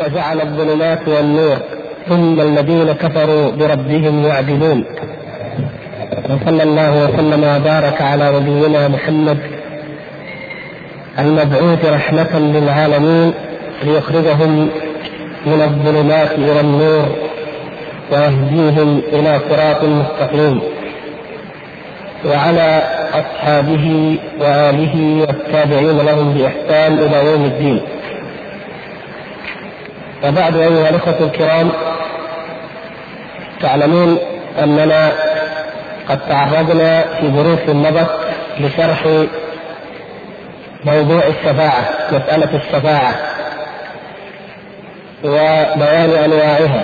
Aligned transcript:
وجعل 0.00 0.40
الظلمات 0.40 1.08
والنور 1.08 1.56
ثم 2.08 2.40
الذين 2.40 2.92
كفروا 2.92 3.50
بربهم 3.50 4.24
يعدلون. 4.24 4.84
وصلى 6.30 6.62
الله 6.62 7.04
وسلم 7.04 7.44
وبارك 7.44 8.02
على 8.02 8.32
نبينا 8.36 8.88
محمد 8.88 9.38
المبعوث 11.18 11.84
رحمة 11.84 12.38
للعالمين 12.38 13.32
ليخرجهم 13.82 14.68
من 15.46 15.62
الظلمات 15.62 16.32
إلى 16.32 16.60
النور 16.60 17.08
ويهديهم 18.12 19.02
إلى 19.12 19.40
صراط 19.50 19.84
مستقيم. 19.84 20.60
وعلى 22.28 22.82
أصحابه 23.12 24.16
وآله 24.40 25.20
والتابعين 25.20 25.98
لهم 25.98 26.34
بإحسان 26.34 26.98
إلى 26.98 27.30
يوم 27.30 27.44
الدين. 27.44 27.80
وبعد 30.24 30.56
أيها 30.56 30.88
الأخوة 30.88 31.16
الكرام 31.20 31.70
تعلمون 33.60 34.18
أننا 34.62 35.12
قد 36.08 36.20
تعرضنا 36.28 37.02
في 37.20 37.28
دروس 37.28 37.68
مضت 37.68 38.10
لشرح 38.60 39.06
موضوع 40.84 41.22
الشفاعة 41.26 41.84
مسألة 42.12 42.48
الشفاعة 42.56 43.14
وبيان 45.24 46.10
أنواعها 46.24 46.82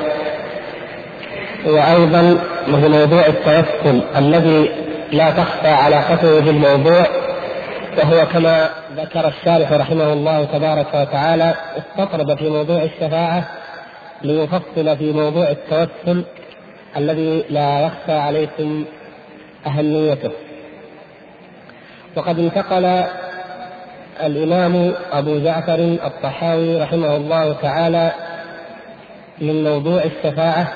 وأيضا 1.66 2.38
موضوع 2.68 3.26
التوسل 3.26 4.02
الذي 4.16 4.70
لا 5.12 5.30
تخفى 5.30 5.68
علاقته 5.68 6.40
بالموضوع 6.40 7.06
وهو 7.98 8.26
كما 8.26 8.70
ذكر 8.96 9.28
الشارح 9.28 9.72
رحمه 9.72 10.12
الله 10.12 10.44
تبارك 10.44 10.94
وتعالى 10.94 11.54
استطرد 11.76 12.38
في 12.38 12.48
موضوع 12.48 12.82
الشفاعة 12.82 13.44
ليفصل 14.22 14.96
في 14.96 15.12
موضوع 15.12 15.48
التوسل 15.50 16.24
الذي 16.96 17.44
لا 17.50 17.80
يخفى 17.80 18.12
عليكم 18.12 18.84
أهميته. 19.66 20.30
وقد 22.16 22.38
انتقل 22.38 23.04
الإمام 24.24 24.94
أبو 25.12 25.38
جعفر 25.38 25.98
الطحاوي 26.04 26.82
رحمه 26.82 27.16
الله 27.16 27.52
تعالى 27.62 28.12
من 29.38 29.64
موضوع 29.64 30.02
الشفاعة 30.02 30.72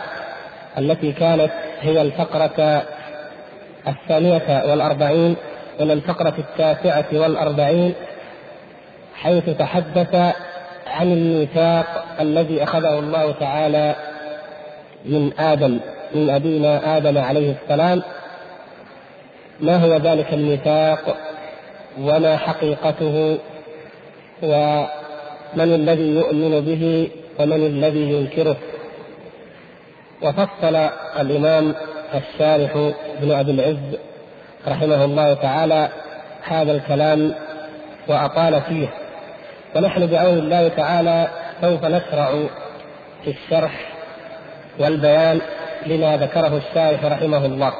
التي 0.79 1.13
كانت 1.13 1.53
هي 1.81 2.03
الفقرة 2.03 2.83
الثانية 3.89 4.63
والأربعين 4.71 5.37
إلى 5.81 5.93
الفقرة 5.93 6.35
التاسعة 6.39 7.07
والأربعين 7.13 7.95
حيث 9.23 9.51
تحدث 9.51 10.15
عن 10.87 11.13
الميثاق 11.13 12.05
الذي 12.21 12.63
أخذه 12.63 12.99
الله 12.99 13.33
تعالى 13.33 13.95
من 15.05 15.33
آدم 15.39 15.81
من 16.15 16.31
أبينا 16.31 16.97
آدم 16.97 17.19
عليه 17.19 17.55
السلام. 17.63 18.03
ما 19.61 19.77
هو 19.77 19.97
ذلك 19.97 20.35
الميثاق 20.35 21.17
وما 22.01 22.37
حقيقته؟ 22.37 23.39
ومن 24.43 24.89
الذي 25.75 26.15
يؤمن 26.15 26.61
به؟ 26.61 27.11
ومن 27.39 27.67
الذي 27.67 28.13
ينكره؟ 28.13 28.57
وفصل 30.23 30.89
الإمام 31.21 31.75
الشارح 32.15 32.93
بن 33.21 33.33
أبي 33.33 33.51
العز 33.51 33.99
رحمه 34.69 35.05
الله 35.05 35.35
تعالى 35.35 35.89
هذا 36.43 36.73
الكلام 36.73 37.35
وأطال 38.09 38.61
فيه. 38.61 38.89
ونحن 39.77 40.07
بعون 40.07 40.39
الله 40.39 40.69
تعالى 40.69 41.29
سوف 41.61 41.85
نشرع 41.85 42.31
في 43.25 43.31
الشرح 43.31 43.73
والبيان 44.79 45.41
لما 45.87 46.17
ذكره 46.17 46.57
الشارح 46.57 47.05
رحمه 47.05 47.47
الله. 47.47 47.73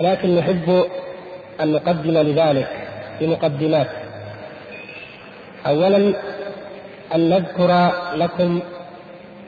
لكن 0.00 0.36
نحب 0.36 0.84
أن 1.60 1.72
نقدم 1.72 2.10
لذلك 2.10 2.68
بمقدمات 3.20 3.86
أولا 5.66 6.14
أن 7.14 7.30
نذكر 7.30 7.90
لكم 8.14 8.60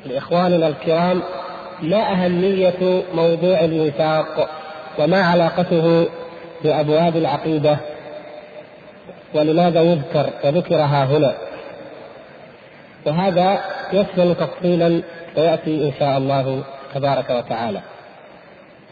لإخواننا 0.07 0.69
الكرام 0.69 1.23
ما 1.83 2.13
أهمية 2.13 3.03
موضوع 3.15 3.61
الميثاق 3.61 4.51
وما 4.99 5.23
علاقته 5.23 6.07
بأبواب 6.65 7.17
العقيدة. 7.17 7.77
ولماذا 9.37 9.81
يذكر 9.81 10.31
وذكر 10.45 10.77
ها 10.77 11.05
هنا 11.05 11.35
وهذا 13.07 13.61
يشمل 13.93 14.35
تفصيلا 14.35 15.03
ويأتي 15.37 15.89
إن 15.89 15.93
شاء 15.99 16.19
الله 16.19 16.63
تبارك 16.95 17.31
وتعالى. 17.31 17.81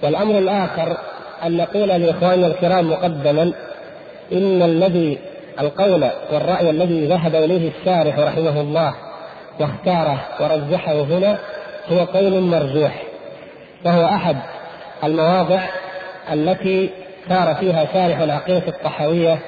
والأمر 0.03 0.39
الآخر 0.39 0.97
أن 1.45 1.57
نقول 1.57 1.89
لإخواننا 1.89 2.47
الكرام 2.47 2.91
مقدما 2.91 3.53
إن 4.33 4.63
الذي 4.63 5.19
القول 5.61 6.11
والرأي 6.33 6.71
الذي 6.71 7.07
ذهب 7.07 7.35
إليه 7.35 7.71
الشارح 7.71 8.19
رحمه 8.19 8.61
الله 8.61 8.95
واختاره 9.61 10.21
ورجحه 10.41 10.93
هنا 10.93 11.39
هو 11.89 12.05
قول 12.05 12.41
مرجوح 12.41 13.03
وهو 13.85 14.05
أحد 14.05 14.37
المواضع 15.05 15.61
التي 16.33 16.91
سار 17.29 17.55
فيها 17.55 17.87
شارح 17.93 18.19
العقيدة 18.19 18.69
الطحاوية 18.69 19.39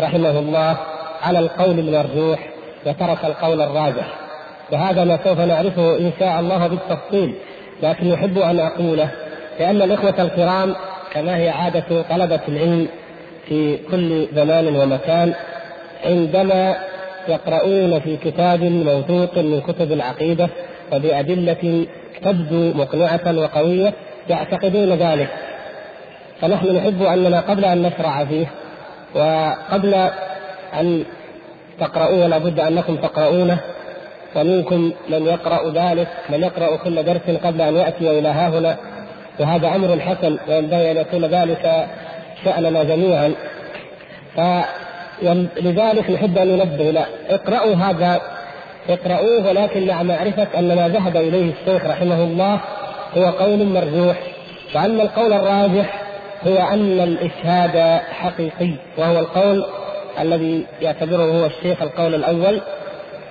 رحمه 0.00 0.38
الله 0.38 0.76
على 1.22 1.38
القول 1.38 1.78
المرجوح 1.78 2.48
وترك 2.86 3.24
القول 3.24 3.60
الراجح. 3.60 4.06
وهذا 4.72 5.04
ما 5.04 5.18
سوف 5.24 5.40
نعرفه 5.40 5.98
إن 5.98 6.12
شاء 6.20 6.40
الله 6.40 6.66
بالتفصيل 6.66 7.34
لكن 7.82 8.12
أحب 8.12 8.38
أن 8.38 8.60
أقوله 8.60 9.10
لأن 9.60 9.82
الإخوة 9.82 10.22
الكرام 10.22 10.74
كما 11.12 11.36
هي 11.36 11.48
عادة 11.48 12.02
طلبة 12.10 12.40
العلم 12.48 12.88
في 13.48 13.76
كل 13.90 14.26
زمان 14.34 14.76
ومكان 14.76 15.34
عندما 16.04 16.76
يقرؤون 17.28 18.00
في 18.00 18.16
كتاب 18.16 18.62
موثوق 18.62 19.38
من 19.38 19.60
كتب 19.60 19.92
العقيدة 19.92 20.48
وبأدلة 20.92 21.86
تبدو 22.22 22.72
مقنعة 22.78 23.38
وقوية 23.38 23.92
يعتقدون 24.30 24.92
ذلك. 24.92 25.28
فنحن 26.40 26.76
نحب 26.76 27.02
أننا 27.02 27.40
قبل 27.40 27.64
أن 27.64 27.82
نشرع 27.82 28.24
فيه 28.24 28.46
وقبل 29.14 29.94
أن 30.80 31.04
تقرؤوه 31.80 32.26
لابد 32.26 32.60
أنكم 32.60 32.96
تقرؤونه 32.96 33.58
ومنكم 34.36 34.92
من 35.08 35.26
يقرأ 35.26 35.70
ذلك 35.70 36.08
من 36.28 36.42
يقرأ 36.42 36.76
كل 36.76 37.02
درس 37.04 37.36
قبل 37.44 37.60
أن 37.60 37.76
يأتي 37.76 38.18
إلى 38.18 38.28
ها 38.28 38.48
هنا 38.48 38.76
وهذا 39.40 39.68
أمر 39.68 40.00
حسن 40.00 40.38
وينبغي 40.48 40.90
أن 40.90 40.96
يكون 40.96 41.24
ذلك 41.24 41.86
شأننا 42.44 42.82
جميعا. 42.84 43.34
فلذلك 44.36 46.10
نحب 46.10 46.38
أن 46.38 46.48
ننبه 46.48 46.90
لا 46.90 47.04
اقرأوا 47.30 47.74
هذا 47.74 48.20
اقرأوه 48.88 49.48
ولكن 49.48 49.86
مع 49.86 50.02
معرفة 50.02 50.46
أن 50.58 50.76
ما 50.76 50.88
ذهب 50.88 51.16
إليه 51.16 51.52
الشيخ 51.52 51.84
رحمه 51.84 52.24
الله 52.24 52.60
هو 53.16 53.24
قول 53.24 53.66
مرجوح. 53.66 54.16
وأن 54.74 55.00
القول 55.00 55.32
الراجح 55.32 56.09
هو 56.46 56.56
أن 56.56 57.00
الإشهاد 57.00 58.00
حقيقي 58.12 58.74
وهو 58.98 59.18
القول 59.18 59.64
الذي 60.20 60.66
يعتبره 60.80 61.22
هو 61.22 61.46
الشيخ 61.46 61.82
القول 61.82 62.14
الأول 62.14 62.60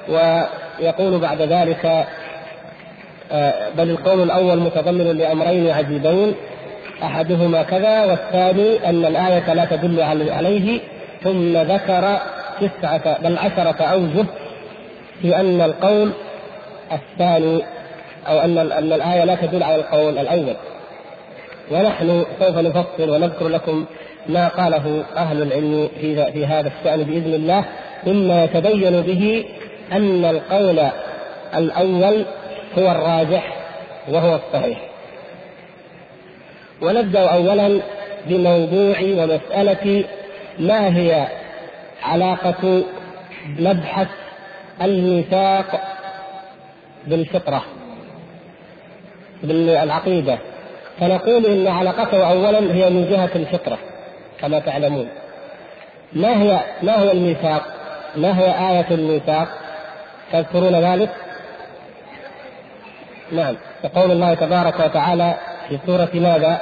ويقول 0.10 1.20
بعد 1.20 1.42
ذلك 1.42 2.06
آه، 3.32 3.70
بل 3.78 3.90
القول 3.90 4.24
الأول 4.24 4.60
متضمن 4.60 5.18
لأمرين 5.18 5.70
عجيبين 5.72 6.36
أحدهما 7.04 7.64
كذا 7.64 8.06
والثاني 8.06 8.90
أن 8.90 9.06
الآية 9.06 9.54
لا 9.54 9.66
تدل 9.66 10.02
عليه 10.32 10.80
ثم 11.24 11.58
ذكر 11.58 12.18
تسعة 12.62 13.22
بل 13.22 13.38
عشرة 13.38 13.84
أوجه 13.84 14.26
في 15.22 15.36
أن 15.36 15.62
القول 15.62 16.12
الثاني 16.92 17.64
أو 18.28 18.40
أن 18.40 18.58
أن 18.58 18.94
الآية 18.94 19.24
لا 19.24 19.36
تدل 19.36 19.64
على 19.64 19.76
القول 19.76 20.18
الأول. 20.18 20.56
ونحن 21.72 22.26
سوف 22.40 22.58
نفصل 22.58 23.10
ونذكر 23.10 23.48
لكم 23.48 23.86
ما 24.28 24.48
قاله 24.48 25.04
أهل 25.18 25.42
العلم 25.42 25.90
في 26.02 26.32
في 26.32 26.46
هذا 26.46 26.72
الشأن 26.80 27.04
بإذن 27.04 27.34
الله 27.34 27.66
مما 28.08 28.44
يتبين 28.44 29.02
به 29.02 29.46
أن 29.92 30.26
القول 30.26 30.80
الأول 31.56 32.26
هو 32.78 32.92
الراجح 32.92 33.54
وهو 34.10 34.36
الصحيح. 34.36 34.80
ونبدأ 36.82 37.30
أولا 37.30 37.82
بموضوع 38.28 39.02
ومسألة 39.02 40.04
ما 40.60 40.98
هي 40.98 41.28
علاقة 42.04 42.84
مبحث 43.60 44.08
الميثاق 44.82 45.82
بالفطرة 47.08 47.64
بالعقيدة. 49.44 50.38
فنقول 51.00 51.46
إن 51.46 51.68
علاقته 51.68 52.30
أولا 52.32 52.60
هي 52.60 52.90
من 52.90 53.10
جهة 53.10 53.30
الفطرة 53.36 53.78
كما 54.42 54.60
تعلمون 54.60 55.08
ما 56.14 56.42
هي 56.42 56.60
ما 56.84 56.96
هو 56.96 57.12
الميثاق؟ 57.12 57.64
ما 58.16 58.40
هي 58.40 58.70
آية 58.70 58.86
الميثاق؟ 58.92 59.48
تذكرون 60.32 60.76
ذلك؟ 60.76 61.10
نعم 63.32 63.56
يقول 63.84 64.12
الله 64.12 64.34
تبارك 64.34 64.80
وتعالى 64.80 65.34
في 65.70 65.80
سورة 65.86 66.10
ماذا؟ 66.14 66.62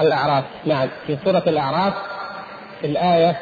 الأعراف 0.00 0.44
نعم 0.64 0.88
في 1.06 1.16
سورة 1.24 1.42
الأعراف 1.46 1.92
في 2.80 2.86
الآية 2.86 3.36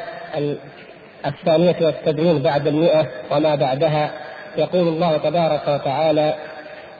الثانية 1.25 1.75
والسبعين 1.81 2.41
بعد 2.41 2.67
المئة 2.67 3.07
وما 3.31 3.55
بعدها 3.55 4.11
يقول 4.57 4.87
الله 4.87 5.17
تبارك 5.17 5.61
وتعالى 5.67 6.35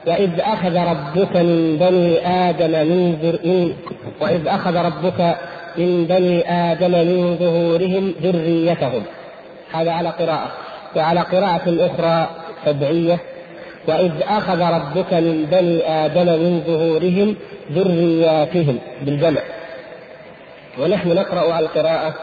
وإذ 0.06 0.30
أخذ 0.40 0.76
ربك 0.76 1.36
من 1.36 1.76
بني 1.80 2.26
آدم 2.26 2.70
من 2.70 3.72
وإذ 4.20 4.48
أخذ 4.48 4.76
ربك 4.76 5.36
من 5.78 6.04
بني 6.04 6.52
آدم 6.52 6.90
من 6.90 7.36
ظهورهم 7.40 8.14
ذريتهم. 8.22 9.02
هذا 9.72 9.90
على 9.90 10.08
قراءة. 10.08 10.50
وعلى 10.96 11.20
قراءة 11.20 11.62
أخرى 11.66 12.28
سبعية. 12.64 13.18
وإذ 13.88 14.12
أخذ 14.22 14.60
ربك 14.60 15.12
من 15.12 15.46
بني 15.50 15.88
آدم 15.88 16.26
من 16.26 16.62
ظهورهم 16.66 17.36
ذرياتهم 17.72 18.78
بالجمع. 19.02 19.40
ونحن 20.78 21.08
نقرأ 21.08 21.58
القراءة 21.58 22.14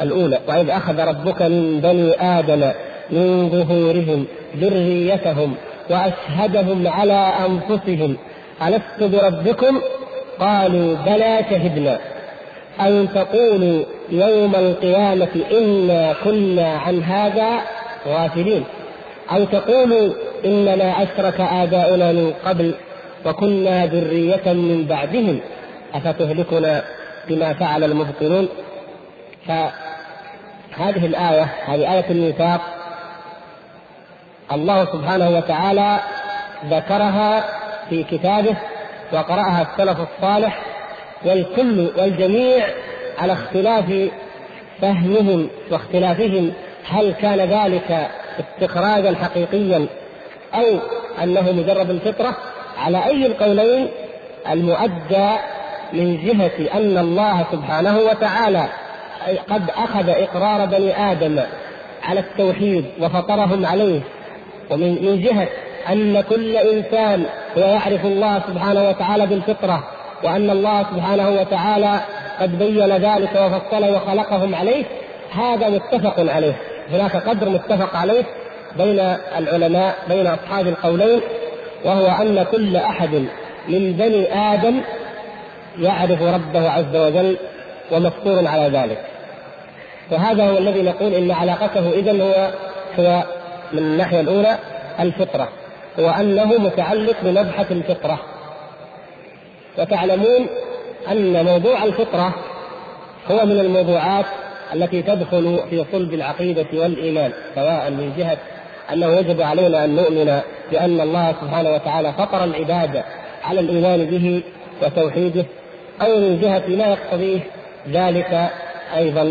الأولى. 0.00 0.38
وإذ 0.48 0.70
أخذ 0.70 1.00
ربك 1.00 1.42
من 1.42 1.80
بني 1.82 2.38
آدم 2.38 2.70
من 3.10 3.48
ظهورهم 3.48 4.26
ذريتهم 4.56 5.54
وأشهدهم 5.90 6.88
على 6.88 7.32
أنفسهم. 7.48 8.16
ألست 8.62 9.02
بربكم؟ 9.02 9.80
قالوا 10.40 10.96
بلى 11.06 11.38
شهدنا. 11.50 11.98
أن 12.80 13.08
تقولوا 13.14 13.84
يوم 14.10 14.54
القيامة 14.54 15.28
إنا 15.52 16.14
كنا 16.24 16.72
عن 16.72 17.02
هذا 17.02 17.60
غافلين. 18.08 18.64
أو 19.32 19.44
تقولوا 19.44 20.12
إنما 20.44 21.02
أشرك 21.02 21.40
آباؤنا 21.40 22.12
من 22.12 22.32
قبل 22.44 22.74
وكنا 23.26 23.86
ذرية 23.86 24.52
من 24.52 24.86
بعدهم. 24.88 25.40
أفتهلكنا 25.94 26.82
بما 27.28 27.52
فعل 27.52 27.84
المبطلون؟ 27.84 28.48
فهذه 29.46 31.06
الآية 31.06 31.42
هذه 31.66 31.94
آية 31.94 32.10
الميثاق 32.10 32.60
الله 34.54 34.84
سبحانه 34.84 35.30
وتعالى 35.30 35.98
ذكرها 36.70 37.44
في 37.90 38.04
كتابه 38.04 38.56
وقرأها 39.12 39.62
السلف 39.62 39.98
الصالح 40.00 40.62
والكل 41.24 41.90
والجميع 41.96 42.66
على 43.18 43.32
اختلاف 43.32 44.10
فهمهم 44.80 45.48
واختلافهم 45.70 46.52
هل 46.88 47.12
كان 47.12 47.38
ذلك 47.38 48.10
استخراجا 48.40 49.16
حقيقيا 49.22 49.86
أو 50.54 50.78
أنه 51.22 51.52
مجرد 51.52 51.90
الفطرة. 51.90 52.36
على 52.78 53.04
أي 53.04 53.26
القولين 53.26 53.88
المؤدى 54.50 55.30
من 55.92 56.24
جهة 56.24 56.78
أن 56.78 56.98
الله 56.98 57.44
سبحانه 57.52 57.98
وتعالى 57.98 58.68
قد 59.50 59.70
أخذ 59.70 60.08
إقرار 60.08 60.66
بني 60.66 61.12
آدم 61.12 61.40
على 62.02 62.20
التوحيد 62.20 62.84
وفطرهم 63.00 63.66
عليه 63.66 64.00
ومن 64.70 65.04
من 65.04 65.22
جهة 65.22 65.48
أن 65.90 66.20
كل 66.20 66.56
إنسان 66.56 67.24
هو 67.58 67.62
يعرف 67.62 68.04
الله 68.04 68.42
سبحانه 68.48 68.88
وتعالى 68.88 69.26
بالفطرة 69.26 69.84
وأن 70.24 70.50
الله 70.50 70.82
سبحانه 70.82 71.28
وتعالى 71.30 72.00
قد 72.40 72.58
بين 72.58 72.96
ذلك 72.96 73.30
وفصل 73.34 73.94
وخلقهم 73.94 74.54
عليه 74.54 74.84
هذا 75.32 75.68
متفق 75.68 76.32
عليه. 76.32 76.56
هناك 76.92 77.16
قدر 77.16 77.48
متفق 77.48 77.96
عليه 77.96 78.24
بين 78.78 79.00
العلماء 79.38 79.94
بين 80.08 80.26
أصحاب 80.26 80.66
القولين 80.66 81.20
وهو 81.84 82.06
أن 82.06 82.46
كل 82.52 82.76
أحد 82.76 83.14
من 83.68 83.92
بني 83.92 84.34
آدم 84.34 84.80
يعرف 85.78 86.22
ربه 86.22 86.70
عز 86.70 86.96
وجل 86.96 87.36
ومفطور 87.90 88.46
على 88.46 88.78
ذلك. 88.78 88.98
وهذا 90.10 90.44
هو 90.44 90.58
الذي 90.58 90.82
نقول 90.82 91.14
إن 91.14 91.30
علاقته 91.30 91.90
اذا 91.90 92.22
هو 92.22 92.50
هو 92.98 93.22
من 93.72 93.78
الناحية 93.78 94.20
الأولى 94.20 94.58
الفطرة 95.00 95.48
هو 96.00 96.10
انه 96.10 96.44
متعلق 96.44 97.16
بمبحث 97.22 97.72
الفطرة. 97.72 98.20
وتعلمون 99.78 100.46
أن 101.10 101.44
موضوع 101.44 101.84
الفطرة 101.84 102.34
هو 103.30 103.46
من 103.46 103.60
الموضوعات 103.60 104.24
التي 104.74 105.02
تدخل 105.02 105.58
في 105.70 105.84
صلب 105.92 106.14
العقيدة 106.14 106.66
والإيمان 106.72 107.32
سواء 107.54 107.90
من 107.90 108.12
جهة 108.18 108.36
أنه 108.92 109.06
يجب 109.06 109.40
علينا 109.40 109.84
أن 109.84 109.96
نؤمن 109.96 110.40
بأن 110.72 111.00
الله 111.00 111.34
سبحانه 111.40 111.70
وتعالى 111.70 112.12
فطر 112.12 112.44
العباد 112.44 113.02
على 113.44 113.60
الإيمان 113.60 114.04
به 114.04 114.42
وتوحيده 114.82 115.44
أو 116.02 116.16
من 116.16 116.40
جهة 116.40 116.62
ما 116.68 116.86
يقتضيه 116.86 117.40
ذلك 117.90 118.50
أيضا 118.96 119.24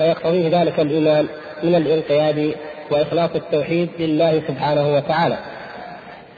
ما 0.00 0.06
يقتضيه 0.06 0.60
ذلك 0.60 0.80
الإيمان 0.80 1.26
من 1.62 1.74
الانقياد 1.74 2.54
وإخلاص 2.90 3.30
التوحيد 3.34 3.88
لله 3.98 4.42
سبحانه 4.48 4.94
وتعالى. 4.94 5.36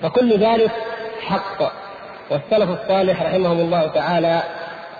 فكل 0.02 0.38
ذلك 0.38 0.70
حق. 1.20 1.72
والسلف 2.30 2.70
الصالح 2.70 3.22
رحمهم 3.22 3.60
الله 3.60 3.86
تعالى 3.86 4.42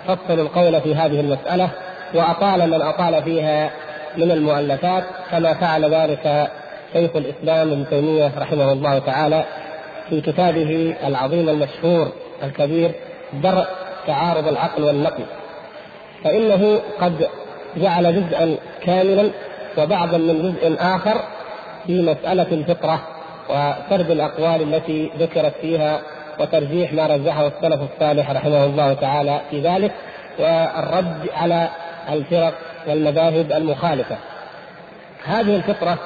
فصلوا 0.07 0.43
القول 0.43 0.81
في 0.81 0.95
هذه 0.95 1.19
المسألة 1.19 1.69
وأطال 2.13 2.69
من 2.69 2.81
أطال 2.81 3.23
فيها 3.23 3.71
من 4.17 4.31
المؤلفات 4.31 5.03
كما 5.31 5.53
فعل 5.53 5.93
ذلك 5.93 6.51
شيخ 6.93 7.11
الإسلام 7.15 7.71
ابن 7.71 7.85
تيمية 7.89 8.31
رحمه 8.37 8.71
الله 8.71 8.99
تعالى 8.99 9.43
في 10.09 10.21
كتابه 10.21 10.95
العظيم 11.07 11.49
المشهور 11.49 12.11
الكبير 12.43 12.91
درء 13.33 13.67
تعارض 14.07 14.47
العقل 14.47 14.83
والنقل. 14.83 15.25
فإنه 16.23 16.79
قد 17.01 17.27
جعل 17.77 18.15
جزءا 18.15 18.55
كاملا 18.85 19.29
وبعضا 19.77 20.17
من 20.17 20.41
جزء 20.41 20.75
آخر 20.79 21.21
في 21.87 22.01
مسألة 22.01 22.47
الفطرة 22.51 22.99
وسرد 23.49 24.11
الأقوال 24.11 24.73
التي 24.73 25.11
ذكرت 25.19 25.53
فيها 25.61 26.01
وترجيح 26.39 26.93
ما 26.93 27.07
رجحه 27.07 27.47
السلف 27.47 27.79
الصالح 27.81 28.31
رحمه 28.31 28.65
الله 28.65 28.93
تعالى 28.93 29.41
في 29.51 29.61
ذلك 29.61 29.91
والرد 30.39 31.29
على 31.33 31.69
الفرق 32.09 32.53
والمذاهب 32.87 33.51
المخالفة. 33.51 34.17
هذه 35.25 35.55
الفطرة 35.55 35.97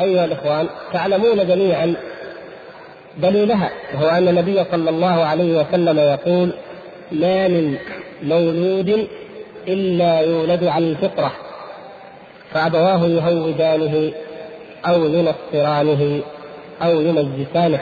أيها 0.00 0.24
الإخوان 0.24 0.68
تعلمون 0.92 1.46
جميعا 1.46 1.94
دليلها 3.16 3.70
وهو 3.94 4.08
أن 4.08 4.28
النبي 4.28 4.64
صلى 4.64 4.90
الله 4.90 5.24
عليه 5.24 5.60
وسلم 5.60 5.98
يقول 5.98 6.52
ما 7.12 7.48
من 7.48 7.78
مولود 8.22 9.08
إلا 9.68 10.20
يولد 10.20 10.64
على 10.64 10.90
الفطرة 10.90 11.32
فأبواه 12.52 13.06
يهودانه 13.06 14.12
أو 14.86 15.04
ينصرانه 15.04 16.20
أو 16.82 17.00
يمجسانه 17.00 17.80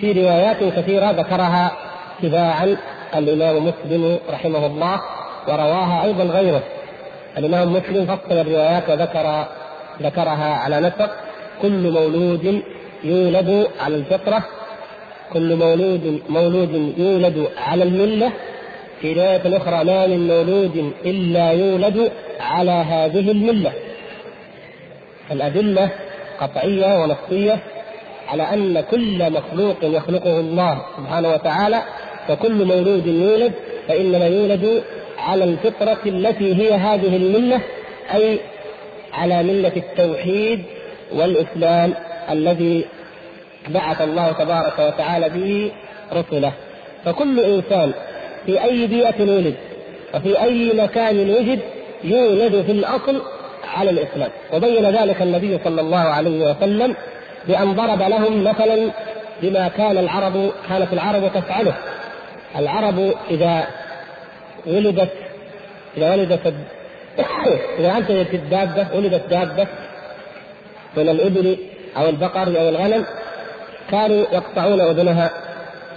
في 0.00 0.12
روايات 0.12 0.56
كثيرة 0.76 1.10
ذكرها 1.10 1.72
تباعا 2.22 2.76
الإمام 3.16 3.66
مسلم 3.66 4.18
رحمه 4.30 4.66
الله 4.66 5.00
ورواها 5.48 6.04
أيضا 6.04 6.24
غيره. 6.24 6.62
الإمام 7.38 7.72
مسلم 7.72 8.06
فصل 8.06 8.38
الروايات 8.38 8.90
وذكر 8.90 9.44
ذكرها 10.02 10.54
على 10.54 10.80
نسق. 10.80 11.10
كل 11.62 11.90
مولود 11.90 12.62
يولد 13.04 13.66
على 13.80 13.96
الفطرة. 13.96 14.44
كل 15.32 15.56
مولود 15.56 16.22
مولود 16.28 16.94
يولد 16.98 17.48
على 17.56 17.84
الملة. 17.84 18.32
في 19.00 19.12
رواية 19.12 19.56
أخرى 19.56 19.84
ما 19.84 20.06
من 20.06 20.28
مولود 20.28 20.92
إلا 21.04 21.50
يولد 21.50 22.12
على 22.40 22.70
هذه 22.70 23.30
الملة. 23.30 23.72
الأدلة 25.32 25.90
قطعية 26.40 27.02
ونصية 27.02 27.58
على 28.28 28.42
أن 28.42 28.80
كل 28.90 29.32
مخلوق 29.32 29.76
يخلقه 29.82 30.40
الله 30.40 30.82
سبحانه 30.96 31.30
وتعالى 31.32 31.82
وكل 32.30 32.64
مولود 32.64 33.06
يولد 33.06 33.52
فإنما 33.88 34.26
يولد 34.26 34.82
على 35.18 35.44
الفطرة 35.44 35.98
التي 36.06 36.54
هي 36.54 36.74
هذه 36.74 37.16
المله 37.16 37.60
أي 38.14 38.38
على 39.12 39.42
مله 39.42 39.72
التوحيد 39.76 40.62
والإسلام 41.12 41.94
الذي 42.30 42.84
بعث 43.68 44.02
الله 44.02 44.32
تبارك 44.32 44.78
وتعالى 44.78 45.28
به 45.28 45.72
رسله. 46.12 46.52
فكل 47.04 47.40
إنسان 47.40 47.92
في 48.46 48.64
أي 48.64 48.86
بيئة 48.86 49.20
ولد 49.20 49.54
وفي 50.14 50.42
أي 50.42 50.72
مكان 50.74 51.30
وجد 51.30 51.58
يولد 52.04 52.64
في 52.66 52.72
الأصل 52.72 53.22
على 53.76 53.90
الإسلام. 53.90 54.30
وبين 54.52 54.90
ذلك 54.90 55.22
النبي 55.22 55.58
صلى 55.64 55.80
الله 55.80 55.98
عليه 55.98 56.50
وسلم 56.50 56.94
بأن 57.48 57.72
ضرب 57.72 58.02
لهم 58.02 58.44
مثلا 58.44 58.90
بما 59.42 59.68
كان 59.68 59.98
العرب 59.98 60.50
كانت 60.68 60.92
العرب 60.92 61.30
تفعله. 61.34 61.74
العرب 62.58 63.14
إذا 63.30 63.66
ولدت 64.66 65.12
إذا 65.96 66.10
ولدت 66.12 66.54
إذا 67.78 67.96
أنتجت 67.96 68.34
الدابة 68.34 68.86
ولدت 68.94 69.30
دابة 69.30 69.66
من 70.96 71.08
الإبل 71.08 71.56
أو 71.96 72.08
البقر 72.08 72.60
أو 72.60 72.68
الغنم 72.68 73.04
كانوا 73.90 74.24
يقطعون 74.32 74.80
أذنها 74.80 75.30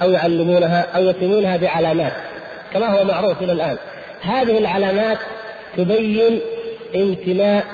أو 0.01 0.11
يعلمونها 0.11 0.85
أو 0.95 1.03
يتمونها 1.03 1.57
بعلامات 1.57 2.13
كما 2.73 2.87
هو 2.87 3.03
معروف 3.03 3.41
إلى 3.41 3.51
الآن. 3.51 3.77
هذه 4.21 4.57
العلامات 4.57 5.17
تبين 5.77 6.39
انتماء 6.95 7.65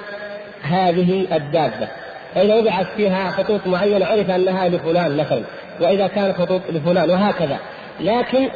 هذه 0.62 1.28
الدابة 1.36 1.88
فإذا 2.36 2.56
وضعت 2.56 2.88
فيها 2.98 3.32
خطوط 3.32 3.68
معينة 3.68 4.06
عرف 4.06 4.30
أنها 4.30 4.70
لفلان 4.70 5.18
مثلا 5.18 5.42
وإذا 5.82 6.08
كانت 6.08 6.38
خطوط 6.38 6.62
لفلان 6.70 7.10
وهكذا 7.10 7.58
لكن 8.00 8.50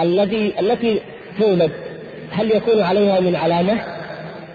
الذي 0.00 0.54
التي 0.60 1.00
تولد 1.38 1.70
هل 2.30 2.50
يكون 2.50 2.82
عليها 2.82 3.20
من 3.20 3.36
علامة؟ 3.36 3.80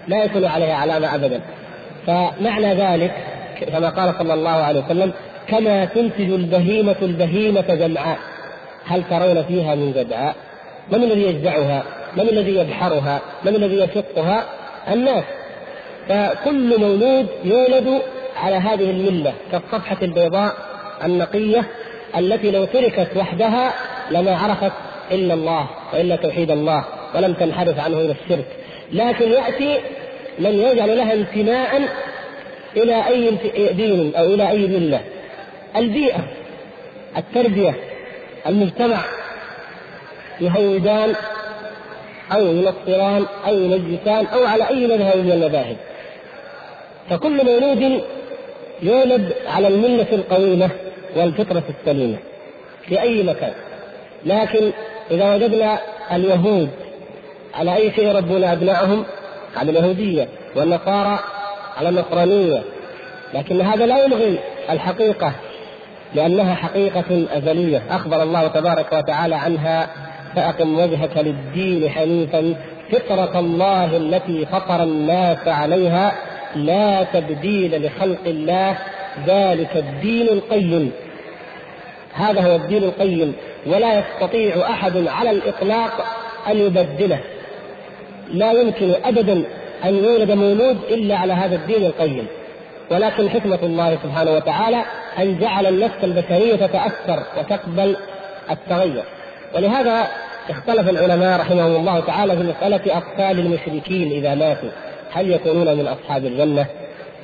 لا 0.08 0.24
يكون 0.24 0.44
عليها 0.44 0.74
علامة 0.74 1.14
ابدا 1.14 1.40
فمعنى 2.06 2.74
ذلك 2.74 3.12
كما 3.60 3.88
قال 3.88 4.14
صلى 4.18 4.34
الله 4.34 4.50
عليه 4.50 4.84
وسلم 4.84 5.12
كما 5.48 5.84
تنتج 5.84 6.32
البهيمة 6.32 6.96
البهيمة 7.02 7.74
جمعاء 7.74 8.18
هل 8.86 9.02
ترون 9.10 9.42
فيها 9.42 9.74
من 9.74 9.92
جدعاء؟ 9.92 10.34
من 10.92 11.02
الذي 11.02 11.22
يجزعها؟ 11.22 11.82
من 12.16 12.28
الذي 12.28 12.56
يبحرها؟ 12.56 13.20
من 13.44 13.54
الذي 13.54 13.80
يشقها؟ 13.80 14.44
الناس 14.88 15.24
فكل 16.08 16.80
مولود 16.80 17.26
يولد 17.44 18.02
على 18.36 18.56
هذه 18.56 18.90
الملة 18.90 19.32
كالصفحة 19.52 19.96
البيضاء 20.02 20.52
النقية 21.04 21.64
التي 22.18 22.50
لو 22.50 22.64
تركت 22.64 23.16
وحدها 23.16 23.74
لما 24.10 24.36
عرفت 24.36 24.72
إلا 25.10 25.34
الله 25.34 25.68
وإلا 25.92 26.16
توحيد 26.16 26.50
الله 26.50 26.84
ولم 27.14 27.32
تنحرف 27.32 27.78
عنه 27.78 28.00
إلى 28.00 28.14
الشرك. 28.24 28.46
لكن 28.92 29.30
يأتي 29.32 29.78
من 30.38 30.58
يجعل 30.58 30.96
لها 30.96 31.12
انتماء 31.12 31.88
إلى 32.76 33.06
أي 33.06 33.30
دين 33.72 34.14
أو 34.16 34.24
إلى 34.24 34.50
أي 34.50 34.66
ملة. 34.66 35.00
البيئة 35.76 36.20
التربية 37.16 37.74
المجتمع 38.46 38.98
يهودان 40.40 41.14
أو 42.32 42.46
ينصران 42.46 43.26
أو 43.46 43.54
ينجسان 43.54 44.26
أو 44.26 44.44
على 44.44 44.68
أي 44.68 44.86
مذهب 44.86 45.16
من 45.16 45.32
المذاهب. 45.32 45.76
فكل 47.10 47.44
مولود 47.44 48.02
يولد 48.82 49.32
على 49.46 49.68
الملة 49.68 50.06
القويمة 50.12 50.70
والفطرة 51.16 51.62
السليمة 51.80 52.16
في 52.88 53.02
أي 53.02 53.22
مكان. 53.22 53.52
لكن 54.26 54.70
إذا 55.10 55.34
وجدنا 55.34 55.78
اليهود 56.12 56.68
على 57.54 57.76
أي 57.76 57.92
شيء 57.92 58.08
يربون 58.08 58.44
أبنائهم 58.44 59.04
على 59.56 59.70
اليهودية 59.70 60.28
والنصارى 60.56 61.18
على 61.76 61.88
النصرانية. 61.88 62.62
لكن 63.34 63.60
هذا 63.60 63.86
لا 63.86 64.04
يلغي 64.04 64.38
الحقيقة 64.70 65.32
لأنها 66.14 66.54
حقيقة 66.54 67.26
أزلية. 67.32 67.82
أخبر 67.90 68.22
الله 68.22 68.48
تبارك 68.48 68.92
وتعالى 68.92 69.34
عنها 69.34 69.88
فأقم 70.36 70.78
وجهك 70.78 71.16
للدين 71.16 71.90
حنيفا 71.90 72.54
فطرة 72.92 73.38
الله 73.38 73.96
التي 73.96 74.46
فطر 74.46 74.82
الناس 74.82 75.48
عليها 75.48 76.12
لا 76.56 77.02
تبديل 77.02 77.86
لخلق 77.86 78.26
الله 78.26 78.78
ذلك 79.26 79.76
الدين 79.76 80.28
القيم. 80.28 80.92
هذا 82.14 82.40
هو 82.40 82.56
الدين 82.56 82.84
القيم 82.84 83.34
ولا 83.66 83.98
يستطيع 83.98 84.70
أحد 84.70 85.06
على 85.06 85.30
الإطلاق 85.30 86.04
أن 86.48 86.58
يبدله. 86.58 87.20
لا 88.32 88.52
يمكن 88.52 88.94
أبدا 89.04 89.42
أن 89.84 89.94
يولد 89.94 90.30
مولود 90.30 90.78
إلا 90.90 91.16
على 91.16 91.32
هذا 91.32 91.54
الدين 91.54 91.84
القيم. 91.84 92.26
ولكن 92.90 93.30
حكمة 93.30 93.58
الله 93.62 93.98
سبحانه 94.02 94.30
وتعالى 94.30 94.84
أن 95.18 95.38
جعل 95.38 95.66
النفس 95.66 96.04
البشرية 96.04 96.56
تتأثر 96.56 97.22
وتقبل 97.38 97.96
التغير. 98.50 99.04
ولهذا 99.54 100.08
اختلف 100.50 100.88
العلماء 100.88 101.40
رحمهم 101.40 101.76
الله 101.76 102.00
تعالى 102.00 102.36
في 102.36 102.42
مسألة 102.42 102.98
أطفال 102.98 103.38
المشركين 103.38 104.12
إذا 104.12 104.34
ماتوا. 104.34 104.68
هل 105.12 105.30
يكونون 105.30 105.76
من 105.76 105.88
أصحاب 105.88 106.24
الجنة 106.24 106.66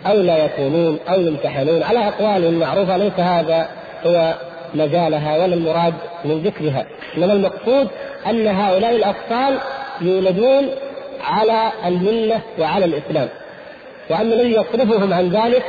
أو 0.06 0.20
لا 0.20 0.44
يكونون 0.44 0.98
أو 1.08 1.20
يمتحنون؟ 1.20 1.82
على 1.82 2.08
أقوال 2.08 2.58
معروفة 2.58 2.96
ليس 2.96 3.18
هذا 3.18 3.68
هو 4.06 4.34
مجالها 4.74 5.32
ولا 5.38 5.54
المراد 5.54 5.94
من 6.24 6.42
ذكرها. 6.42 6.86
إنما 7.16 7.32
المقصود 7.32 7.88
أن 8.26 8.46
هؤلاء 8.46 8.96
الأطفال 8.96 9.58
يولدون 10.00 10.68
على 11.24 11.72
الملة 11.86 12.40
وعلى 12.58 12.84
الإسلام. 12.84 13.28
وأن 14.10 14.32
الذي 14.32 14.52
يصرفهم 14.52 15.12
عن 15.12 15.28
ذلك 15.28 15.62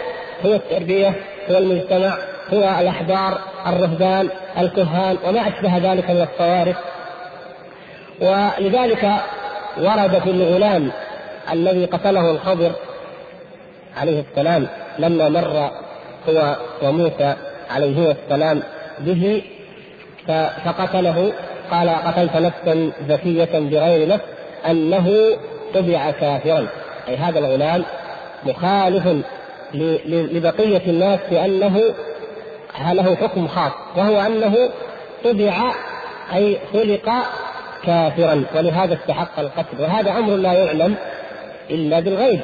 هو 0.46 0.54
التربية 0.54 1.16
هو 1.52 1.58
المجتمع 1.58 2.18
هو 2.54 2.80
الأحبار 2.82 3.38
الرهبان 3.68 4.30
الكهان 4.58 5.18
وما 5.28 5.48
أشبه 5.48 5.78
ذلك 5.78 6.10
من 6.10 6.28
الصوارف. 6.32 6.76
ولذلك 8.24 9.12
ورد 9.78 10.20
في 10.24 10.30
الغلام 10.30 10.92
الذي 11.52 11.86
قتله 11.86 12.32
الخضر 12.32 12.72
عليه 13.98 14.24
السلام 14.30 14.68
لما 15.00 15.30
مر 15.30 15.72
هو 16.30 16.56
وموسى 16.84 17.36
عليه 17.72 18.12
السلام 18.12 18.64
به 19.00 19.42
فقتله 20.66 21.34
قال 21.72 21.90
قتلت 21.90 22.36
نفسا 22.36 22.92
زكية 23.10 23.60
بغير 23.60 24.08
نفس 24.08 24.24
أنه 24.70 25.38
طبع 25.74 26.12
كافرا. 26.12 26.68
أي 27.08 27.16
هذا 27.16 27.40
الغلام 27.40 27.84
مخالف 28.46 29.24
لبقية 30.06 30.82
الناس 30.88 31.20
بأنه 31.32 31.82
له 32.92 33.16
حكم 33.16 33.48
خاص 33.48 33.72
وهو 33.98 34.20
أنه 34.20 34.70
طبع 35.24 35.72
أي 36.34 36.58
خلق 36.74 37.10
كافرا 37.86 38.44
ولهذا 38.56 38.94
استحق 38.94 39.40
القتل 39.40 39.82
وهذا 39.82 40.12
أمر 40.12 40.36
لا 40.36 40.54
يعلم 40.54 40.96
إلا 41.70 42.00
بالغيب. 42.00 42.40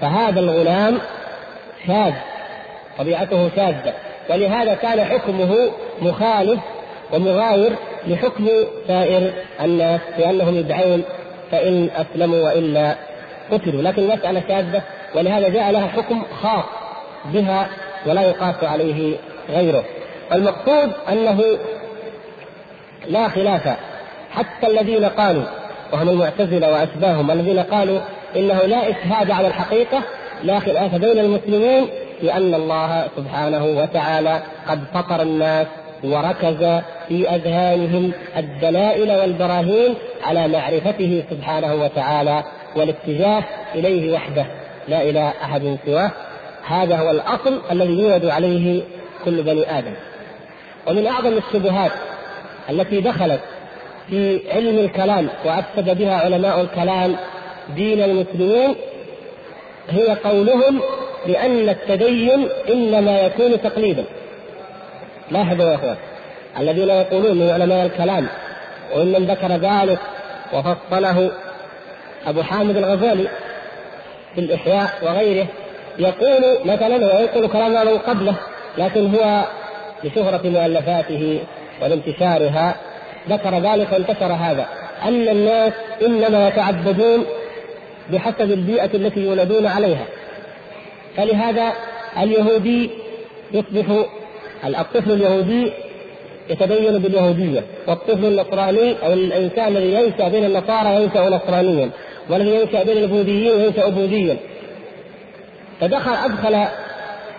فهذا 0.00 0.40
الغلام 0.40 0.98
شاذ 1.86 2.12
طبيعته 2.98 3.50
شاذة 3.56 3.94
ولهذا 4.30 4.74
كان 4.74 5.04
حكمه 5.04 5.56
مخالف 6.02 6.60
ومغاير 7.12 7.72
لحكم 8.06 8.48
سائر 8.88 9.32
الناس 9.60 10.00
لأنهم 10.18 10.56
يدعون 10.56 11.02
فإن 11.50 11.90
أسلموا 11.96 12.40
وإلا 12.40 12.94
قتلوا. 13.52 13.82
لكن 13.82 14.02
المسألة 14.02 14.42
شاذة 14.48 14.82
ولهذا 15.14 15.48
جاء 15.48 15.70
لها 15.70 15.88
حكم 15.88 16.22
خاص 16.42 16.64
بها 17.24 17.68
ولا 18.06 18.22
يقاس 18.22 18.64
عليه 18.64 19.16
غيره. 19.48 19.84
المقصود 20.32 20.92
أنه 21.08 21.42
لا 23.06 23.28
خلاف 23.28 23.76
حتى 24.36 24.66
الذين 24.66 25.04
قالوا 25.04 25.44
وهم 25.92 26.08
المعتزلة 26.08 26.72
وأشباههم 26.72 27.30
الذين 27.30 27.58
قالوا 27.58 28.00
إنه 28.36 28.58
لا 28.62 28.90
إشهاد 28.90 29.30
على 29.30 29.48
الحقيقة 29.48 30.02
لا 30.44 30.58
خلاف 30.60 30.94
بين 30.94 31.18
المسلمين 31.18 31.86
لأن 32.22 32.54
الله 32.54 33.08
سبحانه 33.16 33.64
وتعالى 33.64 34.42
قد 34.68 34.80
فطر 34.94 35.22
الناس 35.22 35.66
وركز 36.04 36.82
في 37.08 37.28
أذهانهم 37.30 38.12
الدلائل 38.36 39.10
والبراهين 39.10 39.94
على 40.24 40.48
معرفته 40.48 41.24
سبحانه 41.30 41.74
وتعالى 41.74 42.44
والاتجاه 42.76 43.44
إليه 43.74 44.12
وحده. 44.12 44.46
لا 44.88 45.02
إلى 45.02 45.32
أحد 45.42 45.78
سواه. 45.86 46.10
هذا 46.66 46.96
هو 46.96 47.10
الأصل 47.10 47.60
الذي 47.70 48.00
يولد 48.00 48.24
عليه 48.24 48.82
كل 49.24 49.42
بني 49.42 49.78
آدم. 49.78 49.94
ومن 50.86 51.06
أعظم 51.06 51.32
الشبهات 51.38 51.92
التي 52.70 53.00
دخلت 53.00 53.40
في 54.10 54.40
علم 54.52 54.78
الكلام 54.78 55.28
وأفسد 55.44 55.98
بها 55.98 56.14
علماء 56.14 56.60
الكلام 56.60 57.16
دين 57.76 58.02
المسلمين 58.02 58.74
هي 59.90 60.08
قولهم 60.24 60.80
بأن 61.26 61.68
التدين 61.68 62.48
إنما 62.68 63.20
يكون 63.20 63.62
تقليدا. 63.62 64.04
لاحظوا 65.30 65.70
يا 65.70 65.74
أخوان 65.74 65.96
الذين 66.58 66.88
يقولون 66.88 67.36
من 67.36 67.50
علماء 67.50 67.86
الكلام 67.86 68.26
وممن 68.96 69.26
ذكر 69.26 69.48
ذلك 69.48 69.98
وفصله 70.52 71.30
أبو 72.26 72.42
حامد 72.42 72.76
الغزالي 72.76 73.28
في 74.34 74.40
الإحياء 74.40 74.90
وغيره 75.02 75.46
يقول 75.98 76.58
مثلا 76.64 76.96
وينقل 76.96 77.48
كلاما 77.48 77.84
من 77.84 77.98
قبله 77.98 78.34
لكن 78.78 79.14
هو 79.14 79.44
لشهرة 80.04 80.40
مؤلفاته 80.44 81.40
ولانتشارها 81.82 82.76
ذكر 83.28 83.58
ذلك 83.58 83.92
وانتشر 83.92 84.32
هذا. 84.32 84.66
أن 85.04 85.28
الناس 85.28 85.72
إنما 86.06 86.48
يتعبدون 86.48 87.24
بحسب 88.12 88.52
البيئة 88.52 88.90
التي 88.94 89.20
يولدون 89.20 89.66
عليها. 89.66 90.04
فلهذا 91.16 91.72
اليهودي 92.22 92.90
يصبح 93.52 93.84
الطفل 94.64 95.12
اليهودي 95.12 95.72
يتدين 96.50 96.98
باليهودية 96.98 97.62
والطفل 97.86 98.24
النصراني 98.24 98.94
أو 99.06 99.12
الإنسان 99.12 99.76
الذي 99.76 99.94
ينشأ 99.94 100.28
بين 100.28 100.44
النصارى 100.44 101.02
ينشأ 101.02 101.28
نصرانيا 101.28 101.90
والذي 102.30 102.54
ينشأ 102.54 102.82
بين 102.82 102.96
البوذيين 102.96 103.60
ينشأ 103.60 103.88
بوذيا 103.88 104.36
فدخل 105.80 106.14
أدخل 106.14 106.66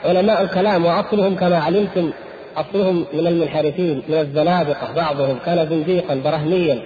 علماء 0.05 0.41
الكلام 0.41 0.85
وأصلهم 0.85 1.35
كما 1.35 1.57
علمتم 1.57 2.11
أصلهم 2.57 3.05
من 3.13 3.27
المنحرفين 3.27 4.01
من 4.07 4.17
الزنادقة 4.17 4.93
بعضهم 4.95 5.37
كان 5.45 5.67
زنديقا 5.69 6.15
برهميا 6.15 6.79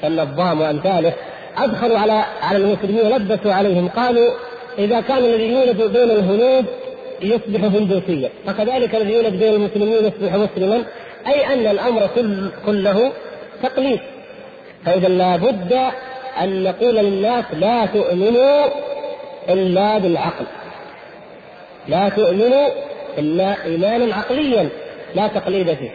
كالنظام 0.00 0.60
وأمثاله 0.60 1.12
أدخلوا 1.56 1.98
على 1.98 2.24
على 2.42 2.58
المسلمين 2.58 3.06
ولبسوا 3.06 3.52
عليهم 3.52 3.88
قالوا 3.88 4.30
إذا 4.78 5.00
كان 5.00 5.18
الذي 5.18 5.52
يولد 5.52 5.82
بين 5.82 6.10
الهنود 6.10 6.64
يصبح 7.22 7.64
هندوسيا. 7.64 8.30
فكذلك 8.46 8.94
الذي 8.94 9.12
يولد 9.12 9.38
بين 9.38 9.54
المسلمين 9.54 10.04
يصبح 10.04 10.34
مسلما. 10.34 10.82
أي 11.26 11.54
أن 11.54 11.66
الأمر 11.66 12.08
كل 12.14 12.48
كله 12.66 13.12
تقليد. 13.62 14.00
فإذا 14.84 15.08
لابد 15.08 15.72
أن 16.40 16.62
نقول 16.62 16.96
للناس 16.96 17.44
لا 17.52 17.86
تؤمنوا 17.86 18.66
إلا 19.48 19.98
بالعقل. 19.98 20.44
لا 21.88 22.08
تؤمنوا 22.08 22.68
إلا 23.18 23.64
ايمانا 23.64 24.14
عقليا. 24.14 24.68
لا 25.14 25.28
تقليد 25.28 25.74
فيه. 25.74 25.90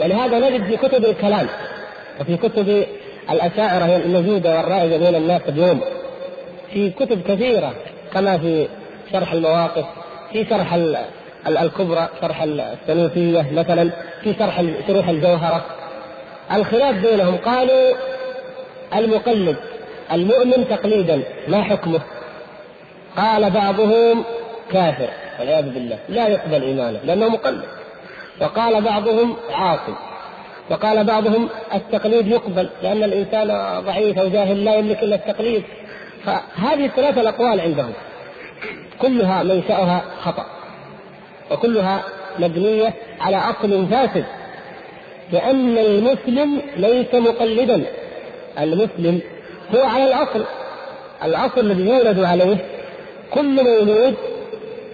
ولهذا 0.00 0.38
نجد 0.38 0.64
في 0.64 0.76
كتب 0.76 1.04
الكلام 1.04 1.46
وفي 2.20 2.36
كتب 2.36 2.86
الأشاعرة 3.30 3.96
الموجوده 3.96 4.56
والرائجة 4.56 4.96
بين 4.96 5.14
الناس 5.14 5.42
اليوم 5.48 5.80
في 6.72 6.90
كتب 6.90 7.22
كثيرة 7.22 7.72
كما 8.12 8.38
في 8.38 8.68
شرح 9.12 9.32
المواقف 9.32 9.84
في 10.32 10.44
شرح 10.44 10.78
الكبرى 11.48 12.08
شرح 12.20 12.42
السنوسيه 12.42 13.46
مثلا 13.52 13.90
في 14.22 14.34
شرح 14.38 14.62
شروح 14.88 15.08
الجوهرة. 15.08 15.64
الخلاف 16.54 16.96
بينهم 17.06 17.36
قالوا 17.36 17.92
المقلد 18.94 19.56
المؤمن 20.12 20.68
تقليدا 20.70 21.22
ما 21.48 21.62
حكمه؟ 21.62 22.00
قال 23.16 23.50
بعضهم 23.50 24.24
كافر 24.72 25.08
والعياذ 25.40 25.70
بالله 25.70 25.98
لا 26.08 26.28
يقبل 26.28 26.62
إيمانه 26.62 26.98
لأنه 27.04 27.28
مقلد. 27.28 27.64
وقال 28.40 28.80
بعضهم 28.80 29.36
عاصي. 29.50 29.94
وقال 30.70 31.04
بعضهم 31.04 31.48
التقليد 31.74 32.26
يقبل 32.26 32.70
لأن 32.82 33.02
الإنسان 33.04 33.48
ضعيف 33.80 34.18
أو 34.18 34.28
جاهل 34.28 34.64
لا 34.64 34.74
يملك 34.74 35.02
إلا 35.02 35.16
التقليد. 35.16 35.62
فهذه 36.24 36.86
الثلاثة 36.86 37.20
الأقوال 37.20 37.60
عندهم. 37.60 37.92
كلها 39.00 39.42
منشاها 39.42 40.04
خطأ. 40.20 40.46
وكلها 41.50 42.02
مبنية 42.38 42.94
على 43.20 43.36
أصل 43.36 43.86
فاسد. 43.86 44.24
لأن 45.32 45.78
المسلم 45.78 46.62
ليس 46.76 47.14
مقلدا. 47.14 47.84
المسلم 48.58 49.20
هو 49.74 49.84
على 49.84 50.04
الأصل. 50.04 50.44
الأصل 51.24 51.60
الذي 51.60 51.88
يولد 51.88 52.24
عليه 52.24 52.56
كل 53.30 53.64
مولود 53.64 54.14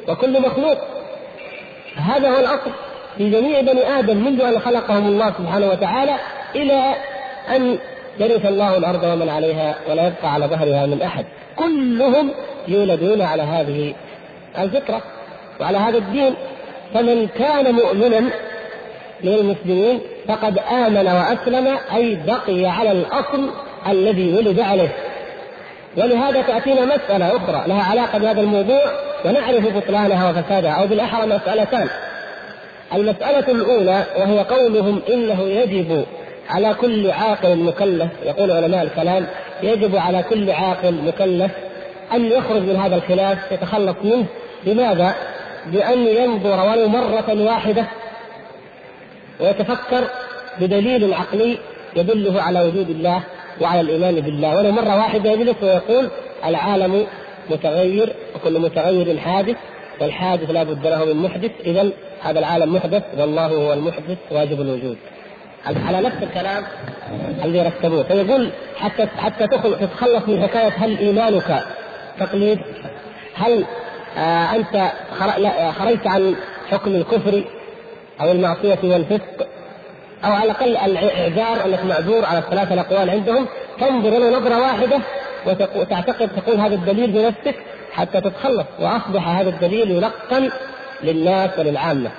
وكل 0.09 0.41
مخلوق. 0.41 0.79
هذا 1.97 2.31
هو 2.31 2.41
الأصل. 2.41 2.71
في 3.19 3.31
جميع 3.31 3.61
بني 3.61 3.99
آدم 3.99 4.17
منذ 4.17 4.41
أن 4.41 4.59
خلقهم 4.59 5.07
الله 5.07 5.33
سبحانه 5.39 5.67
وتعالى 5.67 6.15
إلى 6.55 6.95
أن 7.57 7.79
يرث 8.21 8.47
الله 8.47 8.77
الأرض 8.77 9.05
ومن 9.05 9.29
عليها 9.29 9.75
ولا 9.91 10.07
يبقى 10.07 10.33
على 10.33 10.47
ظهرها 10.47 10.87
من 10.87 11.03
أحد. 11.03 11.25
كلهم 11.57 12.31
يولدون 12.69 13.23
على 13.23 13.43
هذه 13.43 13.95
الفطره 14.59 15.03
وعلى 15.61 15.79
هذا 15.79 15.99
الدين. 15.99 16.35
فمن 16.95 17.29
كان 17.39 17.75
مؤمنا 17.75 18.21
من 19.25 19.35
المسلمين 19.35 20.01
فقد 20.29 20.59
آمن 20.59 21.07
وأسلم 21.07 21.79
أي 21.95 22.19
بقي 22.27 22.67
على 22.67 22.93
الأصل 22.93 23.51
الذي 23.89 24.35
ولد 24.35 24.61
عليه. 24.61 24.95
ولهذا 25.97 26.43
تأتينا 26.43 26.85
مسألة 26.85 27.37
أخرى 27.37 27.63
لها 27.67 27.91
علاقة 27.91 28.19
بهذا 28.19 28.41
الموضوع 28.41 28.83
ونعرف 29.25 29.77
بطلانها 29.77 30.31
وفسادها 30.31 30.73
أو 30.73 30.87
بالأحرى 30.87 31.27
مسألتان. 31.27 31.89
المسألة 32.95 33.53
الأولى 33.53 34.05
وهي 34.19 34.39
قولهم 34.39 35.03
إنه 35.13 35.43
يجب 35.43 36.05
على 36.51 36.75
كل 36.75 37.11
عاقل 37.11 37.57
مكلف 37.57 38.11
يقول 38.25 38.51
علماء 38.51 38.83
الكلام 38.83 39.27
يجب 39.63 39.97
على 39.97 40.23
كل 40.23 40.51
عاقل 40.51 40.95
مكلف 40.95 41.53
أن 42.13 42.25
يخرج 42.25 42.63
من 42.63 42.77
هذا 42.77 42.97
الخلاف 42.97 43.53
يتخلص 43.53 43.97
منه. 44.05 44.27
لماذا؟ 44.67 45.15
بأن 45.67 46.07
ينظر 46.07 46.67
ولو 46.67 46.89
مرة 46.89 47.45
واحدة 47.45 47.87
ويتفكر 49.41 50.05
بدليل 50.61 51.15
عقلي 51.15 51.59
يدله 51.97 52.43
على 52.43 52.61
وجود 52.61 52.91
الله 52.91 53.21
وعلى 53.61 53.81
الإيمان 53.81 54.15
بالله. 54.15 54.57
ولو 54.57 54.71
مرة 54.71 54.97
واحدة 54.97 55.31
يجلس 55.31 55.57
ويقول 55.63 56.09
العالم 56.45 57.07
متغير 57.51 58.13
وكل 58.35 58.59
متغير 58.59 59.19
حادث 59.19 59.57
والحادث 60.01 60.51
لا 60.51 60.63
بد 60.63 60.87
له 60.87 61.05
من 61.05 61.17
محدث. 61.17 61.51
اذا 61.65 61.91
هذا 62.25 62.39
العالم 62.39 62.75
محدث 62.75 63.03
والله 63.17 63.47
هو 63.47 63.73
المحدث 63.73 64.19
واجب 64.31 64.61
الوجود. 64.61 64.97
على 65.87 66.01
نفس 66.01 66.17
الكلام 66.23 66.63
الذي 67.45 67.63
رتبوه 67.63 68.03
فيقول 68.03 68.51
حتى 68.77 69.07
حتى 69.07 69.47
تتخلص 69.47 70.29
من 70.29 70.43
حكاية 70.43 70.69
هل 70.69 70.99
إيمانك 70.99 71.65
تقليد؟ 72.19 72.59
هل 73.35 73.65
آه 74.19 74.57
أنت 74.57 74.93
خرجت 75.79 76.07
عن 76.07 76.35
حكم 76.71 76.95
الكفر 76.95 77.45
أو 78.21 78.33
المعصية 78.33 78.79
والفسق؟ 78.83 79.47
أو 80.25 80.33
على 80.33 80.45
الأقل 80.45 80.77
الإعذار 80.77 81.65
أنك 81.67 81.85
معذور 81.85 82.25
على 82.25 82.39
الثلاثه 82.39 82.75
الأقوال 82.75 83.11
عندهم. 83.11 83.47
تنظر 83.81 84.11
له 84.11 84.39
نظرة 84.39 84.61
واحدة 84.61 84.99
وتعتقد 85.77 86.29
تقول 86.37 86.61
هذا 86.61 86.75
الدليل 86.75 87.11
بنفسك 87.11 87.55
حتى 87.93 88.21
تتخلص. 88.21 88.67
وأصبح 88.81 89.29
هذا 89.29 89.49
الدليل 89.49 89.91
يلقن 89.91 90.51
للناس 91.03 91.51
وللعامة. 91.59 92.11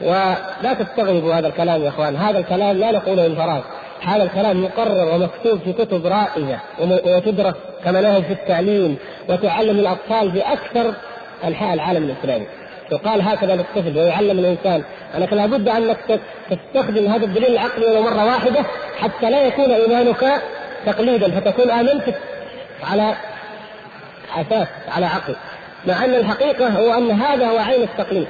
ولا 0.00 0.74
تستغربوا 0.78 1.34
هذا 1.34 1.48
الكلام 1.48 1.82
يا 1.82 1.88
إخوان. 1.88 2.16
هذا 2.16 2.38
الكلام 2.38 2.76
لا 2.76 2.92
نقوله 2.92 3.28
من 3.28 3.34
فراغ. 3.34 3.60
هذا 4.02 4.22
الكلام 4.22 4.64
مقرر 4.64 5.14
ومكتوب 5.14 5.60
في 5.64 5.72
كتب 5.72 6.06
رائجه 6.06 6.58
وتدرس 6.80 7.54
كمناهج 7.84 8.22
في 8.22 8.32
التعليم 8.32 8.96
وتعلم 9.28 9.78
الأطفال 9.78 10.32
في 10.32 10.40
أكثر 10.40 10.94
أنحاء 11.44 11.74
العالم 11.74 12.10
الإسلامي. 12.10 12.46
يقال 12.92 13.22
هكذا 13.22 13.54
للطفل 13.56 13.98
ويعلم 13.98 14.38
الإنسان. 14.38 14.82
انك 15.16 15.32
لابد 15.32 15.68
انك 15.68 16.20
تستخدم 16.50 17.06
هذا 17.06 17.24
الدليل 17.24 17.52
العقلي 17.52 17.86
ولو 17.86 18.02
مره 18.02 18.24
واحدة 18.24 18.64
حتى 19.00 19.30
لا 19.30 19.42
يكون 19.42 19.70
إيمانك 19.70 20.42
تقليدا 20.86 21.40
فتكون 21.40 21.70
آمنت 21.70 22.14
على 22.90 23.14
أساس 24.36 24.68
على 24.88 25.06
عقل. 25.06 25.34
مع 25.86 26.04
أن 26.04 26.14
الحقيقة 26.14 26.68
هو 26.68 26.92
أن 26.92 27.10
هذا 27.10 27.46
هو 27.46 27.58
عين 27.58 27.82
التقليد. 27.82 28.28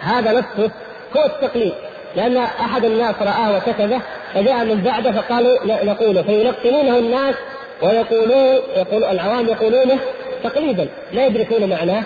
هذا 0.00 0.32
نفسه 0.32 0.70
هو 1.16 1.24
التقليد 1.24 1.72
لأن 2.16 2.36
أحد 2.36 2.84
الناس 2.84 3.14
رآه 3.20 3.56
وكتبه 3.56 4.00
فجاء 4.34 4.64
من 4.64 4.80
بعده 4.80 5.12
فقالوا 5.12 5.84
نقوله. 5.84 6.22
فيلقنونه 6.22 6.98
الناس 6.98 7.34
ويقولون 7.82 8.58
يقول 8.76 9.04
العوام 9.04 9.46
يقولونه 9.46 9.98
تقليدا. 10.44 10.88
لا 11.12 11.26
يدركون 11.26 11.68
معناه 11.70 12.02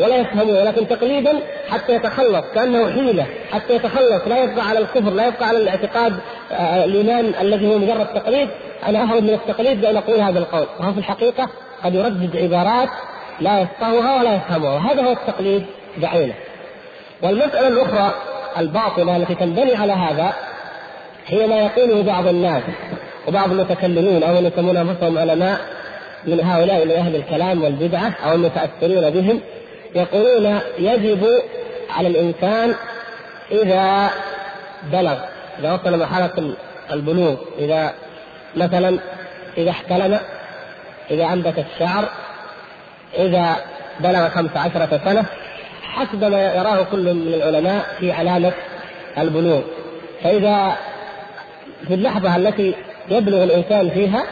ولا 0.00 0.16
يفهمون 0.16 0.56
ولكن 0.56 0.88
تقليدا 0.88 1.32
حتى 1.70 1.94
يتخلص 1.94 2.44
كأنه 2.54 2.92
حيلة. 2.92 3.26
حتى 3.52 3.74
يتخلص. 3.74 4.28
لا 4.28 4.44
يبقى 4.44 4.68
على 4.68 4.78
الكفر 4.78 5.10
لا 5.10 5.26
يبقى 5.26 5.48
على 5.48 5.58
الاعتقاد 5.58 6.12
آه، 6.52 6.84
الإيمان 6.84 7.32
الذي 7.40 7.66
هو 7.68 7.78
مجرد 7.78 8.06
تقليد. 8.06 8.48
أنا 8.86 9.02
أهرب 9.02 9.22
من 9.22 9.34
التقليد 9.34 9.80
بان 9.80 9.96
أقول 9.96 10.20
هذا 10.20 10.38
القول. 10.38 10.66
وهو 10.80 10.92
في 10.92 10.98
الحقيقة 10.98 11.48
قد 11.84 11.94
يردد 11.94 12.36
عبارات 12.36 12.88
لا 13.40 13.60
يفقهها 13.60 14.20
ولا 14.20 14.34
يفهمها 14.34 14.74
وهذا 14.74 15.02
هو 15.02 15.12
التقليد 15.12 15.66
بعينه. 15.96 16.34
والمسألة 17.22 17.68
الأخرى 17.68 18.14
الباطلة 18.58 19.16
التي 19.16 19.34
تنبني 19.34 19.76
على 19.76 19.92
هذا 19.92 20.32
هي 21.26 21.46
ما 21.46 21.58
يقوله 21.58 22.02
بعض 22.02 22.26
الناس 22.26 22.62
وبعض 23.28 23.50
المتكلمين 23.50 24.30
من 24.30 24.46
يسمون 24.46 24.76
أنفسهم 24.76 25.18
علماء 25.18 25.60
من 26.26 26.40
هؤلاء 26.40 26.84
من 26.84 26.90
أهل 26.90 27.16
الكلام 27.16 27.64
والبدعة 27.64 28.14
أو 28.24 28.32
المتأثرين 28.32 29.10
بهم 29.10 29.40
يقولون 29.94 30.60
يجب 30.78 31.26
على 31.90 32.08
الإنسان 32.08 32.74
إذا 33.50 34.10
بلغ 34.92 35.16
إذا 35.58 35.72
وصل 35.72 35.98
مرحلة 35.98 36.54
البلوغ 36.92 37.36
إذا 37.58 37.92
مثلا 38.56 38.98
إذا 39.58 39.70
احتلم 39.70 40.18
إذا 41.10 41.24
انبت 41.24 41.54
الشعر 41.58 42.08
إذا 43.18 43.56
بلغ 44.00 44.28
خمس 44.28 44.50
عشرة 44.56 45.00
سنة 45.04 45.24
حسب 45.82 46.24
ما 46.24 46.54
يراه 46.54 46.82
كل 46.82 47.14
من 47.14 47.34
العلماء 47.34 47.84
في 48.00 48.12
علامة 48.12 48.52
البلوغ 49.18 49.60
فإذا 50.22 50.76
في 51.88 51.94
اللحظة 51.94 52.36
التي 52.36 52.74
يبلغ 53.10 53.44
الإنسان 53.44 53.90
فيها 53.90 54.24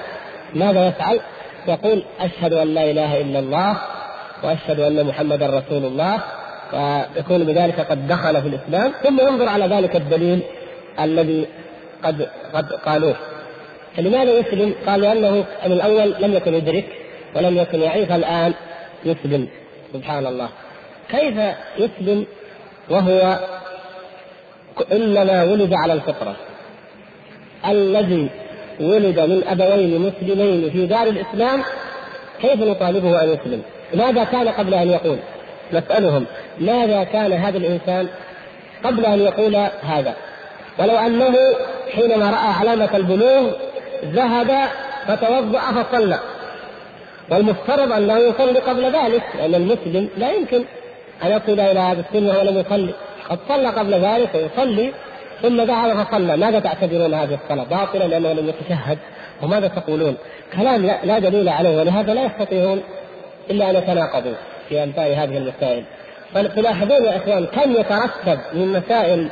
ماذا 0.54 0.88
يفعل؟ 0.88 1.20
يقول 1.68 2.02
أشهد 2.20 2.52
أن 2.52 2.74
لا 2.74 2.90
إله 2.90 3.20
إلا 3.20 3.38
الله 3.38 3.76
وأشهد 4.42 4.80
أن 4.80 5.06
محمدا 5.06 5.46
رسول 5.46 5.84
الله 5.84 6.18
ويكون 6.72 7.44
بذلك 7.44 7.80
قد 7.80 8.08
دخل 8.08 8.42
في 8.42 8.48
الإسلام 8.48 8.92
ثم 9.02 9.20
ينظر 9.20 9.48
على 9.48 9.66
ذلك 9.66 9.96
الدليل 9.96 10.42
الذي 11.00 11.46
قد 12.04 12.28
قد 12.54 12.72
قالوه 12.72 13.14
فلماذا 13.96 14.32
يسلم؟ 14.32 14.74
قال 14.86 15.00
لأنه 15.00 15.44
من 15.66 15.72
الأول 15.72 16.14
لم 16.20 16.34
يكن 16.34 16.54
يدرك 16.54 16.84
ولم 17.36 17.58
يكن 17.58 17.80
يعيش 17.80 18.10
الآن 18.10 18.52
يسلم 19.04 19.48
سبحان 19.92 20.26
الله 20.26 20.48
كيف 21.10 21.34
يسلم 21.78 22.26
وهو 22.90 23.38
إنما 24.92 25.42
ولد 25.42 25.72
على 25.72 25.92
الفطرة 25.92 26.36
الذي 27.68 28.28
ولد 28.80 29.20
من 29.20 29.42
أبوين 29.48 30.00
مسلمين 30.00 30.70
في 30.70 30.86
دار 30.86 31.06
الإسلام 31.06 31.62
كيف 32.42 32.60
نطالبه 32.60 33.22
أن 33.22 33.28
يسلم؟ 33.28 33.62
ماذا 33.94 34.24
كان 34.24 34.48
قبل 34.48 34.74
أن 34.74 34.90
يقول؟ 34.90 35.18
نسألهم 35.72 36.26
ماذا 36.60 37.04
كان 37.04 37.32
هذا 37.32 37.58
الإنسان 37.58 38.08
قبل 38.84 39.06
أن 39.06 39.20
يقول 39.20 39.56
هذا؟ 39.82 40.14
ولو 40.78 40.96
أنه 40.96 41.36
حينما 41.94 42.30
رأى 42.30 42.52
علامة 42.60 42.96
البلوغ 42.96 43.52
ذهب 44.04 44.68
فتوضأ 45.06 45.60
فصلى 45.60 46.18
والمفترض 47.30 47.92
انه 47.92 48.18
يصلي 48.18 48.58
قبل 48.58 48.84
ذلك 48.84 49.22
لأن 49.38 49.54
المسلم 49.54 50.08
لا 50.16 50.32
يمكن 50.32 50.64
أن 51.24 51.30
يصل 51.30 51.60
إلى 51.60 51.80
هذا 51.80 52.04
السن 52.08 52.26
وهو 52.26 52.42
لم 52.42 52.58
يصلي. 52.58 52.94
قد 53.28 53.38
صلى 53.48 53.68
قبل 53.68 53.94
ذلك 53.94 54.34
ويصلي 54.34 54.92
ثم 55.42 55.60
ذهب 55.60 56.04
فصلى 56.04 56.36
ماذا 56.36 56.60
تعتبرون 56.60 57.14
هذه 57.14 57.38
الصلاة؟ 57.44 57.64
باطلة 57.64 58.06
لأنه 58.06 58.32
لم 58.32 58.48
يتشهد. 58.48 58.98
وماذا 59.42 59.68
تقولون؟ 59.68 60.16
كلام 60.56 60.86
لا 61.04 61.18
دليل 61.18 61.48
عليه 61.48 61.78
ولهذا 61.78 62.14
لا 62.14 62.24
يستطيعون 62.24 62.82
إلا 63.50 63.70
أن 63.70 63.76
يتناقضوا 63.76 64.34
في 64.68 64.82
امثال 64.82 65.14
هذه 65.14 65.36
المسائل. 65.38 65.84
فتلاحظون 66.34 67.04
يا 67.04 67.16
إخوان 67.16 67.46
كم 67.46 67.72
يترتب 67.72 68.38
من 68.54 68.72
مسائل 68.72 69.28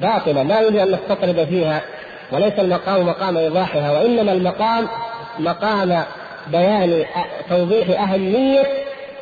باطلة 0.00 0.42
لا 0.42 0.60
يريد 0.60 0.76
أن 0.76 0.92
نستطرد 0.92 1.44
فيها 1.44 1.82
وليس 2.32 2.52
المقام 2.58 3.06
مقام 3.06 3.36
إيضاحها 3.36 3.92
وإنما 3.92 4.32
المقام 4.32 4.88
مقام 5.38 6.04
بيان 6.52 7.04
توضيح 7.50 8.00
اهميه 8.00 8.62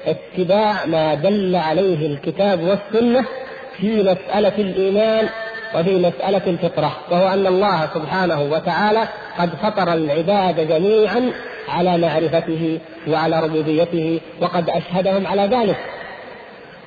اتباع 0.06 0.86
ما 0.86 1.14
دل 1.14 1.56
عليه 1.56 2.06
الكتاب 2.06 2.60
والسنة 2.60 3.24
في 3.76 4.02
مسألة 4.02 4.52
الإيمان 4.58 5.28
وفي 5.74 5.96
مسألة 5.96 6.42
الفطرة 6.46 6.96
وهو 7.10 7.28
أن 7.28 7.46
الله 7.46 7.88
سبحانه 7.94 8.42
وتعالى 8.42 9.08
قد 9.38 9.50
فطر 9.62 9.92
العباد 9.92 10.68
جميعا 10.68 11.30
على 11.68 11.98
معرفته 11.98 12.78
وعلى 13.08 13.40
ربوبيته 13.40 14.20
وقد 14.40 14.70
أشهدهم 14.70 15.26
على 15.26 15.42
ذلك. 15.42 15.76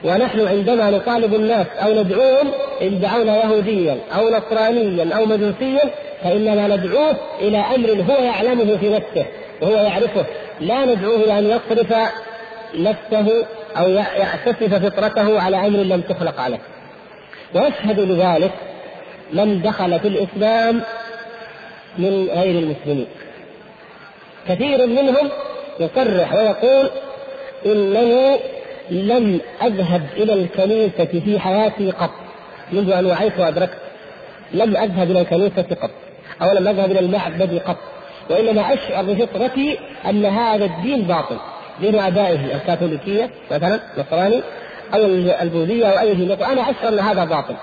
ونحن 0.04 0.48
عندما 0.48 0.90
نطالب 0.92 1.36
الناس 1.36 1.68
أو 1.84 1.92
ندعوهم 1.94 2.52
إن 2.82 3.00
دعونا 3.00 3.44
يهوديا 3.44 3.98
أو 4.16 4.30
نصرانيا 4.30 5.16
أو 5.18 5.26
مجوسيا 5.26 5.82
فإننا 6.24 6.76
ندعوه 6.76 7.16
إلى 7.42 7.58
أمر 7.58 7.90
هو 8.10 8.24
يعلمه 8.24 8.78
في 8.78 8.90
نفسه. 8.90 9.26
وهو 9.62 9.76
يعرفه. 9.76 10.26
لا 10.60 10.86
ندعوه 10.86 11.40
ان 11.40 11.46
يصرف 11.46 11.94
نفسه 12.76 13.46
أو 13.78 13.90
يعتكف 13.90 14.86
فطرته 14.86 15.42
على 15.42 15.68
أمر 15.68 15.80
لم 15.80 16.02
تخلق 16.02 16.40
عليه. 16.40 16.60
ويشهد 17.54 18.00
لذلك 18.00 18.52
من 19.34 19.62
دخل 19.62 20.00
في 20.00 20.08
الإسلام 20.08 20.82
من 21.98 22.30
غير 22.30 22.60
المسلمين. 22.60 23.08
كثير 24.48 24.88
منهم 24.88 25.30
يصرح 25.80 26.34
ويقول 26.34 26.90
إنني 27.66 28.40
لم 28.90 29.40
أذهب 29.62 30.02
إلى 30.18 30.34
الكنيسة 30.34 31.20
في 31.20 31.40
حياتي 31.40 31.92
قط. 31.92 32.12
منذ 32.72 32.92
أن 32.92 33.06
وعيت 33.06 33.40
وأدركت. 33.40 33.78
لم 34.54 34.78
أذهب 34.78 35.12
إلى 35.12 35.22
الكنيسة 35.22 35.76
قط. 35.82 35.92
أو 36.42 36.52
لم 36.52 36.68
أذهب 36.68 36.92
إلى 36.92 37.00
المعبد 37.00 37.62
قط. 37.66 37.78
وإنما 38.30 38.74
أشعر 38.74 39.04
بفطرتي 39.04 39.80
أن 40.06 40.26
هذا 40.26 40.66
الدين 40.66 41.02
باطل. 41.02 41.38
دين 41.82 42.00
أبائه 42.00 42.56
الكاثوليكية 42.56 43.30
مثلا 43.52 43.80
نصراني 43.98 44.42
أو 44.94 45.06
البوذية 45.42 45.86
أو 45.86 46.00
أي 46.00 46.14
دين 46.14 46.32
أنا 46.32 46.62
أشعر 46.62 46.88
أن 46.90 47.00
هذا 47.00 47.26
باطل. 47.26 47.56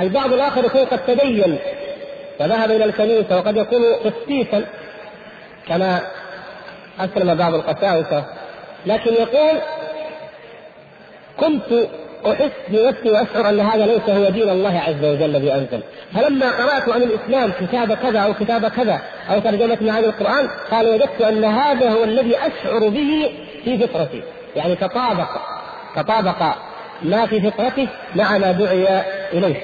البعض 0.00 0.32
الآخر 0.32 0.64
يكون 0.64 0.84
قد 0.84 1.06
تدين 1.06 1.58
وذهب 2.40 2.70
إلى 2.70 2.84
الكنيسة 2.84 3.36
وقد 3.36 3.56
يكون 3.56 3.82
قسيسا 4.04 4.64
كما 5.68 6.00
أسلم 7.00 7.34
بعض 7.34 7.54
القساوسة. 7.54 8.24
لكن 8.86 9.12
يقول 9.12 9.60
كنت 11.36 11.88
أحس 12.26 12.50
بنفسي 12.68 13.10
وأشعر 13.10 13.48
أن 13.48 13.60
هذا 13.60 13.86
ليس 13.86 14.08
هو 14.08 14.30
دين 14.30 14.50
الله 14.50 14.78
عز 14.78 15.04
وجل 15.04 15.40
بأنزل. 15.40 15.80
فلما 16.14 16.50
قرأت 16.50 16.88
عن 16.88 17.02
الإسلام 17.02 17.52
كتاب 17.60 17.92
كذا 17.92 18.18
أو 18.18 18.34
كتاب 18.34 18.68
كذا 18.68 19.00
أو 19.30 19.40
ترجمه 19.40 19.78
معاني 19.80 20.06
القرآن 20.06 20.48
قال 20.70 20.88
وجدت 20.88 21.22
أن 21.22 21.44
هذا 21.44 21.90
هو 21.90 22.04
الذي 22.04 22.36
أشعر 22.36 22.88
به 22.88 23.30
في 23.64 23.78
فطرتي. 23.78 24.22
يعني 24.56 24.74
تطابق 24.76 25.28
تطابق 25.96 26.42
ما 27.02 27.26
في 27.26 27.40
فطرته 27.40 27.88
مع 28.16 28.38
ما 28.38 28.52
دعي 28.52 29.02
إليه. 29.32 29.56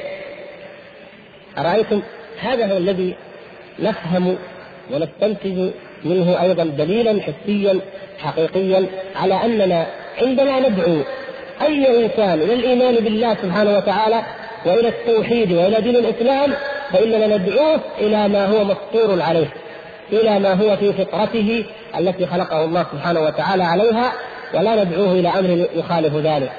أرأيتم؟ 1.59 2.03
هذا 2.41 2.73
هو 2.73 2.77
الذي 2.77 3.15
نفهم 3.79 4.37
ونستنتج 4.91 5.71
منه 6.05 6.43
أيضا 6.43 6.65
دليلا 6.65 7.23
حسيا 7.23 7.81
حقيقيا 8.19 8.87
على 9.17 9.35
أننا 9.45 9.87
عندما 10.23 10.61
ندعو 10.61 10.97
أي 11.63 12.05
إنسان 12.05 12.41
إلى 12.41 12.55
الإيمان 12.55 12.95
بالله 12.95 13.35
سبحانه 13.35 13.77
وتعالى 13.77 14.23
وإلى 14.67 14.89
التوحيد 14.89 15.53
وإلى 15.53 15.81
دين 15.81 15.97
الإسلام 15.97 16.53
فإننا 16.93 17.37
ندعوه 17.37 17.81
إلى 17.99 18.29
ما 18.29 18.47
هو 18.47 18.65
مفطور 18.65 19.23
عليه 19.23 19.47
إلى 20.13 20.39
ما 20.39 20.53
هو 20.53 20.77
في 20.77 20.93
فطرته 20.93 21.65
التي 21.99 22.27
خلقه 22.27 22.65
الله 22.65 22.87
سبحانه 22.93 23.21
وتعالى 23.21 23.65
عليها 23.65 24.13
ولا 24.55 24.85
ندعوه 24.85 25.13
إلى 25.13 25.29
أمر 25.29 25.67
يخالف 25.75 26.15
ذلك. 26.15 26.53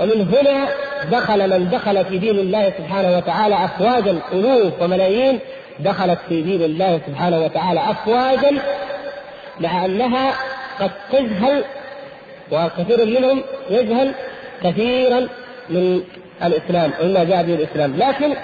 ومن 0.00 0.34
هنا 0.34 0.68
دخل 1.12 1.50
من 1.50 1.70
دخل 1.70 2.04
في 2.04 2.18
دين 2.18 2.38
الله 2.38 2.72
سبحانه 2.78 3.16
وتعالى 3.16 3.64
افواجا 3.64 4.18
الوف 4.32 4.82
وملايين 4.82 5.38
دخلت 5.80 6.18
في 6.28 6.42
دين 6.42 6.62
الله 6.62 7.00
سبحانه 7.06 7.44
وتعالى 7.44 7.80
افواجا 7.90 8.52
مع 9.60 9.84
أنها 9.84 10.32
قد 10.80 10.90
تجهل 11.12 11.64
وكثير 12.52 13.06
منهم 13.06 13.42
يجهل 13.70 14.14
كثيرا 14.62 15.28
من 15.70 16.02
الإسلام 16.44 16.92
ومما 17.02 17.24
جاء 17.24 17.42
به 17.42 17.54
الإسلام. 17.54 17.96
لكن 17.96 18.34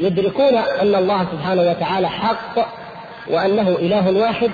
يدركون 0.00 0.56
أن 0.56 0.94
الله 0.94 1.26
سبحانه 1.32 1.70
وتعالى 1.70 2.08
حق 2.08 2.68
وأنه 3.30 3.68
إله 3.68 4.20
واحد 4.20 4.50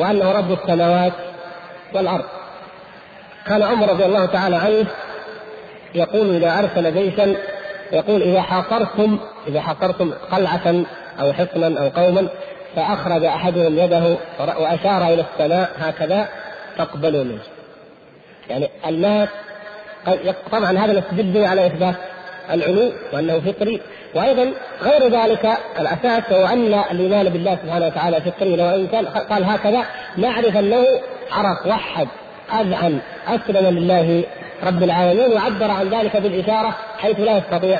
وأنه 0.00 0.32
رب 0.32 0.52
السماوات 0.52 1.12
والأرض. 1.94 2.24
كان 3.46 3.62
عمر 3.62 3.88
رضي 3.88 4.04
الله 4.04 4.26
تعالى 4.26 4.56
عنه 4.56 4.86
يقول 5.94 6.36
إذا 6.36 6.58
أرسل 6.58 6.94
جيشا 6.94 7.34
يقول 7.92 8.22
إذا 8.22 8.42
حاصرتم 8.42 9.18
إذا 9.48 9.60
حاصرتم 9.60 10.12
قلعة 10.32 10.84
أو 11.20 11.32
حصنا 11.32 11.80
أو 11.80 11.88
قوما 11.88 12.28
فأخرج 12.76 13.24
أحدهم 13.24 13.78
يده 13.78 14.16
وأشار 14.38 15.08
إلى 15.08 15.24
السماء 15.32 15.70
هكذا 15.78 16.28
تقبلوا 16.78 17.24
منه. 17.24 17.40
يعني 18.50 18.70
الناس 18.86 19.28
طبعا 20.52 20.78
هذا 20.78 20.92
نستدل 20.92 21.32
به 21.32 21.48
على 21.48 21.66
إثبات 21.66 21.94
العلو 22.50 22.92
وأنه 23.12 23.40
فطري 23.40 23.80
وأيضا 24.14 24.52
غير 24.82 25.08
ذلك 25.08 25.58
الأساس 25.80 26.32
هو 26.32 26.46
أن 26.46 26.74
الإيمان 26.90 27.28
بالله 27.28 27.58
سبحانه 27.64 27.86
وتعالى 27.86 28.20
فطري 28.20 28.56
لو 28.56 28.68
إن 28.68 28.86
كان 28.86 29.06
قال 29.06 29.44
هكذا 29.44 29.84
نعرف 30.16 30.56
أنه 30.56 30.84
عرف 31.32 31.66
وحد 31.66 32.08
أذعن 32.60 33.00
أسلم 33.28 33.78
لله 33.78 34.24
رب 34.66 34.82
العالمين 34.82 35.32
وعبر 35.32 35.70
عن 35.70 35.88
ذلك 35.88 36.16
بالإشارة 36.16 36.76
حيث 36.98 37.20
لا 37.20 37.38
يستطيع 37.38 37.78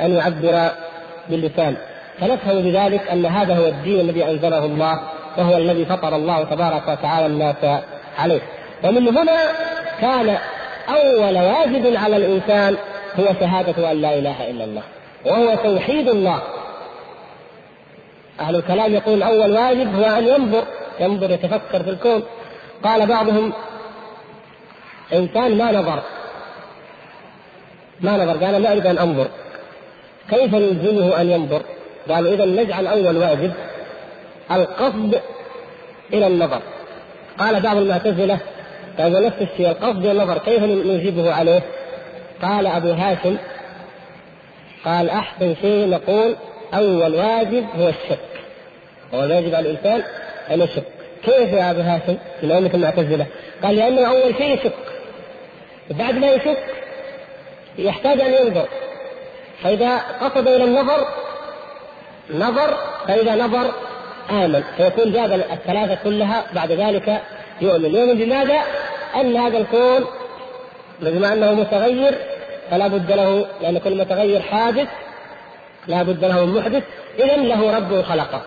أن 0.00 0.14
يعبر 0.14 0.70
باللسان. 1.28 1.76
فنفهم 2.20 2.62
بذلك 2.62 3.08
أن 3.08 3.26
هذا 3.26 3.54
هو 3.54 3.66
الدين 3.66 4.00
الذي 4.00 4.24
أنزله 4.24 4.64
الله 4.64 5.00
وهو 5.38 5.56
الذي 5.56 5.84
فطر 5.84 6.16
الله 6.16 6.44
تبارك 6.44 6.88
وتعالى 6.88 7.26
الناس 7.26 7.82
عليه. 8.18 8.40
ومن 8.84 9.08
هنا 9.08 9.38
كان 10.00 10.38
أول 10.88 11.36
واجب 11.36 11.96
على 11.96 12.16
الإنسان 12.16 12.76
هو 13.20 13.24
شهادة 13.40 13.92
أن 13.92 14.00
لا 14.00 14.14
إله 14.18 14.50
إلا 14.50 14.64
الله 14.64 14.82
وهو 15.26 15.54
توحيد 15.54 16.08
الله. 16.08 16.42
أهل 18.40 18.56
الكلام 18.56 18.94
يقول 18.94 19.22
أول 19.22 19.52
واجب 19.52 19.94
هو 19.96 20.04
أن 20.04 20.26
ينظر 20.28 20.64
ينظر 21.00 21.30
يتفكر 21.30 21.82
في 21.82 21.90
الكون. 21.90 22.22
قال 22.84 23.06
بعضهم 23.06 23.52
إنسان 25.12 25.58
ما 25.58 25.72
نظر. 25.72 26.02
ما 28.00 28.16
نظر 28.16 28.44
قال 28.44 28.62
لا 28.62 28.72
أريد 28.72 28.86
أن 28.86 28.98
أنظر. 28.98 29.28
كيف 30.30 30.54
نلزمه 30.54 31.20
أن 31.20 31.30
ينظر؟ 31.30 31.62
قالوا 32.08 32.34
إذا 32.34 32.44
نجعل 32.44 32.86
أول 32.86 33.16
واجب 33.16 33.52
القصد 34.50 35.20
إلى 36.12 36.26
النظر. 36.26 36.60
قال 37.38 37.60
بعض 37.60 37.76
المعتزلة 37.76 38.38
فهذا 38.98 39.20
نفس 39.20 39.36
الشيء 39.40 39.70
القصد 39.70 40.06
والنظر 40.06 40.38
كيف 40.38 40.62
نجيبه 40.62 41.34
عليه؟ 41.34 41.62
قال 42.42 42.66
أبو 42.66 42.92
هاشم 42.92 43.36
قال 44.84 45.10
أحسن 45.10 45.54
شيء 45.62 45.88
نقول 45.88 46.36
أول 46.74 47.14
واجب 47.14 47.66
هو 47.78 47.88
الشك. 47.88 48.18
هو 49.14 49.24
الواجب 49.24 49.54
على 49.54 49.70
الإنسان 49.70 50.02
أن 50.50 50.60
يشك. 50.60 50.82
كيف 51.24 51.52
يا 51.52 51.70
أبو 51.70 51.80
هاشم؟ 51.80 52.16
من 52.42 52.52
أمة 52.52 52.70
المعتزلة؟ 52.74 53.26
قال 53.62 53.76
لأنه 53.76 54.08
أول 54.08 54.34
شيء 54.38 54.54
يشك. 54.54 54.72
بعد 55.90 56.14
ما 56.14 56.32
يشك 56.32 56.58
يحتاج 57.78 58.20
أن 58.20 58.32
ينظر. 58.32 58.68
فإذا 59.62 59.98
قصد 59.98 60.48
إلى 60.48 60.64
النظر 60.64 61.06
نظر 62.34 62.76
فإذا 63.08 63.34
نظر 63.34 63.72
آمن. 64.30 64.62
فيكون 64.76 65.12
جاب 65.12 65.32
الثلاثة 65.32 65.94
كلها 66.04 66.44
بعد 66.54 66.72
ذلك 66.72 67.22
يؤمن. 67.60 67.94
يؤمن 67.94 68.14
بماذا؟ 68.14 68.62
أن 69.16 69.36
هذا 69.36 69.58
الكون 69.58 70.04
بما 71.00 71.32
أنه 71.32 71.52
متغير 71.52 72.14
فلا 72.70 72.86
بد 72.86 73.12
له 73.12 73.46
لأن 73.62 73.78
كل 73.78 73.98
متغير 73.98 74.40
حادث 74.40 74.88
لا 75.86 76.02
بد 76.02 76.24
له 76.24 76.44
من 76.44 76.54
محدث. 76.54 76.82
إذا 77.18 77.36
له 77.36 77.76
رب 77.76 78.02
خلقه. 78.02 78.42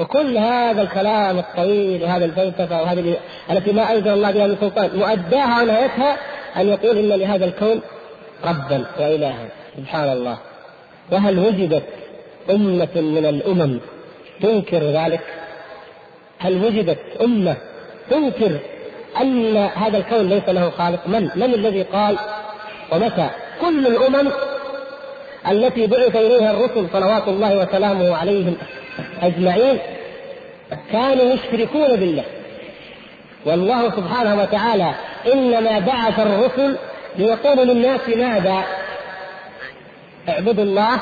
وكل 0.00 0.36
هذا 0.38 0.82
الكلام 0.82 1.38
الطويل 1.38 2.02
وهذا 2.02 2.24
الفلسفة 2.24 2.82
وهذه 2.82 3.16
التي 3.50 3.72
ما 3.72 3.92
أنزل 3.92 4.08
الله 4.08 4.30
بها 4.30 4.46
من 4.46 4.56
سلطان 4.60 4.90
مؤداها 4.94 5.62
ونهايتها 5.62 6.16
أن 6.56 6.68
يقول 6.68 6.98
إن 6.98 7.08
لهذا 7.08 7.44
الكون 7.44 7.80
ربا 8.44 8.84
والها. 8.98 9.48
سبحان 9.76 10.12
الله. 10.12 10.38
وهل 11.12 11.38
وجدت 11.38 11.82
أمة 12.50 12.94
من 12.96 13.26
الأمم 13.26 13.80
تنكر 14.42 14.78
ذلك؟ 14.78 15.20
هل 16.38 16.64
وجدت 16.64 16.98
أمة 17.20 17.56
تنكر 18.10 18.58
أن 19.20 19.56
هذا 19.56 19.98
الكون 19.98 20.28
ليس 20.28 20.48
له 20.48 20.70
خالق؟ 20.70 21.06
من؟ 21.06 21.30
من 21.36 21.54
الذي 21.54 21.82
قال 21.82 22.18
ومتى؟ 22.92 23.28
كل 23.60 23.86
الأمم 23.86 24.30
التي 25.50 25.86
بعث 25.86 26.16
إليها 26.16 26.50
الرسل 26.50 26.86
صلوات 26.92 27.28
الله 27.28 27.58
وسلامه 27.58 28.16
عليهم 28.16 28.56
أجمعين 29.22 29.78
كانوا 30.92 31.34
يشركون 31.34 31.96
بالله 31.96 32.24
والله 33.46 33.90
سبحانه 33.90 34.42
وتعالى 34.42 34.94
إنما 35.32 35.78
بعث 35.78 36.20
الرسل 36.20 36.76
ليقولوا 37.18 37.64
للناس 37.64 38.08
ماذا؟ 38.08 38.64
اعبدوا 40.28 40.64
الله 40.64 41.00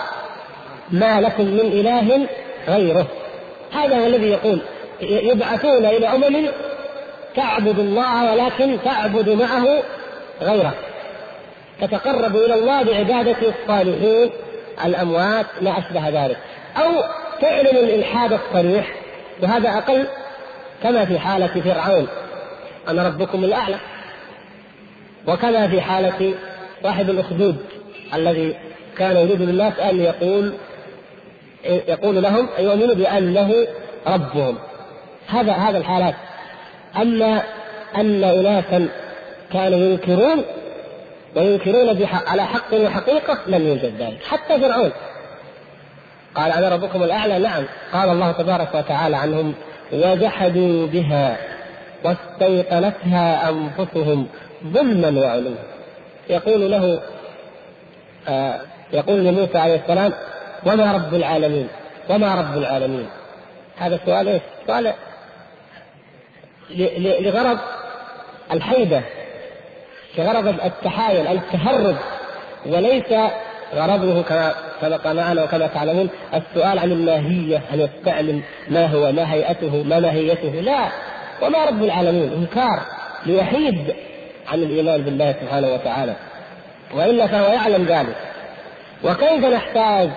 ما 0.90 1.20
لكم 1.20 1.44
من 1.44 1.60
إله 1.60 2.26
غيره 2.68 3.06
هذا 3.72 3.98
هو 3.98 4.06
الذي 4.06 4.26
يقول 4.26 4.60
يبعثون 5.00 5.84
إلى 5.86 6.08
أمم 6.08 6.48
تعبد 7.36 7.78
الله 7.78 8.32
ولكن 8.32 8.78
تعبد 8.84 9.28
معه 9.28 9.82
غيره. 10.42 10.74
تتقرب 11.80 12.36
إلى 12.36 12.54
الله 12.54 12.82
بعبادة 12.82 13.36
الصالحين 13.48 14.30
الأموات 14.84 15.46
ما 15.60 15.78
أشبه 15.78 16.08
ذلك. 16.08 16.38
أو 16.76 17.02
تعلن 17.40 17.76
الالحاد 17.76 18.32
الصريح 18.32 18.94
وهذا 19.42 19.68
أقل 19.68 20.06
كما 20.82 21.04
في 21.04 21.18
حالة 21.18 21.60
فرعون. 21.60 22.08
أنا 22.88 23.06
ربكم 23.06 23.44
الأعلى. 23.44 23.76
وكما 25.26 25.68
في 25.68 25.80
حالة 25.80 26.34
صاحب 26.82 27.10
الأخدود 27.10 27.56
الذي 28.14 28.56
كان 28.98 29.16
يريد 29.16 29.42
للناس 29.42 29.78
أن 29.78 30.00
يقول 30.00 30.52
يقول 31.64 32.22
لهم 32.22 32.48
يؤمنوا 32.58 32.94
بأنه 32.94 33.66
ربهم. 34.06 34.58
هذا 35.28 35.52
هذا 35.52 35.78
الحالات. 35.78 36.14
أما 36.96 37.42
أن 37.96 38.24
إناسا 38.24 38.88
كانوا 39.52 39.78
ينكرون 39.78 40.44
وينكرون 41.36 42.06
على 42.26 42.44
حق 42.44 42.74
وحقيقة 42.74 43.38
لم 43.46 43.66
يوجد 43.66 43.94
ذلك. 43.98 44.22
حتى 44.22 44.60
فرعون. 44.60 44.90
قال 46.34 46.52
أنا 46.52 46.68
ربكم 46.68 47.02
الأعلى؟ 47.02 47.38
نعم. 47.38 47.64
قال 47.92 48.08
الله 48.08 48.32
تبارك 48.32 48.74
وتعالى 48.74 49.16
عنهم 49.16 49.54
وجحدوا 49.92 50.86
بها 50.86 51.36
واستيقنتها 52.04 53.50
أنفسهم 53.50 54.26
ظلما 54.66 55.20
وعلوا. 55.20 55.56
يقول 56.30 56.70
له 56.70 57.00
آه 58.28 58.60
يقول 58.92 59.24
لموسى 59.24 59.58
عليه 59.58 59.74
السلام 59.74 60.12
وما 60.66 60.92
رب 60.92 61.14
العالمين؟ 61.14 61.68
وما 62.10 62.34
رب 62.34 62.56
العالمين؟ 62.56 63.06
هذا 63.76 64.00
سؤال 64.06 64.28
إيش؟ 64.28 64.42
سؤال 64.66 64.92
لغرض 67.20 67.58
الحيدة 68.52 69.02
لغرض 70.18 70.46
التحايل 70.64 71.26
التهرب 71.26 71.96
وليس 72.66 73.12
غرضه 73.74 74.22
كما 74.22 74.54
سبق 74.80 75.06
معنا 75.06 75.44
وكما 75.44 75.66
تعلمون 75.66 76.08
السؤال 76.34 76.78
عن 76.78 76.92
الماهية 76.92 77.62
أن 77.72 77.80
يستعلم 77.80 78.42
ما 78.68 78.86
هو 78.86 79.12
ما 79.12 79.32
هيئته 79.32 79.82
ما 79.82 80.00
ماهيته 80.00 80.48
لا. 80.48 80.88
وما 81.42 81.64
رب 81.64 81.84
العالمين؟ 81.84 82.32
إنكار 82.32 82.80
ليحيد 83.26 83.94
عن 84.48 84.58
الإيمان 84.58 85.02
بالله 85.02 85.34
سبحانه 85.40 85.68
وتعالى. 85.68 86.14
وإلا 86.94 87.26
فهو 87.26 87.52
يعلم 87.52 87.84
ذلك. 87.84 88.16
وكيف 89.04 89.44
نحتاج 89.44 90.08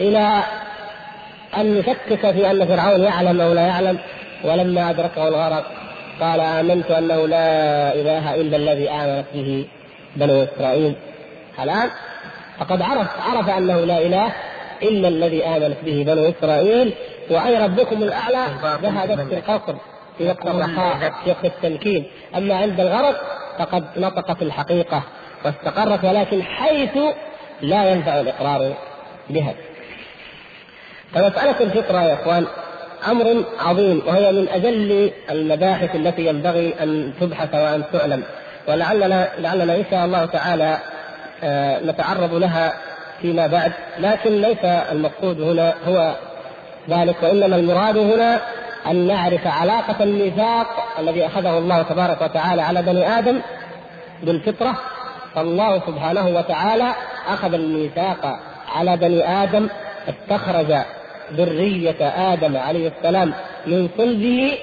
إلى 0.00 0.42
أن 1.56 1.74
نشكك 1.78 2.30
في 2.30 2.50
أن 2.50 2.66
فرعون 2.66 3.00
يعلم 3.00 3.40
أو 3.40 3.52
لا 3.52 3.66
يعلم؟ 3.66 3.98
ولما 4.44 4.90
أدركه 4.90 5.28
الغرق 5.28 5.64
قال 6.20 6.40
آمنت 6.40 6.90
أنه 6.90 7.26
لا 7.26 7.94
إله 7.94 8.34
إلا 8.34 8.56
الذي 8.56 8.90
آمنت 8.90 9.26
به 9.34 9.66
بنو 10.16 10.42
إسرائيل. 10.42 10.94
الآن 11.62 11.90
فقد 12.58 12.82
عرف 12.82 13.08
عرف 13.20 13.48
أنه 13.48 13.80
لا 13.80 13.98
إله 13.98 14.32
إلا 14.82 15.08
الذي 15.08 15.46
آمنت 15.46 15.76
به 15.84 16.04
بنو 16.06 16.28
إسرائيل 16.28 16.92
وأي 17.30 17.64
ربكم 17.64 18.02
الأعلى 18.02 18.46
ذهبت 18.82 19.20
في 19.20 19.34
القصر 19.34 19.74
في 20.18 20.26
وقت 20.26 20.46
الرخاء 20.46 20.96
في 21.24 21.30
وقت 21.30 21.44
التمكين. 21.44 22.06
أما 22.36 22.54
عند 22.54 22.80
الغرق 22.80 23.22
فقد 23.58 23.84
نطقت 23.96 24.42
الحقيقة 24.42 25.02
واستقرت 25.44 26.04
ولكن 26.04 26.42
حيث 26.42 26.98
لا 27.62 27.90
ينفع 27.92 28.20
الإقرار 28.20 28.74
بها. 29.30 29.54
فمسألة 31.14 31.60
الفطرة 31.60 32.02
يا 32.02 32.14
إخوان 32.14 32.46
أمر 33.08 33.44
عظيم 33.58 34.02
وهي 34.06 34.32
من 34.32 34.48
أجل 34.48 35.10
المباحث 35.30 35.96
التي 35.96 36.26
ينبغي 36.26 36.74
أن 36.82 37.12
تبحث 37.20 37.54
وأن 37.54 37.82
تعلم. 37.92 38.22
ولعلنا 38.68 39.28
لعلنا 39.38 39.76
إن 39.76 39.84
شاء 39.90 40.04
الله 40.04 40.26
تعالى 40.26 40.78
آه، 41.44 41.80
نتعرض 41.80 42.34
لها 42.34 42.72
فيما 43.22 43.46
بعد. 43.46 43.72
لكن 43.98 44.40
ليس 44.40 44.64
المقصود 44.64 45.40
هنا 45.40 45.74
هو 45.86 46.14
ذلك 46.88 47.16
وإنما 47.22 47.56
المراد 47.56 47.96
هنا 47.96 48.40
أن 48.86 49.06
نعرف 49.06 49.46
علاقة 49.46 49.96
الميثاق 50.00 50.66
الذي 50.98 51.26
أخذه 51.26 51.58
الله 51.58 51.82
تبارك 51.82 52.22
وتعالى 52.22 52.62
على 52.62 52.82
بني 52.82 53.18
آدم 53.18 53.40
بالفطرة. 54.22 54.76
فالله 55.34 55.80
سبحانه 55.86 56.28
وتعالى 56.28 56.94
أخذ 57.28 57.54
الميثاق 57.54 58.38
على 58.74 58.96
بني 58.96 59.42
آدم 59.42 59.68
استخرج 60.08 60.76
ذرية 61.36 62.08
آدم 62.32 62.56
عليه 62.56 62.92
السلام 62.98 63.32
من 63.66 63.88
صلبه 63.98 64.58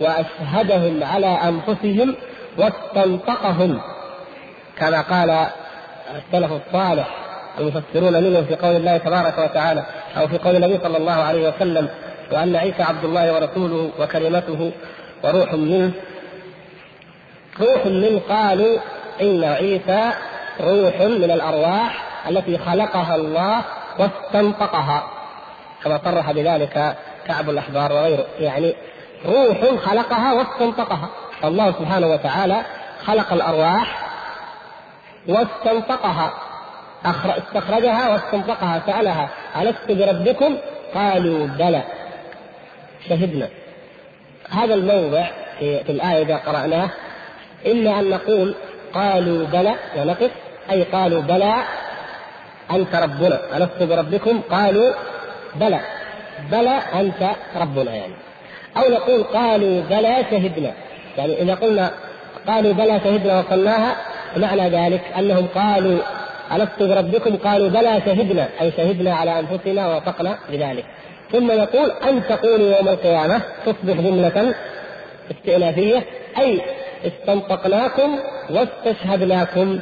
وأشهدهم 0.00 1.04
على 1.04 1.26
أنفسهم 1.26 2.14
واستنطقهم. 2.58 3.80
كما 4.78 5.00
قال 5.00 5.46
السلف 6.16 6.52
الصالح 6.52 7.08
المفسرون 7.58 8.24
منهم 8.24 8.44
في 8.44 8.54
قول 8.54 8.76
الله 8.76 8.96
تبارك 8.96 9.38
وتعالى 9.38 9.84
أو 10.16 10.28
في 10.28 10.38
قول 10.38 10.56
النبي 10.56 10.78
صلى 10.82 10.96
الله 10.96 11.12
عليه 11.12 11.48
وسلم 11.48 11.88
وأن 12.32 12.56
عيسى 12.56 12.82
عبد 12.82 13.04
الله 13.04 13.34
ورسوله 13.34 13.90
وكلمته 14.00 14.72
وروح 15.24 15.54
منه 15.54 15.92
روح 17.60 17.86
منه 17.86 18.20
قالوا 18.28 18.78
إن 19.20 19.44
عيسى 19.44 20.10
روح 20.60 21.00
من 21.00 21.30
الأرواح 21.30 22.04
التي 22.28 22.58
خلقها 22.58 23.16
الله 23.16 23.62
واستنطقها. 23.98 25.19
كما 25.84 26.00
صرح 26.04 26.32
بذلك 26.32 26.96
كعب 27.26 27.50
الأحبار 27.50 27.92
وغيره. 27.92 28.26
يعني 28.38 28.74
روح 29.26 29.80
خلقها 29.84 30.32
واستنطقها 30.32 31.08
الله 31.44 31.72
سبحانه 31.72 32.06
وتعالى 32.06 32.62
خلق 33.04 33.32
الأرواح 33.32 34.10
واستنطقها 35.28 36.32
استخرجها 37.06 38.12
واستنطقها 38.12 38.82
سألها 38.86 39.28
ألست 39.56 39.90
بربكم؟ 39.92 40.56
قالوا 40.94 41.46
بلى. 41.46 41.82
شهدنا. 43.08 43.48
هذا 44.50 44.74
الموضع 44.74 45.24
في, 45.58 45.92
الآية 45.92 46.22
إذا 46.22 46.36
قرأناه. 46.36 46.90
إما 47.66 48.00
أن 48.00 48.10
نقول 48.10 48.54
قالوا 48.94 49.46
بلى 49.46 49.74
ونقف 49.96 50.30
أي 50.70 50.82
قالوا 50.82 51.22
بلى 51.22 51.54
أنت 52.70 52.94
ربنا. 52.94 53.40
ألست 53.56 53.82
بربكم؟ 53.82 54.40
قالوا 54.50 54.92
بلى 55.54 55.80
بلى 56.50 56.78
أنت 57.00 57.30
ربنا 57.56 57.94
يعني. 57.94 58.14
أو 58.76 58.90
نقول 58.90 59.22
قالوا 59.22 59.82
بلى 59.90 60.24
شهدنا. 60.30 60.72
يعني 61.18 61.42
إذا 61.42 61.54
قلنا 61.54 61.90
قالوا 62.46 62.72
بلى 62.72 63.00
شهدنا 63.04 63.40
وصلناها 63.40 63.96
معنى 64.36 64.68
ذلك 64.68 65.00
أنهم 65.18 65.46
قالوا 65.54 65.98
ألست 66.52 66.82
بربكم؟ 66.82 67.36
قالوا 67.36 67.68
بلى 67.68 68.02
شهدنا 68.06 68.48
أي 68.60 68.72
شهدنا 68.76 69.14
على 69.14 69.38
أنفسنا 69.38 69.88
ووافقنا 69.88 70.38
بذلك. 70.50 70.84
ثم 71.32 71.50
يقول 71.50 71.90
أن 72.08 72.22
تقولوا 72.28 72.76
يوم 72.76 72.88
القيامة 72.88 73.40
تصبح 73.66 74.00
جملة 74.00 74.54
استئنافية 75.30 76.02
أي 76.38 76.60
استنطقناكم 77.06 78.18
واستشهدناكم 78.50 79.80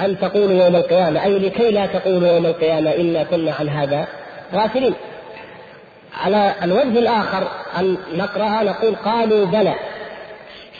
أن 0.00 0.18
تقولوا 0.18 0.64
يوم 0.64 0.76
القيامة 0.76 1.24
أي 1.24 1.38
لكي 1.38 1.70
لا 1.70 1.86
تقولوا 1.86 2.28
يوم 2.28 2.46
القيامة 2.46 2.90
إنا 2.90 3.22
كنا 3.24 3.52
عن 3.60 3.68
هذا 3.68 4.06
غافلين. 4.54 4.94
على 6.24 6.54
الوجه 6.62 6.98
الآخر 6.98 7.48
أن 7.78 7.96
نقرأ 8.14 8.62
نقول 8.62 8.96
قالوا 8.96 9.46
بلى. 9.46 9.74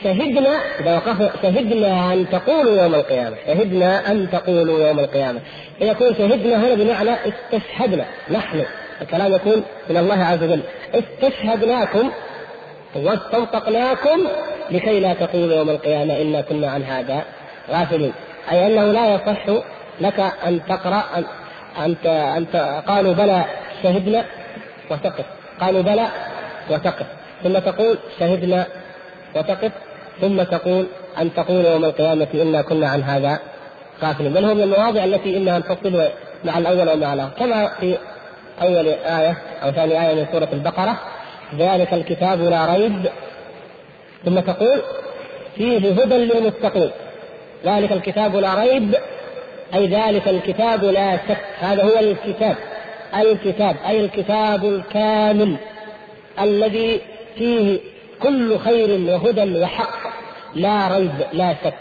شهدنا 0.05 0.61
إذا 0.81 0.94
وقف 0.96 1.42
شهدنا 1.42 2.12
أن 2.12 2.26
تقولوا 2.31 2.83
يوم 2.83 2.94
القيامة. 2.94 3.37
شهدنا 3.46 4.11
أن 4.11 4.31
تقولوا 4.31 4.88
يوم 4.88 4.98
القيامة. 4.98 5.40
فيكون 5.79 6.14
شهدنا 6.14 6.57
هنا 6.57 6.74
بمعنى 6.74 7.11
استشهدنا. 7.11 8.05
نحن. 8.31 8.64
الكلام 9.02 9.35
يكون 9.35 9.62
من 9.90 9.96
الله 9.96 10.24
عز 10.24 10.42
وجل. 10.42 10.61
استشهدناكم 10.94 12.11
واستنطقناكم 12.96 14.20
لكي 14.70 15.00
لا 15.00 15.14
تقولوا 15.14 15.57
يوم 15.57 15.70
القيامة 15.70 16.22
إنا 16.22 16.40
كنا 16.40 16.70
عن 16.70 16.83
هذا 16.83 17.24
غافلين. 17.70 18.12
أي 18.52 18.66
أنه 18.66 18.92
لا 18.92 19.14
يصح 19.14 19.46
لك 20.00 20.20
أن 20.46 20.61
تقرأ 20.68 21.05
أنت 21.85 22.07
أنت 22.07 22.83
قالوا 22.87 23.15
بلى 23.15 23.45
شهدنا 23.83 24.25
وتقف. 24.91 25.25
قالوا 25.61 25.83
بلى 25.83 26.07
وتقف. 26.71 27.07
ثم 27.43 27.59
تقول 27.59 27.99
شهدنا 28.21 28.67
وتقف. 29.37 29.73
ثم 30.21 30.43
تقول 30.43 30.87
أن 31.21 31.35
تقول 31.35 31.65
يوم 31.65 31.85
القيامة 31.85 32.27
إنا 32.35 32.62
كنا 32.62 32.89
عن 32.89 33.03
هذا 33.03 33.39
غافلين. 34.03 34.33
بل 34.33 34.45
هو 34.45 34.55
من 34.55 34.62
المواضع 34.62 35.05
التي 35.05 35.37
إنها 35.37 35.59
تفصل 35.59 36.09
مع 36.45 36.59
الأول 36.59 36.89
ومع 36.89 37.12
الآخر. 37.15 37.33
كما 37.39 37.69
في 37.81 37.99
أول 38.62 38.89
آية 38.89 39.37
أو 39.62 39.71
ثاني 39.71 40.09
آية 40.09 40.15
من 40.15 40.27
سورة 40.33 40.49
البقرة 40.53 40.99
ذلك 41.59 41.95
الكتاب 41.95 42.41
لا 42.41 42.67
ريب. 42.75 43.07
ثم 44.25 44.41
تقول 44.41 44.83
فيه 45.57 45.79
هدى 45.79 46.15
للمتقين. 46.15 46.91
ذلك 47.65 47.93
الكتاب 47.93 48.37
لا 48.37 48.55
ريب. 48.55 48.95
أي 49.74 49.87
ذلك 49.87 50.29
الكتاب 50.29 50.85
لا 50.85 51.16
شك. 51.29 51.44
هذا 51.59 51.83
هو 51.83 51.98
الكتاب. 51.98 52.57
الكتاب. 53.14 53.76
أي 53.87 54.00
الكتاب 54.00 54.64
الكامل 54.64 55.57
الذي 56.40 57.00
فيه 57.38 57.79
كل 58.22 58.59
خير 58.59 59.00
وهدى 59.11 59.61
وحق. 59.61 60.11
لا 60.55 60.88
ريب 60.88 61.12
لا 61.33 61.55
شك. 61.64 61.74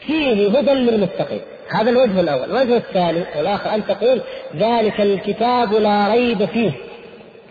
فيه 0.00 0.58
هدى 0.58 0.70
للمتقين. 0.70 1.40
هذا 1.68 1.90
الوجه 1.90 2.20
الأول، 2.20 2.44
الوجه 2.44 2.76
الثاني 2.76 3.24
والآخر. 3.36 3.74
أن 3.74 3.86
تقول 3.86 4.20
ذلك 4.56 5.00
الكتاب 5.00 5.74
لا 5.74 6.08
ريب 6.08 6.44
فيه. 6.44 6.70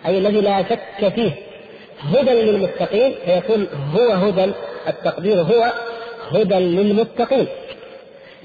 أي 0.06 0.18
الذي 0.18 0.42
لا 0.42 0.64
شك 0.64 1.14
فيه. 1.16 1.32
هدى 2.00 2.32
للمتقين. 2.32 3.16
فيكون 3.26 3.68
هو 3.96 4.12
هدى. 4.12 4.52
التقدير 4.88 5.42
هو 5.42 5.72
هدى 6.32 6.56
للمتقين. 6.56 7.48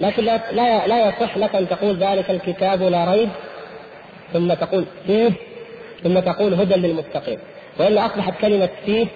لكن 0.00 0.24
لا 0.24 0.40
لا 0.52 0.86
لا 0.86 1.08
يصح 1.08 1.36
لك 1.36 1.54
أن 1.54 1.68
تقول 1.68 1.96
ذلك 1.96 2.30
الكتاب 2.30 2.82
لا 2.82 3.04
ريب 3.04 3.28
ثم 4.32 4.54
تقول 4.54 4.84
فيه 5.06 5.30
ثم 6.02 6.18
تقول 6.18 6.54
هدى 6.54 6.74
للمتقين. 6.74 7.38
وإلا 7.78 8.06
أصبحت 8.06 8.32
كلمة 8.40 8.68
فيه 8.86 9.06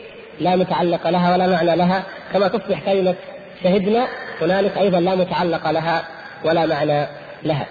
لا 0.40 0.56
متعلق 0.56 1.08
لها 1.10 1.32
ولا 1.32 1.46
معنى 1.46 1.76
لها 1.76 2.04
كما 2.32 2.48
تصبح 2.48 2.80
كلمة 2.84 3.14
شهدنا 3.62 4.06
هنالك 4.40 4.78
أيضا 4.78 5.00
لا 5.00 5.14
متعلق 5.14 5.70
لها 5.70 6.04
ولا 6.44 6.66
معنى 6.66 7.06
لها. 7.42 7.66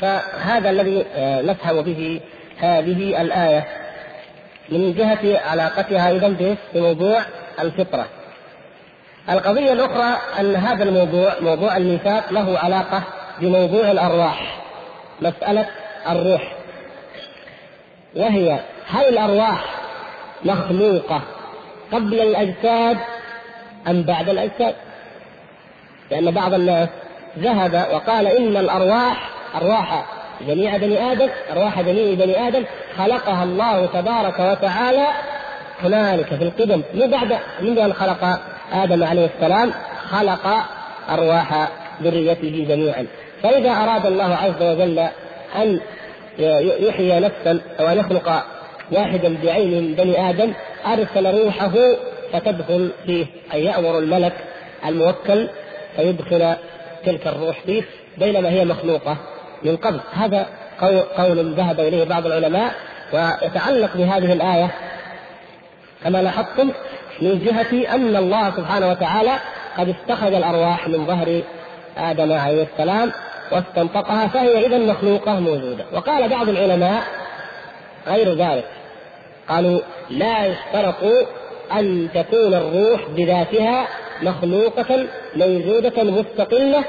فهذا 0.00 0.70
الذي 0.70 1.04
آه، 1.16 1.42
نفهم 1.42 1.82
به 1.82 2.20
هذه 2.58 3.22
الآية 3.22 3.64
من 4.68 4.94
جهة 4.94 5.40
علاقتها 5.50 6.08
أيضا 6.08 6.56
بموضوع 6.74 7.20
الفطرة. 7.60 8.06
القضية 9.30 9.72
الأخرى 9.72 10.18
أن 10.40 10.56
هذا 10.56 10.84
الموضوع 10.84 11.32
موضوع 11.40 11.76
الميثاق 11.76 12.32
له 12.32 12.58
علاقة 12.58 13.02
بموضوع 13.40 13.90
الأرواح 13.90 14.60
مسألة 15.20 15.66
الروح. 16.08 16.52
وهي 18.16 18.58
هل 18.88 19.04
الأرواح 19.08 19.64
مخلوقة 20.44 21.20
قبل 21.92 22.20
الأجساد 22.20 22.96
أم 23.88 24.02
بعد 24.02 24.28
الأجساد؟ 24.28 24.74
لأن 26.10 26.30
بعض 26.30 26.54
الناس 26.54 26.88
ذهب 27.38 27.86
وقال 27.92 28.26
إن 28.26 28.56
الأرواح 28.56 29.30
أرواح 29.54 30.04
جميع 30.46 30.76
بني 30.76 31.12
آدم 31.12 31.28
أرواح 31.52 31.80
جميع 31.80 32.14
بني 32.14 32.48
آدم 32.48 32.64
خلقها 32.98 33.44
الله 33.44 33.86
تبارك 33.86 34.40
وتعالى 34.40 35.06
هنالك 35.82 36.26
في 36.26 36.44
القدم. 36.44 36.82
من 36.94 37.10
بعد 37.10 37.38
منذ 37.60 37.78
أن 37.78 37.92
خلق 37.92 38.40
آدم 38.72 39.04
عليه 39.04 39.30
السلام 39.36 39.72
خلق 40.10 40.46
أرواح 41.10 41.68
ذريته 42.02 42.66
جميعا. 42.68 43.06
فإذا 43.42 43.70
أراد 43.70 44.06
الله 44.06 44.34
عز 44.34 44.62
وجل 44.62 44.98
أن 45.56 45.80
يحيي 46.88 47.20
نفسا 47.20 47.60
أو 47.80 47.88
أن 47.88 47.98
يخلق 47.98 48.44
واحدا 48.92 49.36
بعينه 49.44 49.80
من 49.80 49.94
بني 49.94 50.30
آدم 50.30 50.52
أرسل 50.86 51.42
روحه 51.42 51.72
فتدخل 52.32 52.90
فيه 53.06 53.26
أي 53.54 53.64
يأمر 53.64 53.98
الملك 53.98 54.32
الموكل 54.86 55.48
فيدخل 55.96 56.54
تلك 57.06 57.26
الروح 57.26 57.60
فيه 57.66 57.82
بينما 58.18 58.48
هي 58.48 58.64
مخلوقة 58.64 59.16
من 59.62 59.76
قبل. 59.76 60.00
هذا 60.12 60.46
قول 61.18 61.54
ذهب 61.54 61.80
إليه 61.80 62.04
بعض 62.04 62.26
العلماء 62.26 62.74
ويتعلق 63.12 63.96
بهذه 63.96 64.32
الآية 64.32 64.70
كما 66.04 66.22
لاحظتم 66.22 66.70
من 67.20 67.38
جهة 67.44 67.94
أن 67.94 68.16
الله 68.16 68.50
سبحانه 68.50 68.90
وتعالى 68.90 69.32
قد 69.78 69.88
اتخذ 69.88 70.34
الأرواح 70.34 70.88
من 70.88 71.06
ظهر 71.06 71.42
آدم 71.98 72.32
عليه 72.32 72.66
السلام 72.72 73.12
واستنطقها 73.52 74.26
فهي 74.26 74.66
إذا 74.66 74.78
مخلوقة 74.78 75.40
موجودة. 75.40 75.84
وقال 75.92 76.28
بعض 76.28 76.48
العلماء 76.48 77.02
غير 78.06 78.34
ذلك. 78.34 78.64
قالوا 79.48 79.80
لا 80.10 80.46
يشترط 80.46 81.26
أن 81.72 82.08
تكون 82.14 82.54
الروح 82.54 83.00
بذاتها 83.16 83.86
مخلوقة 84.22 85.06
موجودة 85.36 86.02
مستقلة 86.02 86.84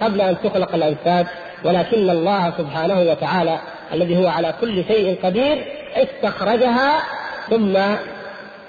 قبل 0.00 0.20
أن 0.20 0.36
تخلق 0.44 0.74
الأجساد 0.74 1.26
ولكن 1.64 2.10
الله 2.10 2.52
سبحانه 2.58 3.00
وتعالى 3.00 3.58
الذي 3.92 4.16
هو 4.16 4.28
على 4.28 4.54
كل 4.60 4.84
شيء 4.84 5.18
قدير 5.22 5.64
استخرجها 5.96 7.02
ثم 7.50 7.76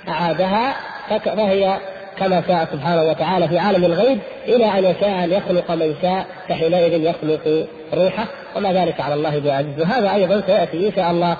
أعادها 0.07 0.75
فهي 1.19 1.77
كما 2.17 2.43
شاء 2.47 2.67
سبحانه 2.71 3.03
وتعالى 3.03 3.47
في 3.47 3.57
عالم 3.57 3.85
الغيب 3.85 4.19
إلى 4.45 4.65
أن 4.65 4.83
يشاء 4.83 5.23
أن 5.23 5.31
يخلق 5.31 5.71
من 5.71 5.95
شاء 6.01 6.25
فحينئذ 6.49 7.03
يخلق 7.03 7.67
روحه. 7.93 8.25
وما 8.55 8.73
ذلك 8.73 9.01
على 9.01 9.13
الله 9.13 9.39
بعزيز. 9.39 9.79
وهذا 9.79 10.13
أيضا 10.13 10.43
سيأتي 10.47 10.87
إن 10.87 10.93
شاء 10.95 11.11
الله 11.11 11.37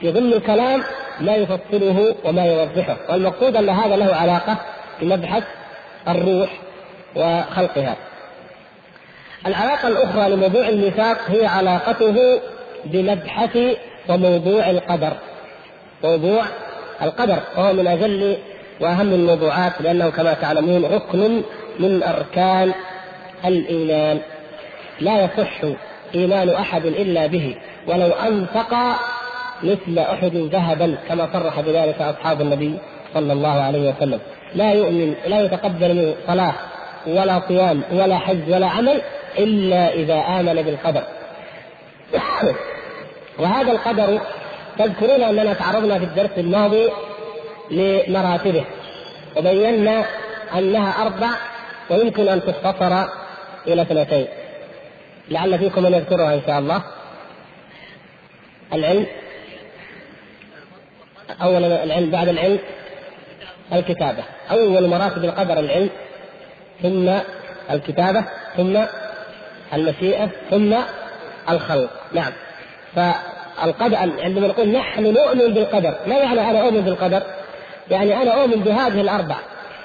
في 0.00 0.10
ضمن 0.10 0.32
الكلام 0.32 0.82
ما 1.20 1.34
يفصله 1.34 2.14
وما 2.24 2.46
يوضحه. 2.46 2.96
والمقصود 3.10 3.56
أن 3.56 3.68
هذا 3.68 3.96
له 3.96 4.14
علاقة 4.14 4.56
بمبحث 5.00 5.42
الروح 6.08 6.50
وخلقها. 7.16 7.96
العلاقة 9.46 9.88
الأخرى 9.88 10.28
لموضوع 10.28 10.68
الميثاق 10.68 11.18
هي 11.28 11.46
علاقته 11.46 12.40
بمبحث 12.84 13.58
وموضوع 14.08 14.70
القدر. 14.70 15.12
موضوع 16.04 16.44
القدر 17.02 17.38
وهو 17.56 17.72
من 17.72 17.86
أجل 17.86 18.36
وأهم 18.80 19.12
الموضوعات 19.12 19.72
لأنه 19.80 20.10
كما 20.10 20.34
تعلمون 20.34 20.84
ركن 20.84 21.42
من 21.78 22.02
أركان 22.02 22.72
الإيمان. 23.44 24.20
لا 25.00 25.24
يصح 25.24 25.60
إيمان 26.14 26.50
أحد 26.50 26.86
إلا 26.86 27.26
به 27.26 27.56
ولو 27.86 28.06
أنفق 28.06 28.74
مثل 29.62 29.98
أحد 29.98 30.36
ذهبا 30.36 30.96
كما 31.08 31.28
صرح 31.32 31.60
بذلك 31.60 32.02
أصحاب 32.02 32.40
النبي 32.40 32.74
صلى 33.14 33.32
الله 33.32 33.62
عليه 33.62 33.90
وسلم. 33.90 34.20
لا 34.54 34.72
يؤمن 34.72 35.14
لا 35.26 35.40
يتقبل 35.40 35.94
منه 35.94 36.14
صلاة 36.26 36.52
ولا 37.06 37.40
صيام 37.48 37.82
ولا 37.92 38.18
حج 38.18 38.52
ولا 38.52 38.66
عمل 38.66 39.00
إلا 39.38 39.92
إذا 39.94 40.14
آمن 40.14 40.62
بالقدر. 40.62 41.02
وهذا 43.38 43.72
القدر 43.72 44.20
تذكرون 44.78 45.22
أننا 45.22 45.52
تعرضنا 45.54 45.98
في 45.98 46.04
الدرس 46.04 46.30
الماضي 46.38 46.88
لمراتبه 47.70 48.64
وبينا 49.36 50.04
أنها 50.58 51.02
أربع 51.02 51.30
ويمكن 51.90 52.28
أن 52.28 52.42
تختصر 52.42 53.08
إلى 53.66 53.82
اثنتين. 53.82 54.26
لعل 55.28 55.58
فيكم 55.58 55.82
من 55.82 55.94
يذكرها 55.94 56.34
إن 56.34 56.42
شاء 56.46 56.58
الله. 56.58 56.82
العلم. 58.72 59.06
أولا 61.42 61.84
العلم 61.84 62.10
بعد 62.10 62.28
العلم 62.28 62.58
الكتابة. 63.72 64.22
أول 64.50 64.86
مراتب 64.88 65.24
القدر 65.24 65.58
العلم 65.58 65.90
ثم 66.82 67.10
الكتابة 67.70 68.24
ثم 68.56 68.78
المشيئة 69.74 70.30
ثم 70.50 70.74
الخلق. 71.50 71.90
نعم. 72.12 72.32
فالقدر 72.94 73.96
عندما 73.96 74.46
نقول 74.48 74.68
نحن 74.68 75.02
نؤمن 75.02 75.54
بالقدر 75.54 75.94
ما 76.06 76.14
يعني 76.14 76.50
أنا 76.50 76.60
أؤمن 76.60 76.80
بالقدر؟ 76.80 77.22
يعني 77.90 78.22
أنا 78.22 78.42
أؤمن 78.42 78.60
بهذه 78.60 79.00
الأربع 79.00 79.36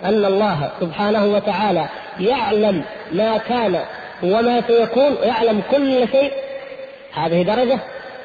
أن 0.06 0.26
الله 0.26 0.70
سبحانه 0.82 1.26
وتعالى 1.26 1.86
يعلم 2.20 2.84
ما 3.12 3.38
كان 3.38 3.80
وما 4.24 4.62
سيكون 4.68 5.16
ويعلم 5.22 5.62
كل 5.72 6.08
شيء. 6.12 6.32
هذه 7.14 7.43
درجة. 7.43 7.80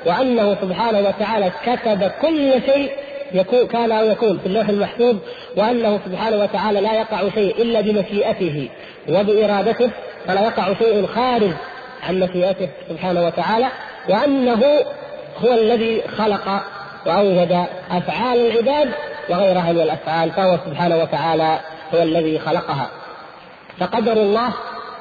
وأنه 0.06 0.56
سبحانه 0.62 0.98
وتعالى 1.08 1.52
كتب 1.66 2.10
كل 2.22 2.52
شيء 2.66 2.90
يكون 3.32 3.66
كان 3.66 3.92
أو 3.92 4.10
يكون 4.10 4.38
في 4.38 4.46
اللوح 4.46 4.68
المحفوظ 4.68 5.16
وأنه 5.56 6.00
سبحانه 6.06 6.36
وتعالى 6.36 6.80
لا 6.80 6.92
يقع 6.92 7.28
شيء 7.34 7.62
إلا 7.62 7.80
بمشيئته 7.80 8.68
وبإرادته 9.08 9.90
فلا 10.26 10.40
يقع 10.40 10.74
شيء 10.74 11.06
خارج 11.06 11.50
عن 12.08 12.20
مشيئته 12.20 12.68
سبحانه 12.88 13.26
وتعالى. 13.26 13.66
وأنه 14.08 14.62
هو 15.44 15.52
الذي 15.52 16.02
خلق 16.18 16.62
وأوجد 17.06 17.64
أفعال 17.90 18.38
العباد 18.38 18.90
وغيرها 19.28 19.72
من 19.72 19.80
الأفعال 19.80 20.30
فهو 20.30 20.58
سبحانه 20.66 20.96
وتعالى 20.96 21.58
هو 21.94 22.02
الذي 22.02 22.38
خلقها. 22.38 22.88
فقدر 23.78 24.12
الله 24.12 24.52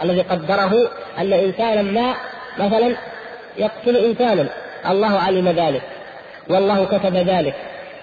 الذي 0.03 0.21
قدره 0.21 0.89
أن 1.17 1.33
إنسانا 1.33 1.81
ما 1.81 2.13
مثلا 2.59 2.95
يقتل 3.57 3.95
إنسانا. 3.95 4.49
الله 4.89 5.19
علم 5.19 5.47
ذلك 5.47 5.81
والله 6.49 6.85
كتب 6.85 7.15
ذلك 7.15 7.55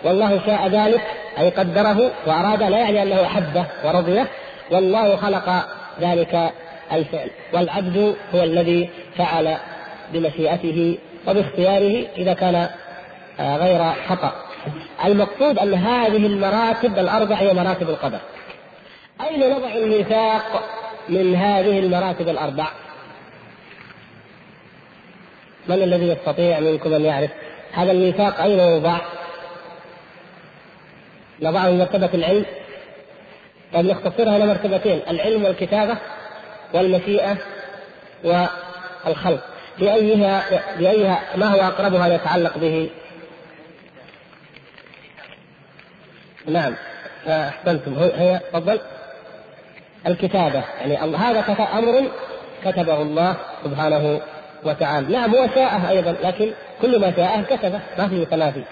والله 0.05 0.41
شاء 0.47 0.69
ذلك 0.69 1.01
أي 1.39 1.51
قدره 1.51 2.11
وأراد 2.27 2.63
لا 2.63 2.79
يعني 2.79 3.03
أنه 3.03 3.27
أحبه 3.27 3.65
ورضيه 3.85 4.27
والله 4.71 5.17
خلق 5.17 5.65
ذلك 6.01 6.51
الفعل 6.93 7.31
والعبد 7.53 8.17
هو 8.35 8.43
الذي 8.43 8.91
فعل 9.19 9.57
بمشيئته 10.13 10.99
وباختياره 11.29 12.07
إذا 12.19 12.33
كان 12.33 12.69
آه، 13.41 13.57
غير 13.57 13.93
خطأ. 14.09 14.33
المقصود 15.05 15.59
أن 15.59 15.75
هذه 15.75 16.27
المراتب 16.27 16.99
الأربع 16.99 17.37
هي 17.37 17.55
مراتب 17.55 17.91
القدر. 17.91 18.19
أين 19.21 19.51
نضع 19.51 19.75
الميثاق 19.75 20.65
من 21.09 21.37
هذه 21.37 21.79
المراتب 21.79 22.29
الأربع؟ 22.29 22.67
من 25.69 25.83
الذي 25.83 26.09
يستطيع 26.09 26.61
منكم 26.61 26.95
أن 26.95 27.05
يعرف؟ 27.05 27.31
هذا 27.73 27.93
الميثاق 27.93 28.41
أين 28.41 28.59
يوضع؟ 28.59 28.99
نضعه 31.43 31.67
في 31.67 31.77
مرتبة 31.77 32.11
العلم؟ 32.15 32.45
طيب 33.75 33.87
نختصرها 33.87 34.37
إلى 34.37 34.47
مرتبتين 34.47 35.01
العلم 35.11 35.45
والكتابة 35.45 35.97
والمشيئة 36.75 37.37
والخلق. 38.25 39.41
بأيها 39.79 40.43
بأيها 40.79 41.21
ما 41.37 41.47
هو 41.47 41.61
أقربها 41.61 42.07
يتعلق 42.15 42.59
به؟ 42.59 42.91
نعم. 46.47 46.75
أحسنتم. 47.29 47.95
هي 47.99 48.41
تفضل. 48.53 48.81
الكتابة. 50.07 50.63
يعني 50.81 51.17
هذا 51.17 51.69
أمر 51.79 52.03
كتبه 52.65 53.03
الله 53.03 53.37
سبحانه 53.65 54.21
وتعالى. 54.65 55.17
نعم 55.17 55.35
هو 55.35 55.49
شاءه 55.55 55.91
أيضا 55.91 56.17
لكن 56.23 56.51
كل 56.83 57.01
ما 57.01 57.13
شاءه 57.17 57.43
كتبه 57.43 57.81
ما 57.99 58.09
في 58.09 58.25
تنافي 58.25 58.63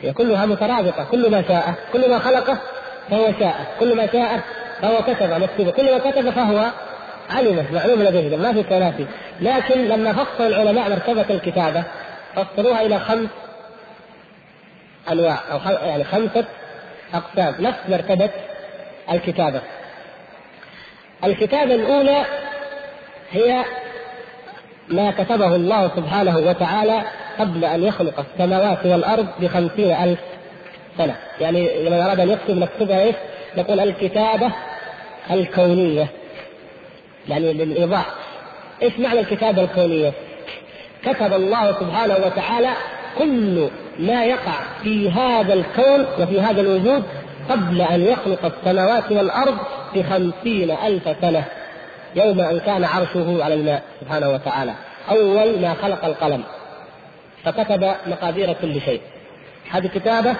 هي 0.00 0.12
كلها 0.12 0.46
مترابطة. 0.46 1.04
كل 1.10 1.30
ما 1.30 1.42
شاءه 1.48 1.74
كل 1.92 2.10
ما 2.10 2.18
خلقه 2.18 2.58
فهو 3.10 3.32
شاءه. 3.40 3.66
كل 3.80 3.96
ما 3.96 4.06
شاءه 4.12 4.42
فهو 4.82 5.02
كتب 5.02 5.42
مكتوبة. 5.42 5.70
كل 5.70 5.92
ما 5.92 6.10
كتب 6.10 6.30
فهو 6.30 6.70
علمه 7.30 7.64
معلوم 7.72 8.02
لديه. 8.02 8.36
ما 8.36 8.52
في 8.52 8.62
تنافي. 8.62 9.06
لكن 9.40 9.88
لما 9.88 10.12
فصل 10.12 10.46
العلماء 10.46 10.90
مرتبة 10.90 11.34
الكتابة 11.34 11.84
فصلوها 12.36 12.82
إلى 12.82 12.98
خمس 12.98 13.28
أنواع 15.12 15.38
أو 15.52 15.58
يعني 15.88 16.04
خمسة 16.04 16.44
أقسام. 17.14 17.54
نفس 17.60 17.78
مرتبة 17.88 18.30
الكتابة. 19.12 19.60
الكتابة 21.24 21.74
الأولى 21.74 22.24
هي 23.30 23.64
ما 24.88 25.10
كتبه 25.10 25.56
الله 25.56 25.88
سبحانه 25.96 26.38
وتعالى 26.38 27.02
قبل 27.38 27.64
أن 27.64 27.82
يخلق 27.84 28.20
السماوات 28.20 28.86
والأرض 28.86 29.26
بخمسين 29.40 29.92
ألف 29.92 30.18
سنة. 30.98 31.16
يعني 31.40 31.84
لما 31.84 32.06
أراد 32.06 32.20
أن 32.20 32.30
يكتب 32.30 32.58
نكتبها 32.58 33.02
إيش؟ 33.02 33.16
نقول 33.56 33.80
الكتابة 33.80 34.50
الكونية. 35.30 36.06
يعني 37.28 37.52
للإيضاح. 37.52 38.06
إيش 38.82 38.98
معنى 38.98 39.20
الكتابة 39.20 39.62
الكونية؟ 39.62 40.12
كتب 41.04 41.32
الله 41.32 41.72
سبحانه 41.80 42.14
وتعالى 42.26 42.70
كل 43.18 43.68
ما 43.98 44.24
يقع 44.24 44.54
في 44.82 45.10
هذا 45.10 45.54
الكون 45.54 46.06
وفي 46.18 46.40
هذا 46.40 46.60
الوجود 46.60 47.02
قبل 47.50 47.80
أن 47.80 48.00
يخلق 48.00 48.44
السماوات 48.44 49.12
والأرض 49.12 49.58
بخمسين 49.94 50.70
ألف 50.70 51.16
سنة 51.20 51.44
يوم 52.16 52.40
أن 52.40 52.60
كان 52.60 52.84
عرشه 52.84 53.44
على 53.44 53.54
الماء 53.54 53.82
سبحانه 54.00 54.30
وتعالى. 54.30 54.72
أول 55.10 55.60
ما 55.60 55.74
خلق 55.82 56.04
القلم. 56.04 56.42
فكتب 57.44 57.92
مقادير 58.06 58.52
كل 58.52 58.80
شيء. 58.80 59.00
هذه 59.70 59.86
كتابة 59.86 60.36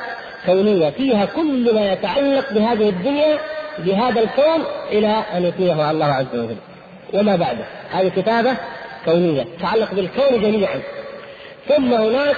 كونية. 0.46 0.90
فيها 0.90 1.24
كل 1.24 1.74
ما 1.74 1.92
يتعلق 1.92 2.52
بهذه 2.52 2.88
الدنيا 2.88 3.38
بهذا 3.78 4.20
الكون 4.20 4.64
إلى 4.90 5.22
أن 5.34 5.44
يتميه 5.44 5.90
الله 5.90 6.06
عز 6.06 6.34
وجل. 6.34 6.56
وما 7.14 7.36
بعده؟ 7.36 7.64
هذه 7.92 8.08
كتابة 8.16 8.56
كونية 9.04 9.46
تتعلق 9.58 9.94
بالكون 9.94 10.40
جميعا. 10.42 10.80
ثم 11.68 11.94
هناك 11.94 12.36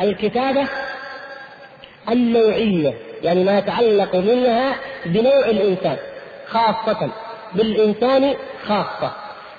الكتابة 0.00 0.64
النوعية 2.10 2.94
يعني 3.22 3.44
ما 3.44 3.58
يتعلق 3.58 4.16
منها 4.16 4.74
بنوع 5.06 5.44
الإنسان 5.46 5.96
خاصة 6.46 7.10
بالإنسان 7.54 8.34
خاصة. 8.66 9.12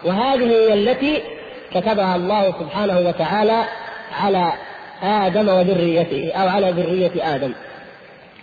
وهذه 0.03 0.45
هي 0.45 0.73
التي 0.73 1.23
كتبها 1.71 2.15
الله 2.15 2.53
سبحانه 2.59 2.99
وتعالى 2.99 3.63
على 4.21 4.53
آدم 5.03 5.49
وذريته 5.49 6.31
أو 6.33 6.47
على 6.47 6.71
ذرية 6.71 7.35
آدم 7.35 7.53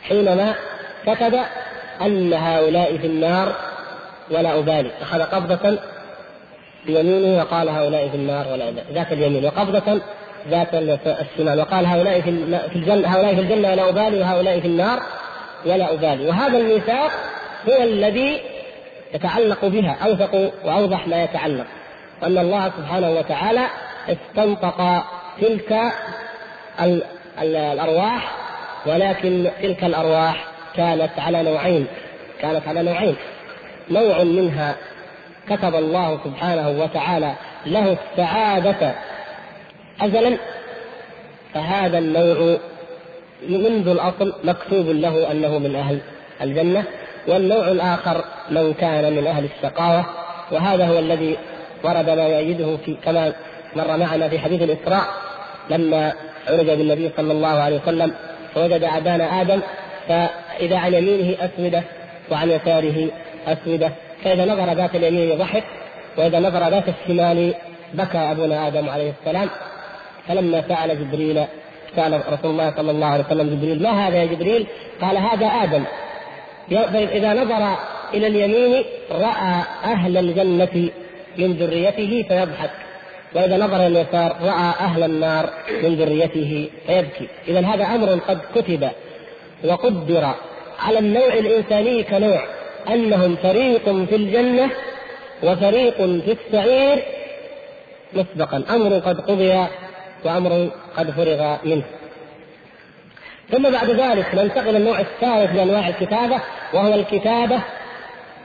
حينما 0.02 0.54
كتب 1.06 1.34
أن 2.02 2.32
هؤلاء 2.32 2.96
في 2.96 3.06
النار 3.06 3.56
ولا 4.30 4.58
أبالي. 4.58 4.90
أخذ 5.02 5.22
قبضة 5.22 5.78
بيمينه 6.86 7.38
وقال 7.38 7.68
هؤلاء 7.68 8.08
في 8.08 8.16
النار 8.16 8.46
ولا 8.52 8.68
أبالي. 8.68 8.84
ذات 8.92 9.12
اليمين. 9.12 9.44
وقبضة 9.44 10.00
ذات 10.50 10.68
الشمال 11.06 11.60
وقال 11.60 11.86
هؤلاء 11.86 12.20
في 12.20 12.58
في 12.70 12.76
الجنة 12.76 13.08
هؤلاء 13.08 13.34
في 13.34 13.40
الجنة 13.40 13.70
ولا 13.70 13.88
أبالي 13.88 14.20
وهؤلاء 14.20 14.60
في 14.60 14.66
النار 14.66 15.02
ولا 15.64 15.92
أبالي. 15.92 16.28
وهذا 16.28 16.58
الميثاق 16.58 17.10
هو 17.68 17.82
الذي 17.82 18.40
يتعلق 19.14 19.64
بها 19.64 19.96
أوثق 20.04 20.52
وأوضح 20.64 21.08
ما 21.08 21.24
يتعلق. 21.24 21.66
أن 22.22 22.38
الله 22.38 22.72
سبحانه 22.78 23.10
وتعالى 23.10 23.66
استنطق 24.08 25.04
تلك 25.40 25.80
الأرواح 27.42 28.32
ولكن 28.86 29.50
تلك 29.62 29.84
الأرواح 29.84 30.44
كانت 30.76 31.10
على 31.18 31.42
نوعين 31.42 31.86
كانت 32.40 32.68
على 32.68 32.82
نوعين. 32.82 33.16
نوع 33.90 34.22
منها 34.22 34.76
كتب 35.50 35.74
الله 35.74 36.18
سبحانه 36.24 36.68
وتعالى 36.68 37.32
له 37.66 37.96
السعادة 38.12 38.94
أزلا. 40.00 40.36
فهذا 41.54 41.98
النوع 41.98 42.58
منذ 43.48 43.88
الأصل 43.88 44.34
مكتوب 44.44 44.86
له 44.88 45.30
أنه 45.32 45.58
من 45.58 45.76
أهل 45.76 45.98
الجنة 46.42 46.84
والنوع 47.28 47.68
الآخر 47.68 48.24
من 48.50 48.74
كان 48.74 49.12
من 49.12 49.26
أهل 49.26 49.44
الشقاوة. 49.44 50.04
وهذا 50.52 50.86
هو 50.86 50.98
الذي 50.98 51.36
ورد 51.84 52.10
ما 52.10 52.28
يؤيده 52.28 52.76
في 52.76 52.96
كما 53.04 53.32
مر 53.76 53.96
معنا 53.96 54.28
في 54.28 54.38
حديث 54.38 54.62
الإسراء. 54.62 55.04
لما 55.70 56.12
عرج 56.48 56.70
بالنبي 56.70 57.10
صلى 57.16 57.32
الله 57.32 57.48
عليه 57.48 57.80
وسلم 57.82 58.14
فوجد 58.54 58.84
أبان 58.84 59.20
آدم 59.20 59.60
فإذا 60.08 60.78
عن 60.78 60.94
يمينه 60.94 61.36
أسودة 61.40 61.82
وعن 62.30 62.50
يساره 62.50 63.08
أسودة 63.46 63.90
فإذا 64.24 64.44
نظر 64.44 64.72
ذات 64.72 64.94
اليمين 64.94 65.38
ضحك 65.38 65.64
وإذا 66.16 66.40
نظر 66.40 66.68
ذات 66.68 66.84
الشمال 66.88 67.54
بكى 67.94 68.18
أبونا 68.18 68.66
آدم 68.66 68.88
عليه 68.88 69.12
السلام. 69.20 69.48
فلما 70.28 70.64
سأل 70.68 71.00
جبريل 71.00 71.44
سأل 71.96 72.12
رسول 72.32 72.50
الله 72.50 72.72
صلى 72.76 72.90
الله 72.90 73.06
عليه 73.06 73.24
وسلم 73.24 73.56
جبريل. 73.56 73.82
ما 73.82 74.08
هذا 74.08 74.16
يا 74.16 74.24
جبريل؟ 74.24 74.66
قال 75.00 75.16
هذا 75.16 75.46
آدم. 75.46 75.84
إذا 76.94 77.34
نظر 77.34 77.76
إلى 78.14 78.26
اليمين 78.26 78.84
رأى 79.10 79.62
أهل 79.84 80.16
الجنة 80.16 80.90
من 81.38 81.52
ذريته 81.52 82.24
فيضحك. 82.28 82.70
وإذا 83.34 83.56
نظر 83.56 83.76
إلى 83.76 83.86
اليسار 83.86 84.36
رأى 84.42 84.68
أهل 84.80 85.02
النار 85.02 85.50
من 85.82 85.94
ذريته 85.94 86.68
فيبكي. 86.86 87.28
إذا 87.48 87.60
هذا 87.60 87.84
أمر 87.84 88.20
قد 88.28 88.38
كتب 88.54 88.88
وقدر 89.64 90.34
على 90.78 90.98
النوع 90.98 91.32
الإنساني 91.32 92.02
كنوع. 92.02 92.44
أنهم 92.88 93.36
فريق 93.36 93.84
في 93.84 94.16
الجنة 94.16 94.70
وفريق 95.42 95.96
في 95.96 96.36
السعير 96.46 97.02
مسبقا. 98.12 98.62
أمر 98.70 98.98
قد 98.98 99.20
قضي 99.20 99.66
وأمر 100.26 100.70
قد 100.96 101.10
فرغ 101.10 101.56
منه. 101.64 101.82
ثم 103.50 103.70
بعد 103.70 103.90
ذلك 103.90 104.34
ننتقل 104.34 104.68
إلى 104.68 104.78
النوع 104.78 105.00
الثالث 105.00 105.52
من 105.52 105.58
أنواع 105.58 105.88
الكتابة 105.88 106.40
وهو 106.72 106.94
الكتابة 106.94 107.60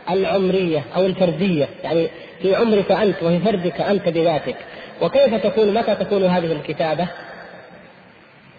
العمرية 0.10 0.84
أو 0.96 1.06
الفردية. 1.06 1.68
يعني 1.84 2.08
في 2.42 2.56
عمرك 2.56 2.92
أنت 2.92 3.24
وفي 3.24 3.40
فردك 3.40 3.82
أنت 3.82 4.10
بذاتك. 4.10 4.56
وكيف 5.02 5.36
تكون 5.36 5.74
متى 5.74 5.96
تكون 5.96 6.24
هذه 6.24 6.52
الكتابة؟ 6.52 7.08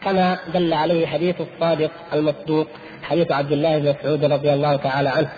كما 0.04 0.38
دل 0.54 0.72
عليه 0.72 1.06
حديث 1.06 1.36
الصادق 1.40 1.90
المصدوق 2.12 2.66
حديث 3.02 3.32
عبد 3.32 3.52
الله 3.52 3.78
بن 3.78 3.88
مسعود 3.88 4.24
رضي 4.24 4.52
الله 4.52 4.76
تعالى 4.76 5.08
عنه. 5.08 5.28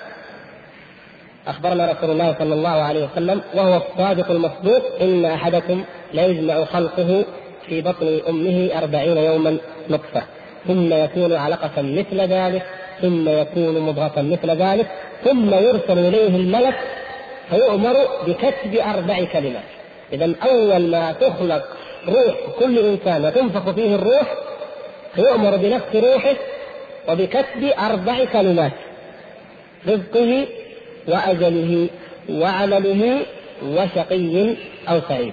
أخبرنا 1.47 1.93
رسول 1.93 2.11
الله 2.11 2.35
صلى 2.39 2.55
الله 2.55 2.83
عليه 2.83 3.05
وسلم 3.05 3.41
وهو 3.55 3.77
الصادق 3.77 4.31
المصدوق 4.31 4.83
إن 5.01 5.25
أحدكم 5.25 5.85
ليجمع 6.15 6.65
خلقه 6.65 7.25
في 7.69 7.81
بطن 7.81 8.21
أمه 8.29 8.71
أربعين 8.79 9.17
يوما 9.17 9.57
نطفة. 9.91 10.23
ثم 10.67 10.93
يكون 10.93 11.33
علقة 11.33 11.83
مثل 11.83 12.21
ذلك 12.21 12.63
ثم 13.03 13.29
يكون 13.29 13.81
مضغة 13.81 14.13
مثل 14.17 14.51
ذلك 14.51 14.87
ثم 15.25 15.55
يرسل 15.55 15.99
إليه 15.99 16.37
الملك 16.37 16.75
فيؤمر 17.51 17.97
بكتب 18.27 18.75
أربع 18.75 19.25
كلمات. 19.25 19.63
إذا 20.13 20.33
أول 20.43 20.91
ما 20.91 21.13
تخلق 21.13 21.65
روح 22.09 22.35
كل 22.59 22.79
إنسان 22.79 23.25
وتنفخ 23.25 23.71
فيه 23.71 23.95
الروح 23.95 24.35
فيؤمر 25.15 25.57
بنفس 25.57 25.95
روحه 25.95 26.35
وبكتب 27.09 27.65
أربع 27.79 28.25
كلمات 28.25 28.73
رزقه 29.89 30.47
وأجله 31.09 31.89
وعمله 32.31 33.21
وشقي 33.67 34.55
أو 34.89 35.01
سعيد. 35.09 35.33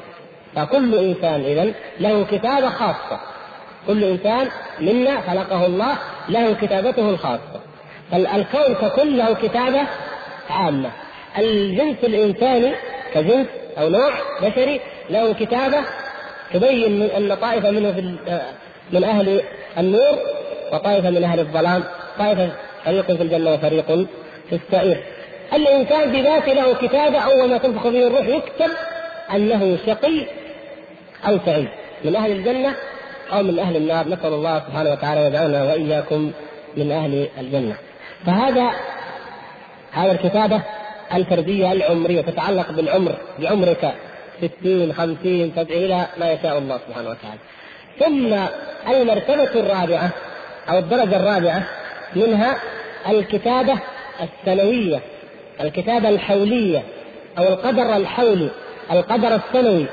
فكل 0.55 0.95
إنسان 0.95 1.41
إذا 1.41 1.73
له 1.99 2.25
كتابة 2.31 2.69
خاصة. 2.69 3.19
كل 3.87 4.03
إنسان 4.03 4.47
منا 4.79 5.21
خلقه 5.21 5.65
الله 5.65 5.97
له 6.29 6.53
كتابته 6.53 7.09
الخاصة. 7.09 7.61
فالكون 8.11 8.75
ككل 8.81 9.17
له 9.17 9.33
كتابة 9.33 9.81
عامة. 10.49 10.89
الجنس 11.37 11.97
الإنساني 12.03 12.71
كجنس 13.13 13.47
أو 13.77 13.89
نوع 13.89 14.11
بشري 14.41 14.79
له 15.09 15.33
كتابة 15.33 15.77
تبين 16.53 16.99
من 16.99 17.09
أن 17.09 17.35
طائفة 17.35 17.71
منه 17.71 17.91
في 17.91 18.01
من 18.91 19.03
أهل 19.03 19.41
النور 19.77 20.17
وطائفة 20.73 21.09
من 21.09 21.23
أهل 21.23 21.39
الظلام. 21.39 21.83
طائفة 22.19 22.49
فريق 22.85 23.05
في 23.05 23.23
الجنة 23.23 23.53
وفريق 23.53 23.85
في 24.49 24.55
السعير. 24.55 25.03
الإنسان 25.53 26.11
بذاته 26.11 26.53
له 26.53 26.73
كتابة 26.73 27.19
أول 27.19 27.49
ما 27.49 27.57
تنفخ 27.57 27.89
فيه 27.89 28.07
الروح 28.07 28.27
يكتب 28.27 28.71
أنه 29.33 29.77
شقي 29.85 30.25
أو 31.27 31.37
سعيد. 31.45 31.67
من 32.05 32.15
أهل 32.15 32.31
الجنة 32.31 32.75
أو 33.33 33.43
من 33.43 33.59
أهل 33.59 33.75
النار. 33.75 34.07
نسأل 34.07 34.33
الله 34.33 34.59
سبحانه 34.59 34.91
وتعالى 34.91 35.25
يجعلنا 35.25 35.63
وإياكم 35.63 36.31
من 36.77 36.91
أهل 36.91 37.27
الجنة. 37.39 37.75
فهذا 38.25 38.71
هذا 39.91 40.11
الكتابة 40.11 40.61
الفردية 41.13 41.71
العمرية 41.71 42.21
تتعلق 42.21 42.71
بالعمر 42.71 43.15
بعمرك 43.39 43.93
ستين 44.41 44.93
خمسين 44.93 45.51
سبعين 45.55 45.85
إلى 45.85 46.05
ما 46.17 46.31
يشاء 46.31 46.57
الله 46.57 46.79
سبحانه 46.87 47.09
وتعالى. 47.09 47.39
ثم 47.99 48.33
المرتبة 48.91 49.59
الرابعة 49.59 50.09
أو 50.69 50.77
الدرجة 50.77 51.15
الرابعة 51.15 51.63
منها 52.15 52.57
الكتابة 53.09 53.79
السنوية 54.21 54.99
الكتابة 55.61 56.09
الحولية 56.09 56.83
أو 57.37 57.43
القدر 57.43 57.95
الحولي 57.95 58.49
القدر 58.91 59.35
السنوي. 59.35 59.85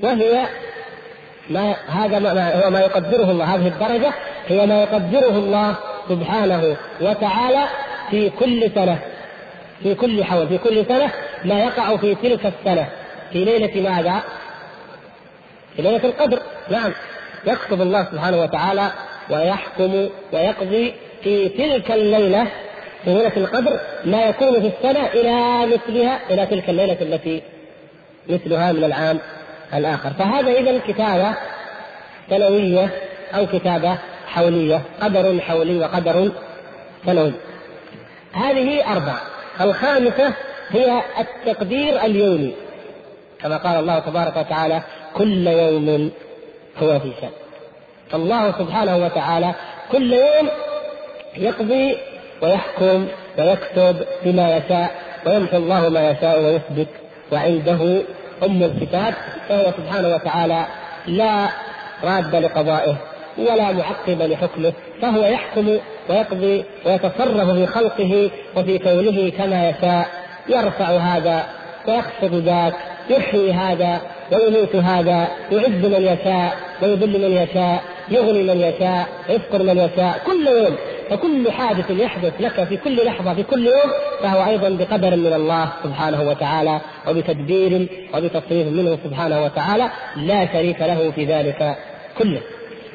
وهي 0.00 0.46
ما 1.50 1.74
هذا 1.88 2.18
ما 2.18 2.64
هو 2.64 2.70
ما 2.70 2.80
يقدره 2.80 3.30
الله. 3.30 3.44
هذه 3.44 3.66
الدرجة 3.68 4.12
هي 4.46 4.66
ما 4.66 4.82
يقدره 4.82 5.30
الله 5.30 5.74
سبحانه 6.08 6.76
وتعالى 7.00 7.64
في 8.10 8.30
كل 8.30 8.70
سنة 8.74 8.98
في 9.82 9.94
كل 9.94 10.24
حول 10.24 10.48
في 10.48 10.58
كل 10.58 10.86
سنة 10.86 11.10
ما 11.44 11.60
يقع 11.60 11.96
في 11.96 12.14
تلك 12.14 12.46
السنة. 12.46 12.86
في 13.32 13.44
ليلة 13.44 13.90
ماذا؟ 13.90 14.22
في 15.76 15.82
ليلة 15.82 16.04
القدر. 16.04 16.38
نعم. 16.70 16.92
يكتب 17.46 17.82
الله 17.82 18.04
سبحانه 18.04 18.40
وتعالى 18.40 18.90
ويحكم 19.30 20.08
ويقضي 20.32 20.94
في 21.22 21.48
تلك 21.48 21.90
الليلة 21.90 22.44
في 23.04 23.14
ليلة 23.14 23.36
القدر 23.36 23.80
ما 24.04 24.24
يكون 24.24 24.52
في 24.60 24.70
السنة 24.78 25.06
إلى 25.06 25.66
مثلها 25.66 26.20
إلى 26.30 26.46
تلك 26.46 26.70
الليلة 26.70 26.96
التي 27.00 27.42
مثلها 28.28 28.72
من 28.72 28.84
العام. 28.84 29.18
الآخر. 29.74 30.10
فهذا 30.10 30.50
إذا 30.50 30.78
كتابة 30.78 31.34
سنوية 32.30 32.90
أو 33.34 33.46
كتابة 33.46 33.98
حولية 34.28 34.82
قدر 35.00 35.40
حولي 35.40 35.78
وقدر 35.78 36.32
سنوي 37.06 37.32
هذه 38.32 38.92
أربعة 38.92 39.20
الخامسة 39.60 40.32
هي 40.68 41.02
التقدير 41.18 42.04
اليومي. 42.04 42.54
كما 43.42 43.56
قال 43.56 43.80
الله 43.80 43.98
تبارك 43.98 44.36
وتعالى 44.36 44.82
كل 45.14 45.46
يوم 45.46 46.10
هو 46.82 47.00
في 47.00 47.12
شأن. 47.20 47.30
فالله 48.10 48.52
سبحانه 48.52 48.96
وتعالى 48.96 49.54
كل 49.92 50.12
يوم 50.12 50.48
يقضي 51.36 51.98
ويحكم 52.42 53.08
ويكتب 53.38 54.06
بما 54.24 54.56
يشاء 54.56 54.90
ويمحو 55.26 55.56
الله 55.56 55.88
ما 55.88 56.10
يشاء 56.10 56.40
ويثبت 56.40 56.88
وعنده 57.32 58.02
أم 58.44 58.62
الكتاب 58.62 59.14
فهو 59.48 59.72
سبحانه 59.76 60.14
وتعالى 60.14 60.64
لا 61.06 61.48
راد 62.04 62.36
لقضائه 62.36 62.96
ولا 63.38 63.72
معقب 63.72 64.22
لحكمه 64.22 64.72
فهو 65.02 65.24
يحكم 65.26 65.78
ويقضي 66.08 66.64
ويتصرف 66.86 67.50
في 67.50 67.66
خلقه 67.66 68.30
وفي 68.56 68.78
كونه 68.78 69.30
كما 69.30 69.68
يشاء 69.68 70.08
يرفع 70.48 70.84
هذا 70.84 71.44
ويخفض 71.88 72.34
ذاك 72.34 72.74
يحيي 73.10 73.52
هذا 73.52 74.00
ويميت 74.32 74.76
هذا 74.76 75.28
يعز 75.52 75.84
من 75.84 76.02
يشاء 76.02 76.56
ويذل 76.82 77.20
من 77.20 77.36
يشاء 77.36 77.82
يغني 78.08 78.42
من 78.42 78.60
يشاء 78.60 79.06
ويفقر 79.28 79.62
من 79.62 79.78
يشاء 79.78 80.20
كل 80.26 80.46
يوم 80.46 80.76
فكل 81.10 81.50
حادث 81.52 81.90
يحدث 81.90 82.32
لك 82.40 82.64
في 82.64 82.76
كل 82.76 83.04
لحظة 83.04 83.34
في 83.34 83.42
كل 83.42 83.66
يوم 83.66 83.90
فهو 84.22 84.50
أيضا 84.50 84.68
بقدر 84.68 85.16
من 85.16 85.32
الله 85.32 85.72
سبحانه 85.84 86.22
وتعالى 86.22 86.80
وبتدبير 87.08 87.86
وبتصريف 88.14 88.66
منه 88.66 88.98
سبحانه 89.04 89.44
وتعالى 89.44 89.90
لا 90.16 90.52
شريك 90.52 90.80
له 90.80 91.10
في 91.10 91.24
ذلك 91.24 91.76
كله. 92.18 92.40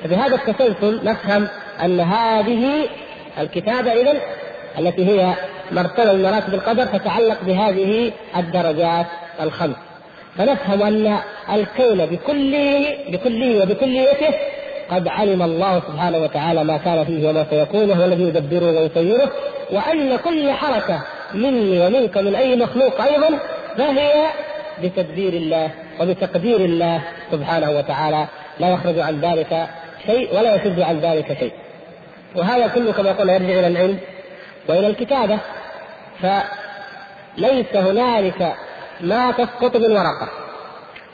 فبهذا 0.03 0.35
التسلسل 0.35 1.05
نفهم 1.05 1.47
أن 1.83 1.99
هذه 1.99 2.87
الكتابة 3.39 3.91
اذا 3.91 4.13
التي 4.79 5.05
هي 5.05 5.33
مرتبه 5.71 6.13
من 6.13 6.23
مراتب 6.23 6.53
القدر 6.53 6.85
تتعلق 6.85 7.37
بهذه 7.43 8.11
الدرجات 8.37 9.05
الخمس. 9.41 9.75
فنفهم 10.37 10.81
أن 10.81 11.17
الكون 11.53 12.05
بكله 12.05 12.97
بكله 13.09 13.63
وبكليته 13.63 14.33
قد 14.91 15.07
علم 15.07 15.41
الله 15.41 15.79
سبحانه 15.79 16.17
وتعالى 16.17 16.63
ما 16.63 16.77
كان 16.77 17.05
فيه 17.05 17.29
وما 17.29 17.45
سيكون 17.49 17.91
وهو 17.91 18.05
الذي 18.05 18.23
يدبره 18.23 18.79
ويسيره. 18.79 19.31
وأن 19.71 20.17
كل 20.17 20.51
حركة 20.51 21.01
مني 21.33 21.87
ومنك 21.87 22.17
من 22.17 22.35
أي 22.35 22.55
مخلوق 22.55 23.01
أيضا 23.01 23.29
فهي 23.77 24.25
بتدبير 24.83 25.33
الله 25.33 25.71
وبتقدير 25.99 26.59
الله 26.59 27.01
سبحانه 27.31 27.71
وتعالى. 27.71 28.27
لا 28.59 28.69
يخرج 28.69 28.99
عن 28.99 29.21
ذلك 29.21 29.67
شيء 30.05 30.37
ولا 30.37 30.55
يشد 30.55 30.79
عن 30.79 30.99
ذلك 30.99 31.37
شيء. 31.39 31.53
وهذا 32.35 32.67
كله 32.67 32.91
كما 32.91 33.11
قلنا 33.11 33.33
يرجع 33.33 33.59
إلى 33.59 33.67
العلم 33.67 33.97
وإلى 34.69 34.87
الكتابة. 34.87 35.39
فليس 36.21 37.75
هنالك 37.75 38.53
ما 39.01 39.31
تسقط 39.31 39.75
من 39.75 39.91
ورقة 39.91 40.29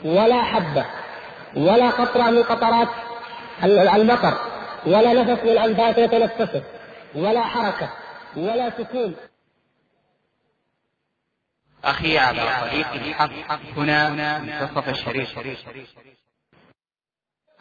ولا 0.04 0.42
حبة 0.42 0.84
ولا 1.56 1.90
قطرة 1.90 2.30
من 2.30 2.42
قطرات 2.42 2.88
المطر 3.64 4.38
ولا 4.86 5.12
نفس 5.12 5.42
من 5.42 5.50
الانفاس 5.50 5.98
يتنفسه 5.98 6.62
ولا 7.14 7.42
حركة 7.42 7.92
ولا 8.36 8.70
سكون. 8.70 9.16
أخي 11.84 12.18
على 12.18 12.42
طريق 12.60 12.92
الحق 12.92 13.60
هنا 13.76 14.08
منتصف 14.38 14.88
الشريف. 14.88 15.38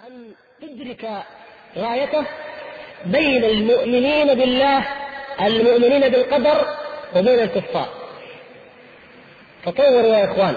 أن 0.07 0.31
تدرك 0.61 1.23
غايته 1.77 2.25
بين 3.05 3.43
المؤمنين 3.43 4.27
بالله 4.33 4.87
المؤمنين 5.41 6.09
بالقدر 6.09 6.77
وبين 7.15 7.39
الكفار. 7.39 7.89
تصوروا 9.65 10.15
يا 10.15 10.31
إخوان 10.31 10.55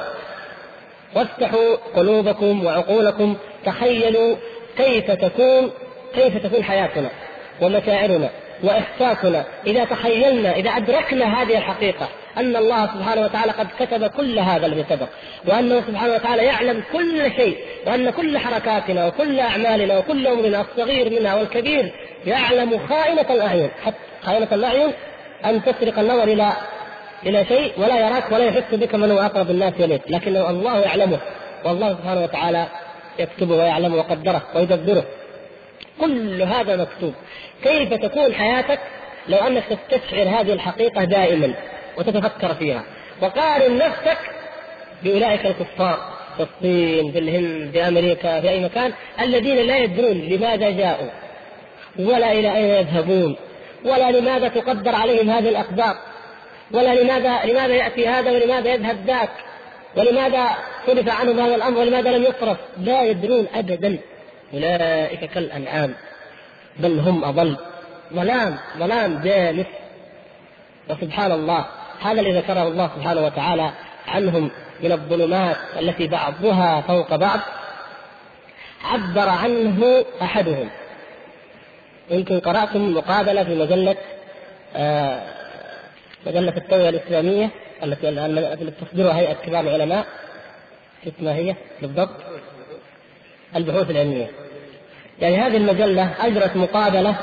وافتحوا 1.17 1.77
قلوبكم 1.77 2.65
وعقولكم 2.65 3.37
تخيلوا 3.65 4.37
كيف 4.81 5.11
تكون 5.11 5.71
كيف 6.15 6.47
تكون 6.47 6.65
حياتنا 6.65 7.11
ومشاعرنا 7.63 8.31
وإحساسنا؟ 8.63 9.45
إذا 9.67 9.85
تخيلنا 9.85 10.57
إذا 10.57 10.71
أدركنا 10.71 11.43
هذه 11.43 11.59
الحقيقة 11.59 12.09
أن 12.37 12.57
الله 12.57 12.87
سبحانه 12.87 13.25
وتعالى 13.25 13.53
قد 13.53 13.69
كتب 13.81 14.07
كل 14.07 14.39
هذا 14.39 14.67
الذي 14.67 14.85
سبق 14.89 15.09
وأنه 15.47 15.81
سبحانه 15.81 16.15
وتعالى 16.15 16.45
يعلم 16.45 16.83
كل 16.93 17.33
شيء 17.37 17.59
وأن 17.87 18.11
كل 18.11 18.39
حركاتنا 18.39 19.07
وكل 19.07 19.41
أعمالنا 19.41 19.99
وكل 19.99 20.27
أمرنا 20.27 20.61
الصغير 20.61 21.21
منها 21.21 21.35
والكبير 21.35 21.93
يعلم 22.27 22.81
خائنة 22.89 23.27
الأعين 23.31 23.71
حتى 23.85 23.97
خائنة 24.23 24.49
الأعين 24.53 24.93
أن 25.45 25.63
تسرق 25.65 25.99
النظر 25.99 26.25
إلى 26.25 26.53
إلى 27.27 27.45
شيء 27.45 27.73
ولا 27.79 27.99
يراك 27.99 28.33
ولا 28.33 28.45
يحس 28.45 28.75
بك 28.75 28.95
من 28.95 29.11
هو 29.11 29.19
أقرب 29.19 29.51
الناس 29.51 29.75
إليك، 29.81 30.03
لكن 30.09 30.37
الله 30.37 30.79
يعلمه 30.79 31.19
والله 31.65 31.93
سبحانه 31.93 32.23
وتعالى 32.23 32.67
يكتبه 33.19 33.57
ويعلمه 33.57 33.97
وقدره 33.97 34.43
ويدبره. 34.55 35.05
كل 36.01 36.43
هذا 36.43 36.77
مكتوب. 36.77 37.15
كيف 37.63 37.95
تكون 37.95 38.35
حياتك 38.35 38.81
لو 39.29 39.39
أنك 39.39 39.65
تستشعر 39.65 40.29
هذه 40.29 40.53
الحقيقة 40.53 41.05
دائما 41.05 41.55
وتتفكر 41.99 42.55
فيها 42.55 42.85
وقارن 43.23 43.79
نفسك 43.79 44.19
بأولئك 45.03 45.47
الكفار 45.47 45.99
في 46.37 46.43
الصين 46.43 47.13
في 47.13 47.19
الهند 47.19 47.71
في 47.73 47.89
أمريكا 47.89 48.41
في 48.41 48.49
أي 48.49 48.65
مكان 48.65 48.93
الذين 49.21 49.57
لا 49.57 49.79
يدرون 49.79 50.19
لماذا 50.19 50.71
جاءوا 50.71 51.11
ولا 51.99 52.33
إلى 52.33 52.57
أين 52.57 52.65
يذهبون 52.65 53.37
ولا 53.85 54.11
لماذا 54.11 54.49
تقدر 54.49 54.95
عليهم 54.95 55.31
هذه 55.31 55.49
الاقدار 55.49 55.97
ولا 56.73 57.03
لماذا 57.03 57.41
لماذا 57.45 57.75
يأتي 57.75 58.09
هذا 58.09 58.31
ولماذا 58.31 58.73
يذهب 58.75 59.07
ذاك 59.07 59.31
ولماذا 59.97 60.49
صرف 60.87 61.09
عنهم 61.09 61.41
هذا 61.41 61.55
الأمر 61.55 61.79
ولماذا 61.79 62.11
لم 62.11 62.23
يصرف 62.23 62.59
لا 62.79 63.03
يدرون 63.03 63.47
ابدا. 63.55 63.99
أولئك 64.55 65.25
كالأنعام 65.25 65.95
بل 66.77 66.99
هم 66.99 67.25
أضل. 67.25 67.57
ظلام 68.15 68.59
ظلام 68.79 69.21
جالس. 69.21 69.67
وسبحان 70.91 71.33
الله 71.33 71.67
هذا 72.01 72.21
الذي 72.21 72.33
ذكره 72.33 72.63
الله 72.63 72.91
سبحانه 72.97 73.21
وتعالى 73.21 73.71
عنهم 74.09 74.51
من 74.81 74.93
الظلمات 74.93 75.57
التي 75.79 76.07
بعضها 76.07 76.81
فوق 76.81 77.17
بعض. 77.17 77.41
عبر 78.85 79.29
عنه 79.29 80.05
أحدهم. 80.23 80.69
يمكن 82.11 82.41
قرأتم 82.41 82.95
مقابلة 82.95 83.45
في 83.45 83.55
مجلة 83.55 83.97
آه 84.77 85.23
مجلة 86.27 86.57
التوعيه 86.57 86.89
الإسلامية 86.89 87.51
التي 87.83 88.71
تصدرها 88.81 89.19
هيئة 89.19 89.33
كبار 89.33 89.61
العلماء. 89.61 90.07
اسمها 91.07 91.35
هي 91.35 91.55
بالضبط. 91.83 92.17
البحوث 93.57 93.91
العلمية. 93.91 94.31
يعني 95.21 95.37
هذه 95.37 95.57
المجلة 95.57 96.15
أجرت 96.21 96.57
مقابلة 96.57 97.17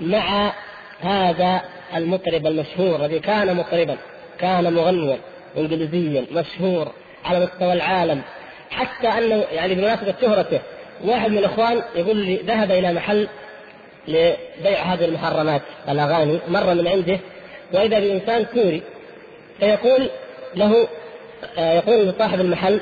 مع 0.00 0.52
هذا 1.00 1.62
المطرب 1.96 2.46
المشهور 2.46 3.04
الذي 3.04 3.18
كان 3.18 3.56
مطربا 3.56 3.96
كان 4.38 4.74
مغنيا 4.74 5.18
انجليزيا 5.56 6.26
مشهور 6.32 6.92
على 7.24 7.40
مستوى 7.40 7.72
العالم. 7.72 8.22
حتى 8.70 9.08
أنه 9.08 9.44
يعني 9.52 9.74
بمناسبة 9.74 10.14
شهرته 10.20 10.60
واحد 11.04 11.30
من 11.30 11.38
الاخوان 11.38 11.82
يقول 11.94 12.16
لي 12.16 12.36
ذهب 12.36 12.70
إلى 12.70 12.92
محل 12.92 13.28
لبيع 14.08 14.82
هذه 14.82 15.04
المحرمات. 15.04 15.62
الاغاني 15.88 16.38
مر 16.48 16.74
من 16.74 16.88
عنده. 16.88 17.18
وإذا 17.72 17.98
بإنسان 17.98 18.44
كوري 18.44 18.82
فيقول 19.60 20.10
له 20.56 20.88
آه، 21.58 21.72
يقول 21.72 22.08
لصاحب 22.08 22.40
المحل 22.40 22.80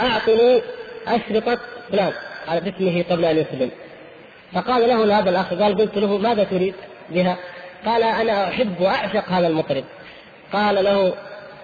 أعطني 0.00 0.62
أشرطة 1.06 1.58
فلان 1.90 2.12
على 2.48 2.60
اسمه 2.60 3.04
قبل 3.10 3.24
أن 3.24 3.36
يسلم 3.36 3.70
فقال 4.54 4.88
له 4.88 5.18
هذا 5.18 5.30
الأخ 5.30 5.54
قال 5.54 5.76
قلت 5.78 5.98
له 5.98 6.18
ماذا 6.18 6.44
تريد 6.44 6.74
بها؟ 7.10 7.36
قال 7.86 8.02
أنا 8.02 8.48
أحب 8.48 8.80
وأعشق 8.80 9.28
هذا 9.28 9.46
المطرب. 9.46 9.84
قال 10.52 10.84
له 10.84 11.14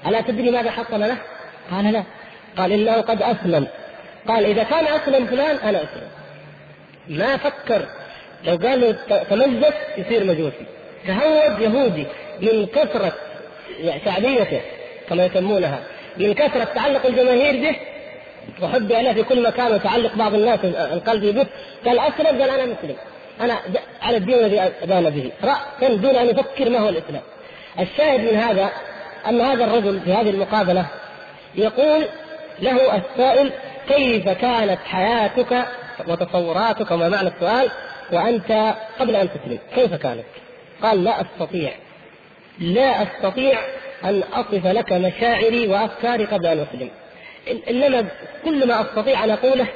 ألا 0.06 0.20
تدري 0.20 0.50
ماذا 0.50 0.70
حصل 0.70 1.00
له؟ 1.00 1.16
قال 1.70 1.92
لا. 1.92 2.02
قال 2.58 2.72
إنه 2.72 3.00
قد 3.00 3.22
أسلم. 3.22 3.66
قال 4.28 4.44
إذا 4.44 4.62
كان 4.62 4.86
أسلم 4.86 5.26
فلان 5.26 5.56
أنا 5.56 5.78
أسلم. 5.78 6.08
ما 7.08 7.36
فكر. 7.36 7.86
لو 8.44 8.56
قال 8.56 8.80
له 8.80 8.92
تمزق 9.30 9.74
يصير 9.98 10.24
مجوسي. 10.24 10.66
تهود 11.06 11.60
يهودي 11.60 12.06
من 12.42 12.66
كثرة 12.66 13.12
شعبيته 14.04 14.60
كما 15.08 15.24
يسمونها. 15.24 15.80
من 16.16 16.34
كثرة 16.34 16.64
تعلق 16.64 17.06
الجماهير 17.06 17.62
به 17.62 17.76
وحب 18.62 18.92
له 18.92 19.12
في 19.12 19.22
كل 19.22 19.42
مكان 19.42 19.72
وتعلق 19.72 20.14
بعض 20.14 20.34
الناس 20.34 20.58
القلب 20.64 21.24
به. 21.24 21.46
قال 21.86 21.98
أسلم 21.98 22.26
قال 22.26 22.50
أنا 22.50 22.64
مسلم. 22.64 22.96
أنا 23.40 23.58
على 24.02 24.16
الدين 24.16 24.34
الذي 24.34 24.60
ادان 24.82 25.10
به. 25.10 25.30
راسا 25.44 25.94
دون 25.94 26.16
أن 26.16 26.26
يفكر 26.26 26.70
ما 26.70 26.78
هو 26.78 26.88
الإسلام. 26.88 27.22
الشاهد 27.80 28.20
من 28.20 28.36
هذا 28.36 28.70
أن 29.28 29.40
هذا 29.40 29.64
الرجل 29.64 30.00
في 30.00 30.12
هذه 30.12 30.30
المقابلة 30.30 30.86
يقول 31.54 32.04
له 32.60 32.96
السائل 32.96 33.52
كيف 33.88 34.28
كانت 34.28 34.78
حياتك 34.84 35.64
وتصوراتك 36.08 36.90
وما 36.90 37.08
معنى 37.08 37.28
السؤال؟ 37.28 37.70
وأنت 38.12 38.74
قبل 39.00 39.16
أن 39.16 39.28
تسلم 39.28 39.58
كيف 39.74 39.94
كانت؟ 39.94 40.24
قال 40.82 41.04
لا 41.04 41.20
أستطيع. 41.20 41.72
لا 42.60 43.02
أستطيع 43.02 43.58
أن 44.04 44.22
اصف 44.32 44.66
لك 44.66 44.92
مشاعري 44.92 45.68
وأفكاري 45.68 46.24
قبل 46.24 46.46
أن 46.46 46.66
اسلم 46.70 46.90
إنما 47.70 48.08
كل 48.44 48.68
ما 48.68 48.80
أستطيع 48.80 49.24
أن 49.24 49.30
أقوله 49.30 49.66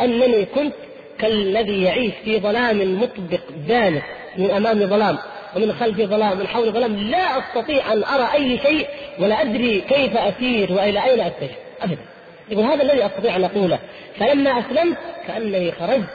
أنني 0.00 0.44
كنت 0.44 0.74
كالذي 1.18 1.82
يعيش 1.82 2.12
في 2.24 2.40
ظلام 2.40 3.02
مطبق 3.02 3.40
دامس 3.68 4.02
من 4.36 4.50
امامي 4.50 4.86
ظلام 4.86 5.18
ومن 5.56 5.72
خلفي 5.72 6.06
ظلام 6.06 6.32
ومن 6.32 6.46
حولي 6.46 6.70
ظلام. 6.70 6.96
لا 6.96 7.38
أستطيع 7.38 7.92
أن 7.92 8.04
أرى 8.04 8.28
أي 8.34 8.58
شيء 8.58 8.86
ولا 9.18 9.42
أدري 9.42 9.80
كيف 9.80 10.16
أسير 10.16 10.72
وإلى 10.72 11.04
أين 11.04 11.20
أتجه. 11.20 11.50
ابدا. 11.82 12.02
يقول 12.50 12.64
هذا 12.64 12.82
الذي 12.82 13.06
أستطيع 13.06 13.36
أن 13.36 13.44
أقوله. 13.44 13.78
فلما 14.20 14.50
أسلمت 14.60 14.96
كأنني 15.26 15.72
خرجت 15.72 16.08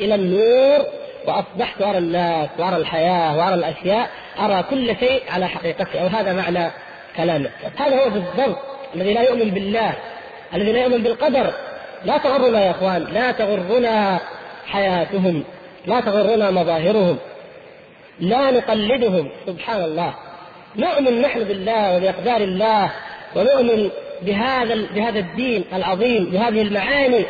إلى 0.00 0.14
النور 0.14 0.86
واصبحت 1.26 1.82
ارى 1.82 1.98
الناس 1.98 2.48
وارى 2.58 2.76
الحياة 2.76 3.38
وارى 3.38 3.54
الأشياء 3.54 4.10
أرى 4.38 4.64
كل 4.70 4.96
شيء 5.00 5.22
على 5.30 5.48
حقيقته 5.48 6.00
أو 6.00 6.06
هذا 6.06 6.32
معنى 6.32 6.70
كلامه. 7.16 7.50
هذا 7.78 8.04
هو 8.04 8.10
بالضبط 8.10 8.58
الذي 8.94 9.14
لا 9.14 9.22
يؤمن 9.22 9.50
بالله 9.50 9.92
الذي 10.54 10.72
لا 10.72 10.82
يؤمن 10.82 11.02
بالقدر. 11.02 11.52
لا 12.04 12.18
تغرنا 12.18 12.64
يا 12.64 12.70
إخوان 12.70 13.04
لا 13.12 13.32
تغرنا 13.32 14.20
حياتهم 14.66 15.44
لا 15.86 16.00
تغرنا 16.00 16.50
مظاهرهم 16.50 17.18
لا 18.20 18.50
نقلدهم. 18.50 19.28
سبحان 19.46 19.84
الله. 19.84 20.14
نؤمن 20.76 21.20
نحن 21.20 21.44
بالله 21.44 21.96
وبأقدار 21.96 22.40
الله 22.40 22.90
ونؤمن 23.36 23.90
بهذا 24.22 24.74
بهذا 24.94 25.18
الدين 25.18 25.64
العظيم 25.72 26.24
بهذه 26.24 26.62
المعاني 26.62 27.24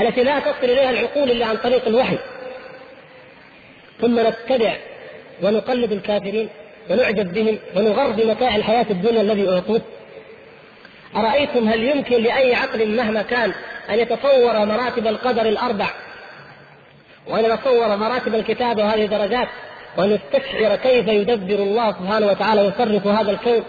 التي 0.00 0.22
لا 0.22 0.38
تصل 0.38 0.64
إليها 0.64 0.90
العقول 0.90 1.30
إلا 1.30 1.46
عن 1.46 1.56
طريق 1.56 1.86
الوحي. 1.86 2.18
ثم 4.00 4.20
نتبع 4.20 4.76
ونقلد 5.42 5.92
الكافرين 5.92 6.48
ونعجب 6.90 7.32
بهم 7.32 7.58
ونغر 7.76 8.10
بمتاع 8.10 8.56
الحياة 8.56 8.86
الدنيا 8.90 9.20
الذي 9.20 9.48
أعطوه. 9.48 9.80
أرأيتم 11.16 11.68
هل 11.68 11.84
يمكن 11.84 12.22
لأي 12.22 12.54
عقل 12.54 12.96
مهما 12.96 13.22
كان 13.22 13.52
أن 13.90 13.98
يتصور 13.98 14.66
مراتب 14.66 15.06
القدر 15.06 15.48
الأربع؟ 15.48 15.86
وأن 17.28 17.44
يتصور 17.44 17.96
مراتب 17.96 18.34
الكتابة 18.34 18.84
وهذه 18.84 19.06
درجات 19.06 19.48
وأن 19.96 20.10
يستشعر 20.10 20.76
كيف 20.76 21.08
يدبر 21.08 21.54
الله 21.54 21.92
سبحانه 21.92 22.26
وتعالى 22.26 22.62
ويصرف 22.62 23.06
هذا 23.06 23.30
الكون؟ 23.30 23.62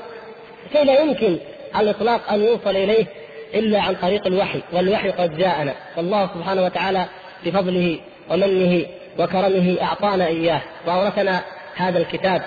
شيء 0.74 0.84
لا 0.84 1.02
يمكن 1.02 1.38
على 1.74 1.90
الإطلاق 1.90 2.32
أن 2.32 2.44
يوصل 2.44 2.70
إليه 2.70 3.06
إلا 3.54 3.80
عن 3.80 3.96
طريق 3.96 4.28
الوحي؟ 4.28 4.60
والوحي 4.74 5.10
قد 5.10 5.38
جاءنا. 5.38 5.74
والله 5.98 6.30
سبحانه 6.34 6.66
وتعالى 6.66 7.06
بفضله 7.46 8.00
ومنه 8.30 8.86
وكرمه 9.20 9.78
أعطانا 9.82 10.28
إياه. 10.28 10.62
وأورثنا 10.88 11.42
هذا 11.76 12.00
الكتاب 12.00 12.42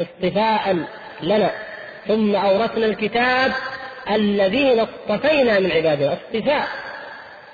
اصطفاء 0.00 0.76
لنا. 1.22 1.50
ثم 2.08 2.36
أورثنا 2.36 2.86
الكتاب 2.86 3.52
الذين 4.10 4.80
اصطفينا 4.80 5.58
من 5.60 5.72
عبادنا. 5.72 6.12
اصطفاء. 6.12 6.68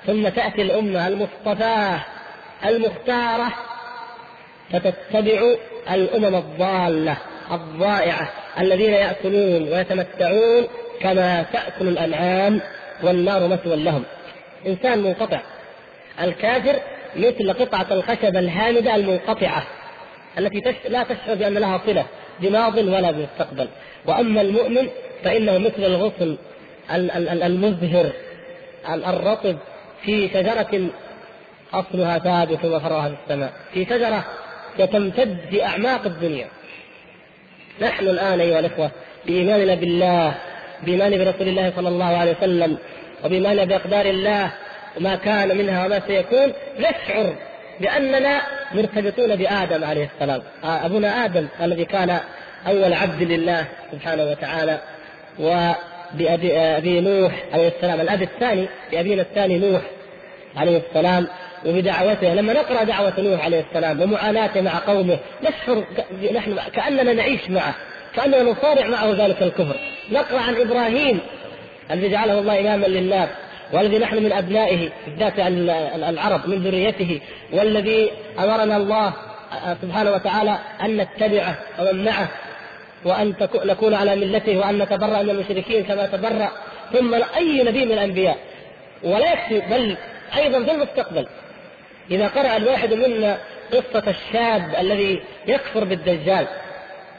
ثم 0.06 0.28
تأتي 0.28 0.62
الأمة 0.62 1.08
المصطفاة 1.08 2.00
المختارة 2.66 3.52
فتتبع 4.72 5.54
الأمم 5.90 6.34
الضالة 6.34 7.16
الضائعة 7.52 8.28
الذين 8.60 8.92
يأكلون 8.92 9.72
ويتمتعون 9.72 10.66
كما 11.00 11.42
تأكل 11.52 11.88
الأنعام 11.88 12.60
والنار 13.02 13.48
مثوى 13.48 13.76
لهم. 13.76 14.04
إنسان 14.66 14.98
منقطع. 15.02 15.40
الكافر 16.22 16.80
مثل 17.16 17.52
قطعة 17.52 17.86
الخشب 17.90 18.36
الهامدة 18.36 18.94
المنقطعة 18.94 19.66
التي. 20.38 20.74
لا 20.88 21.02
تشعر 21.02 21.34
بأن 21.34 21.54
لها 21.54 21.80
صلة 21.86 22.06
بماض 22.40 22.78
ولا 22.78 23.10
بمستقبل 23.10 23.68
وأما 24.06 24.40
المؤمن 24.40 24.88
فإنه 25.24 25.58
مثل 25.58 25.84
الغصن 25.84 26.36
المزهر 27.42 28.12
الرطب 28.88 29.56
في 30.02 30.28
شجرة 30.28 30.88
أصلها 31.72 32.18
ثابت 32.18 32.64
وفرعها 32.64 33.08
في 33.08 33.14
السماء 33.24 33.52
في 33.74 33.84
شجرة 33.84 34.24
تمتد 34.78 35.38
في 35.50 35.64
أعماق 35.64 36.06
الدنيا 36.06 36.46
نحن 37.80 38.08
الآن 38.08 38.40
أيها 38.40 38.58
الإخوة 38.58 38.90
بإيماننا 39.26 39.74
بالله 39.74 40.34
بإيمان 40.82 41.10
برسول 41.18 41.48
الله 41.48 41.72
صلى 41.76 41.88
الله 41.88 42.04
عليه 42.04 42.32
وسلم 42.32 42.78
وبإيماننا 43.24 43.64
بأقدار 43.64 44.06
الله 44.06 44.52
وما 44.96 45.16
كان 45.16 45.56
منها 45.58 45.86
وما 45.86 46.00
سيكون 46.06 46.52
نشعر 46.78 47.34
بأننا 47.80 48.40
مرتبطون 48.74 49.36
بآدم 49.36 49.84
عليه 49.84 50.08
السلام. 50.14 50.42
أبونا 50.64 51.24
آدم 51.24 51.46
الذي 51.62 51.84
كان 51.84 52.20
أول 52.66 52.92
عبد 52.92 53.22
لله 53.22 53.64
سبحانه 53.92 54.24
وتعالى 54.24 54.78
وبأبي 55.38 56.58
أبي 56.58 57.00
نوح 57.00 57.32
عليه 57.52 57.68
السلام 57.68 58.00
الأب 58.00 58.22
الثاني 58.22 58.66
بأبينا 58.92 59.22
الثاني 59.22 59.58
نوح 59.58 59.82
عليه 60.56 60.82
السلام. 60.88 61.26
وبدعوته 61.66 62.34
لما 62.34 62.52
نقرأ 62.52 62.84
دعوة 62.84 63.20
نوح 63.20 63.44
عليه 63.44 63.64
السلام 63.70 64.02
ومعاناته 64.02 64.60
مع 64.60 64.78
قومه 64.86 65.18
نشعر 65.42 65.84
نحن 66.34 66.56
كأننا 66.74 67.12
نعيش 67.12 67.50
معه 67.50 67.74
كأننا 68.14 68.42
نصارع 68.42 68.86
معه 68.86 69.26
ذلك 69.26 69.42
الكفر. 69.42 69.76
نقرأ 70.12 70.40
عن 70.40 70.56
إبراهيم 70.56 71.20
الذي 71.90 72.08
جعله 72.08 72.38
الله 72.38 72.60
إماما 72.60 72.86
للناس. 72.86 73.28
والذي 73.72 73.98
نحن 73.98 74.16
من 74.22 74.32
أبنائه 74.32 74.88
بالذات 75.06 75.32
العرب 76.08 76.48
من 76.48 76.58
ذريته 76.58 77.20
والذي 77.52 78.10
أمرنا 78.38 78.76
الله 78.76 79.12
سبحانه 79.82 80.10
وتعالى 80.10 80.58
أن 80.82 80.96
نتبعه 80.96 81.58
ومن 81.80 82.04
معه 82.04 82.28
وأن 83.04 83.34
نكون 83.64 83.94
على 83.94 84.16
ملته 84.16 84.58
وأن 84.58 84.78
نتبرأ 84.78 85.22
من 85.22 85.30
المشركين 85.30 85.84
كما 85.84 86.06
تبرأ. 86.06 86.50
ثم 86.92 87.14
أي 87.14 87.62
نبي 87.62 87.84
من 87.84 87.92
الأنبياء؟ 87.92 88.38
ولا 89.02 89.32
يكفي 89.32 89.60
بل 89.60 89.96
أيضا 90.36 90.64
في 90.64 90.70
المستقبل. 90.70 91.26
إذا 92.10 92.28
قرأ 92.28 92.56
الواحد 92.56 92.92
منا 92.92 93.38
قصة 93.72 94.02
الشاب 94.10 94.74
الذي 94.80 95.22
يكفر 95.46 95.84
بالدجال 95.84 96.46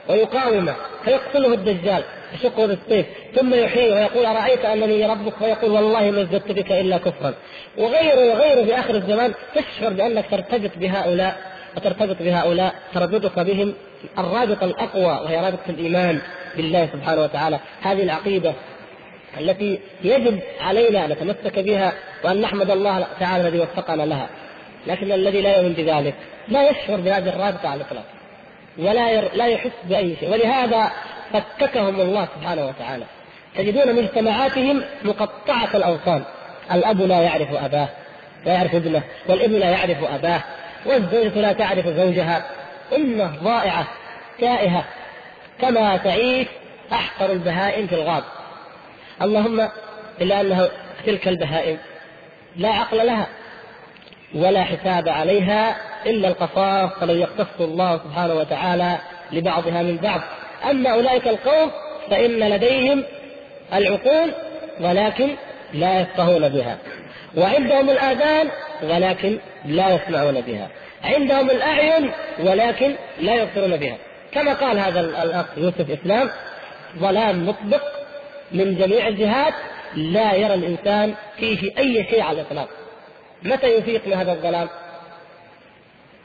ويقاومه 0.10 0.76
فيقتله 1.06 1.54
الدجال. 1.54 2.04
يشقه 2.34 2.66
بالسيف 2.66 3.06
ثم 3.36 3.54
يحييه 3.54 3.94
ويقول 3.94 4.26
أرأيت 4.26 4.66
أنني 4.66 5.06
ربك؟ 5.06 5.34
فيقول 5.40 5.72
والله 5.72 6.12
ما 6.12 6.22
ازددت 6.22 6.52
بك 6.52 6.72
إلا 6.72 6.98
كفرا. 6.98 7.34
وغيره 7.78 8.34
وغيره 8.34 8.66
في 8.66 8.80
آخر 8.80 8.96
الزمان 8.96 9.34
تشعر 9.56 9.94
بأنك 9.94 10.26
ترتبط 10.32 10.72
بهؤلاء 10.76 11.38
وترتبط 11.78 12.16
بهؤلاء 12.22 12.76
تربطك 12.94 13.40
بهم 13.40 13.74
الرابطة 14.18 14.66
الأقوى 14.66 15.04
وهي 15.04 15.40
رابطة 15.40 15.70
الإيمان 15.70 16.20
بالله 16.58 16.90
سبحانه 16.94 17.22
وتعالى. 17.22 17.60
هذه 17.82 18.04
العقيدة 18.04 18.54
التي 19.40 19.80
يجب 20.04 20.40
علينا 20.62 21.06
أن 21.06 21.10
نتمسك 21.10 21.60
بها 21.60 21.94
وأن 22.24 22.42
نحمد 22.42 22.72
الله 22.72 23.08
تعالى 23.20 23.48
الذي 23.48 23.60
وفقنا 23.60 24.04
لها. 24.04 24.30
لكن 24.88 25.12
الذي 25.12 25.42
لا 25.42 25.58
يؤمن 25.58 25.74
بذلك 25.74 26.14
لا 26.48 26.70
يشعر 26.70 26.98
بهذه 26.98 27.30
الرابطة 27.30 27.70
على 27.70 27.82
الإطلاق 27.82 28.06
ولا 28.78 29.12
ير... 29.12 29.30
لا 29.36 29.48
يحس 29.48 29.72
بأي 29.84 30.16
شيء. 30.20 30.32
ولهذا 30.32 30.92
فككهم 31.34 32.02
الله 32.02 32.28
سبحانه 32.36 32.66
وتعالى. 32.66 33.06
تجدون 33.56 33.96
مجتمعاتهم 33.96 34.84
مقطعة 35.04 35.70
الأوطان 35.76 36.24
الأب 36.72 37.02
لا 37.02 37.22
يعرف 37.22 37.54
أباه 37.54 37.90
لا 38.46 38.54
يعرف 38.54 38.76
ابنه 38.76 39.04
والابن 39.28 39.54
لا 39.54 39.70
يعرف 39.70 40.04
أباه 40.04 40.42
والزوجة 40.86 41.42
لا 41.42 41.54
تعرف 41.54 41.88
زوجها. 41.88 42.46
أمة 42.96 43.32
ضائعة 43.44 43.88
تائهة 44.40 44.84
كما 45.62 45.98
تعيش 45.98 46.48
أحقر 46.94 47.32
البهائم 47.32 47.88
في 47.88 47.96
الغاب. 47.96 48.24
اللهم 49.22 49.70
إلا 50.22 50.42
أنه 50.42 50.70
تلك 51.06 51.28
البهائم 51.28 51.78
لا 52.56 52.70
عقل 52.70 53.06
لها 53.06 53.28
ولا 54.36 54.64
حساب 54.64 55.10
عليها 55.10 55.76
إلا 56.06 56.28
القصاص 56.28 57.00
فلو 57.00 57.16
يقتص 57.16 57.62
الله 57.62 57.98
سبحانه 57.98 58.34
وتعالى 58.34 58.98
لبعضها 59.32 59.84
من 59.84 59.98
بعض. 59.98 60.22
أما 60.70 60.90
أولئك 60.90 61.28
القوم 61.28 61.72
فإن 62.10 62.40
لديهم 62.40 63.04
العقول 63.74 64.32
ولكن 64.82 65.36
لا 65.74 66.02
يفقهون 66.02 66.50
بها. 66.50 66.78
وعندهم 67.38 67.90
الآذان 67.90 68.50
ولكن 68.84 69.40
لا 69.66 69.96
يسمعون 69.96 70.42
بها. 70.42 70.68
عندهم 71.04 71.50
الأعين 71.50 72.12
ولكن 72.40 72.96
لا 73.22 73.36
يبصرون 73.36 73.78
بها. 73.78 73.98
كما 74.32 74.54
قال 74.54 74.80
هذا 74.80 75.00
الأخ 75.00 75.46
يوسف 75.58 75.92
إسلام 75.92 76.30
ظلام 76.98 77.48
مطبق 77.48 77.82
من 78.52 78.76
جميع 78.78 79.08
الجهات 79.08 79.54
لا 79.96 80.34
يرى 80.34 80.54
الإنسان 80.54 81.14
فيه 81.38 81.78
أي 81.78 82.06
شيء 82.10 82.22
على 82.22 82.42
الإطلاق. 82.42 82.70
متى 83.44 83.68
يفيق 83.68 84.08
من 84.08 84.14
هذا 84.14 84.32
الظلام؟ 84.32 84.70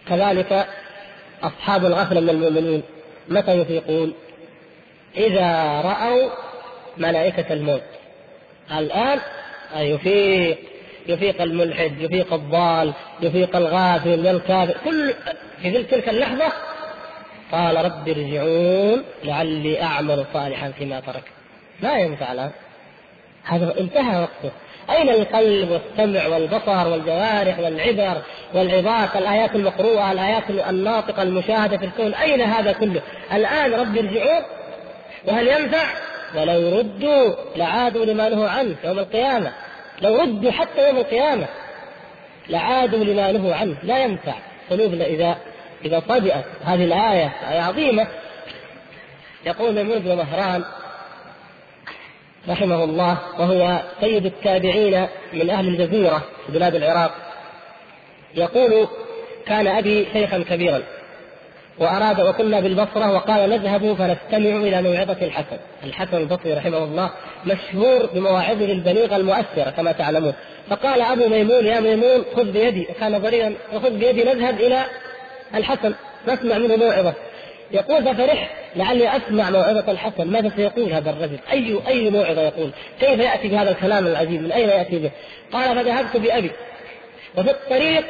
كذلك 0.09 0.66
أصحاب 1.43 1.85
الغفلة 1.85 2.20
من 2.20 2.30
المؤمنين. 2.30 2.82
متى 3.29 3.53
يفيقون 3.53 4.14
إذا 5.16 5.81
رأوا 5.81 6.31
ملائكة 6.97 7.53
الموت. 7.53 7.83
الآن 8.79 9.20
يفيق 9.77 10.59
يفيق 11.07 11.43
الملحد 11.43 12.01
يفيق 12.01 12.33
الضال 12.33 12.93
يفيق 13.20 13.57
الغافل 13.57 14.27
والكافر 14.27 14.77
كل 14.85 15.14
في 15.62 15.83
تلك 15.83 16.09
اللحظة 16.09 16.53
قال 17.53 17.85
رب 17.85 18.09
ارجعون 18.09 19.05
لعلي 19.25 19.83
أعمل 19.83 20.25
صالحا 20.33 20.70
فيما 20.70 21.01
ترك. 21.01 21.25
لا 21.81 21.99
ينفع 21.99 22.33
الآن. 22.33 22.51
هذا 23.45 23.81
انتهى 23.81 24.22
وقته. 24.22 24.51
أين 24.91 25.09
القلب 25.09 25.70
والسمع 25.70 26.26
والبصر 26.26 26.89
والجوارح 26.89 27.59
والعبر 27.59 28.22
والعظات 28.55 29.16
الآيات 29.16 29.55
المقروءة 29.55 30.12
الآيات 30.12 30.51
الناطقة 30.51 31.22
المشاهدة 31.22 31.76
في 31.76 31.85
الكون؟ 31.85 32.14
أين 32.14 32.41
هذا 32.41 32.72
كله؟ 32.72 33.03
الآن 33.32 33.74
رب 33.74 33.97
ارجعون 33.97 34.43
وهل 35.24 35.49
ينفع؟ 35.49 35.85
ولو 36.35 36.78
ردوا 36.78 37.35
لعادوا 37.57 38.05
لما 38.05 38.28
نهوا 38.28 38.49
عنه 38.49 38.76
يوم 38.85 38.99
القيامة. 38.99 39.53
لو 40.03 40.16
ردوا 40.16 40.51
حتى 40.51 40.89
يوم 40.89 40.97
القيامة 40.97 41.47
لعادوا 42.49 43.05
لما 43.05 43.32
نهوا 43.32 43.55
عنه. 43.55 43.76
لا 43.82 43.99
ينفع. 43.99 44.35
قلوبنا 44.70 45.05
إذا 45.05 45.37
إذا 45.85 46.03
صدئت 46.09 46.45
هذه 46.64 46.85
الآية 46.85 47.32
آية 47.51 47.61
عظيمة. 47.61 48.07
يقول 49.47 49.74
ميمون 49.74 49.99
بن 49.99 50.16
مهران 50.16 50.64
رحمه 52.49 52.84
الله 52.84 53.18
وهو 53.38 53.82
سيد 54.01 54.26
التابعين 54.26 55.07
من 55.32 55.51
أهل 55.51 55.68
الجزيرة 55.68 56.22
في 56.47 56.53
بلاد 56.53 56.74
العراق. 56.74 57.11
يقول 58.34 58.88
كان 59.47 59.66
أبي 59.66 60.07
شيخا 60.12 60.45
كبيرا 60.51 60.82
وأراد 61.78 62.20
وكنا 62.20 62.61
بالبصرة 62.61 63.12
وقال 63.12 63.51
نذهب 63.51 63.95
فنستمع 63.95 64.57
إلى 64.57 64.82
موعظة 64.82 65.16
الحسن. 65.22 65.57
الحسن 65.84 66.16
البصري 66.16 66.55
رحمه 66.55 66.78
الله 66.78 67.11
مشهور 67.47 68.07
بمواعظه 68.14 68.72
البليغة 68.72 69.16
المؤثرة 69.16 69.70
كما 69.70 69.92
تعلمون. 69.92 70.34
فقال 70.70 71.01
أبو 71.03 71.28
ميمون 71.28 71.66
يا 71.66 71.80
ميمون 71.80 72.24
خذ 72.36 72.45
بيدي 72.45 72.88
كان 73.01 73.18
ضريرا 73.18 73.55
وخذ 73.74 73.90
بيدي 73.90 74.24
نذهب 74.24 74.61
إلى 74.61 74.84
الحسن 75.55 75.95
نسمع 76.28 76.59
منه 76.59 76.76
موعظة. 76.76 77.14
يقول 77.75 78.05
ففرحت 78.05 78.51
لعلي 78.77 79.16
أسمع 79.16 79.51
موعظة 79.51 79.93
الحسن 79.93 80.27
ماذا 80.27 80.53
سيقول 80.57 80.93
هذا 80.93 81.11
الرجل؟ 81.11 81.39
اي 81.53 81.81
أي 81.89 82.11
موعظة 82.11 82.43
يقول؟ 82.43 82.70
كيف 83.01 83.18
يأتي 83.18 83.49
بهذا 83.49 83.70
الكلام 83.70 84.07
العجيب؟ 84.07 84.43
من 84.43 84.53
أين 84.53 84.68
يأتي 84.68 84.99
به؟ 84.99 85.11
قال 85.53 85.77
فذهبت 85.77 86.16
بأبي 86.16 86.51
وفي 87.37 87.51
الطريق 87.51 88.05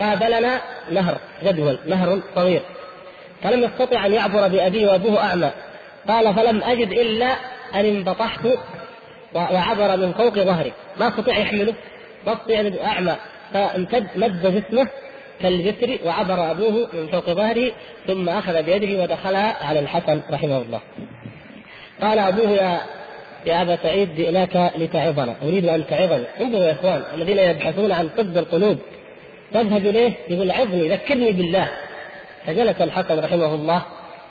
قابلنا 0.00 0.60
نهر 0.90 1.18
جدول 1.44 1.78
نهر 1.86 2.20
صغير 2.34 2.62
فلم 3.42 3.64
يستطع 3.64 4.06
أن 4.06 4.14
يعبر 4.14 4.48
بابيه 4.48 4.86
وأبوه 4.86 5.24
أعمى 5.24 5.50
قال 6.08 6.34
فلم 6.34 6.62
أجد 6.62 6.92
إلا 6.92 7.26
أن 7.74 7.84
انبطحت 7.84 8.40
وعبر 9.34 9.96
من 9.96 10.12
فوق 10.12 10.34
ظهري 10.34 10.72
ما 11.00 11.08
أستطيع 11.08 11.38
يحمله 11.38 11.74
ما 12.26 12.32
أستطيع 12.32 12.72
أعمى 12.84 13.16
فامتد 13.52 14.06
مد 14.16 14.42
جسمه 14.42 14.88
كالجسر 15.40 15.98
وعبر 16.06 16.50
أبوه 16.50 16.88
من 16.92 17.06
فوق 17.06 17.30
ظهره 17.30 17.72
ثم 18.06 18.28
أخذ 18.28 18.62
بيده 18.62 19.02
ودخلها 19.02 19.64
على 19.64 19.80
الحسن 19.80 20.20
رحمه 20.30 20.58
الله. 20.58 20.80
قال 22.00 22.18
أبوه 22.18 22.50
يا 22.50 22.80
يا 23.46 23.62
أبا 23.62 23.76
سعيد 23.76 24.16
جئناك 24.16 24.72
لتعظنا، 24.78 25.34
أريد 25.42 25.66
أن 25.66 25.86
تعظني، 25.86 26.24
انظروا 26.40 26.64
يا 26.64 26.72
إخوان 26.72 27.02
الذين 27.14 27.38
يبحثون 27.38 27.92
عن 27.92 28.08
طب 28.08 28.36
القلوب. 28.36 28.78
تذهب 29.52 29.86
إليه 29.86 30.12
يقول 30.28 30.50
عظني 30.50 30.88
ذكرني 30.88 31.32
بالله. 31.32 31.68
فجلس 32.46 32.80
الحسن 32.80 33.18
رحمه 33.18 33.54
الله 33.54 33.82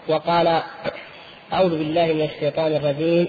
وقال 0.08 0.62
أعوذ 1.54 1.70
بالله 1.70 2.06
من 2.14 2.22
الشيطان 2.22 2.76
الرجيم. 2.76 3.28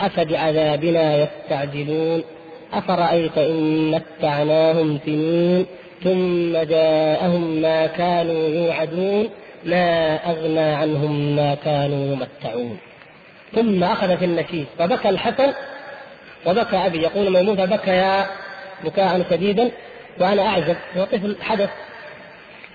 أفبعذابنا 0.00 1.16
يستعجلون؟ 1.16 2.24
أفرأيت 2.72 3.38
إن 3.38 3.90
متعناهم 3.90 4.98
سنين؟ 5.06 5.66
ثم 6.04 6.62
جاءهم 6.62 7.62
ما 7.62 7.86
كانوا 7.86 8.48
يوعدون 8.48 9.30
ما 9.64 10.16
أغنى 10.30 10.60
عنهم 10.60 11.36
ما 11.36 11.54
كانوا 11.54 12.12
يمتعون. 12.12 12.78
ثم 13.54 13.84
أخذ 13.84 14.16
في 14.16 14.24
النشيد 14.24 14.66
فبكى 14.78 15.08
الحسن 15.08 15.52
وبكى 16.46 16.76
أبي 16.76 16.98
يقول 16.98 17.32
ميمون 17.32 17.56
فبكى 17.56 18.24
بكاء 18.84 19.22
شديدا 19.30 19.70
وأنا 20.20 20.42
أعجب 20.42 20.76
وطفل 20.96 21.36
حدث 21.42 21.70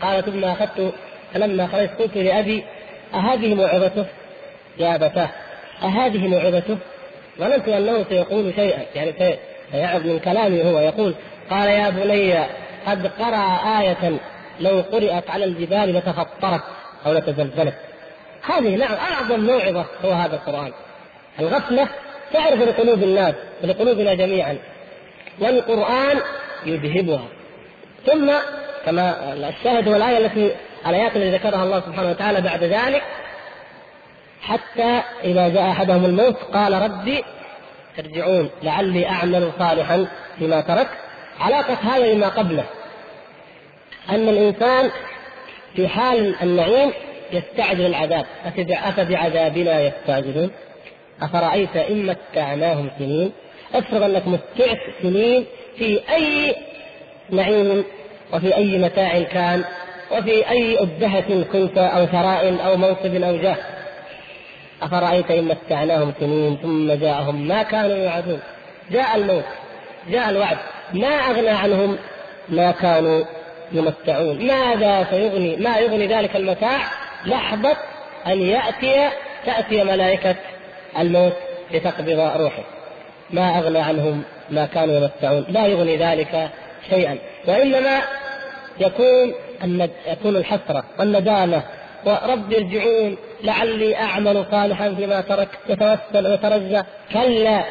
قال 0.02 0.26
ثم 0.26 0.46
أخذت 0.46 0.94
فلما 1.34 1.68
خرجت 1.68 1.92
قلت 2.00 2.18
لأبي 2.18 2.64
أهذه 3.14 3.56
موعظته؟ 3.56 4.06
يا 4.78 4.96
أبتاه 4.96 5.30
أهذه 5.84 6.28
موعظته؟ 6.28 6.78
ظننت 7.40 7.68
أنه 7.68 8.06
سيقول 8.10 8.54
شيئا 8.56 8.86
يعني 8.96 9.14
سيعظ 9.72 10.08
من 10.08 10.20
كلامي 10.20 10.64
هو 10.64 10.80
يقول 10.80 11.14
قال 11.50 11.70
يا 11.70 11.90
بني 11.90 12.40
قد 12.90 13.08
قرأ 13.08 13.60
آية 13.80 14.20
لو 14.60 14.84
قرأت 14.92 15.30
على 15.30 15.46
الجبال 15.46 15.94
لتفطرت 15.94 16.62
أو 17.06 17.14
لتزلزلت. 17.14 17.74
هذه 18.44 18.76
نعم 18.76 18.94
أعظم 18.94 19.40
موعظة 19.40 19.86
هو 20.06 20.12
هذا 20.12 20.36
القرآن. 20.36 20.72
الغفلة 21.40 21.88
تعرف 22.34 22.62
لقلوب 22.62 23.04
الناس 23.04 23.36
ولقلوبنا 23.64 24.14
جميعا. 24.14 24.58
والقرآن 25.40 26.20
يذهبها. 26.66 27.26
ثم 28.06 28.32
كما 28.86 29.34
الشاهد 29.34 29.88
هو 29.88 29.96
الآية 29.96 30.18
التي 30.26 30.56
الآيات 30.88 31.16
التي 31.16 31.30
ذكرها 31.30 31.64
الله 31.64 31.80
سبحانه 31.80 32.10
وتعالى 32.10 32.42
بعد 32.42 32.64
ذلك 32.64 33.04
حتى 34.42 35.02
إذا 35.24 35.50
جاء 35.50 35.72
أحدهم 35.72 36.06
الموت 36.06 36.38
قال 36.54 36.74
ربي 36.74 37.24
ارجعون 38.00 38.50
لعلي 38.64 39.08
أعمل 39.10 39.52
صالحا 39.60 40.08
فيما 40.40 40.62
تركت. 40.62 40.98
علاقة 41.40 41.74
هذا 41.74 42.14
بما 42.14 42.28
قبله. 42.28 42.64
أن 44.10 44.30
الإنسان 44.30 44.92
في 45.76 45.88
حال 45.88 46.36
النعيم 46.42 46.92
يستعجل 47.34 47.86
العذاب. 47.86 48.26
أفبعذابنا 48.72 49.82
يستعجلون؟ 49.82 50.52
أفرأيت 51.22 51.76
إن 51.76 52.06
متعناهم 52.06 52.90
سنين؟ 53.00 53.32
افرض 53.74 54.04
أنك 54.04 54.28
متعت 54.28 54.78
سنين 55.02 55.46
في 55.78 56.00
أي 56.10 56.56
نعيم 57.30 57.84
وفي 58.34 58.56
أي 58.56 58.78
متاع 58.78 59.22
كان 59.22 59.64
وفي 60.12 60.50
أي 60.50 60.80
أبهة 60.80 61.44
كنت 61.44 61.78
أو 61.78 62.06
ثراء 62.06 62.66
أو 62.66 62.78
منصب 62.78 63.24
أو 63.24 63.38
جاه. 63.38 63.58
أفرأيت 64.82 65.32
إن 65.32 65.44
متعناهم 65.44 66.14
سنين 66.20 66.58
ثم 66.62 66.94
جاءهم 66.94 67.48
ما 67.48 67.64
كانوا 67.64 67.98
يوعدون. 67.98 68.40
جاء 68.92 69.16
الموت 69.16 69.44
جاء 70.10 70.30
الوعد. 70.30 70.58
ما 70.94 71.08
أغنى 71.08 71.50
عنهم 71.50 71.98
ما 72.50 72.72
كانوا 72.72 73.24
يمتعون. 73.72 74.48
ماذا 74.48 75.08
سيغني 75.10 75.56
ما 75.56 75.78
يغني 75.78 76.08
ذلك 76.08 76.36
المتاع؟ 76.36 76.80
لحظة 77.26 77.78
أن 78.28 78.42
يأتي 78.42 79.10
تأتي 79.46 79.84
ملائكة 79.84 80.36
الموت 81.00 81.34
لتقبض 81.72 82.32
روحه. 82.36 82.64
ما 83.30 83.60
أغنى 83.60 83.80
عنهم 83.80 84.24
ما 84.50 84.66
كانوا 84.66 84.96
يمتعون. 84.96 85.46
لا 85.50 85.68
يغني 85.68 85.98
ذلك 85.98 86.50
شيئا. 86.90 87.18
وإنما 87.48 88.02
يكون 88.80 89.34
يكون 90.08 90.36
الحسرة 90.36 90.84
والندامة. 91.00 91.64
ورب 92.06 92.54
ارجعون. 92.54 93.18
لعلي 93.44 93.96
أعمل 93.96 94.46
صالحا 94.52 94.94
فيما 94.94 95.22
ترك. 95.22 95.48
يتوسل 95.70 96.28
ويترجى. 96.28 96.82
كلا. 97.14 97.64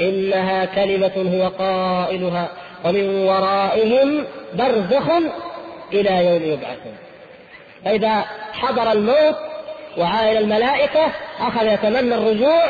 إنها 0.00 0.64
كلمة 0.64 1.12
هو 1.34 1.48
قائلها. 1.48 2.48
ومن 2.84 3.24
ورائهم 3.28 4.24
برزخ 4.54 5.10
إلى 5.92 6.26
يوم 6.26 6.42
يبعثون. 6.42 6.96
فإذا 7.84 8.24
حضر 8.52 8.92
الموت 8.92 9.36
وعائل 9.98 10.36
الملائكة 10.36 11.12
أخذ 11.40 11.66
يتمنى 11.66 12.14
الرجوع 12.14 12.62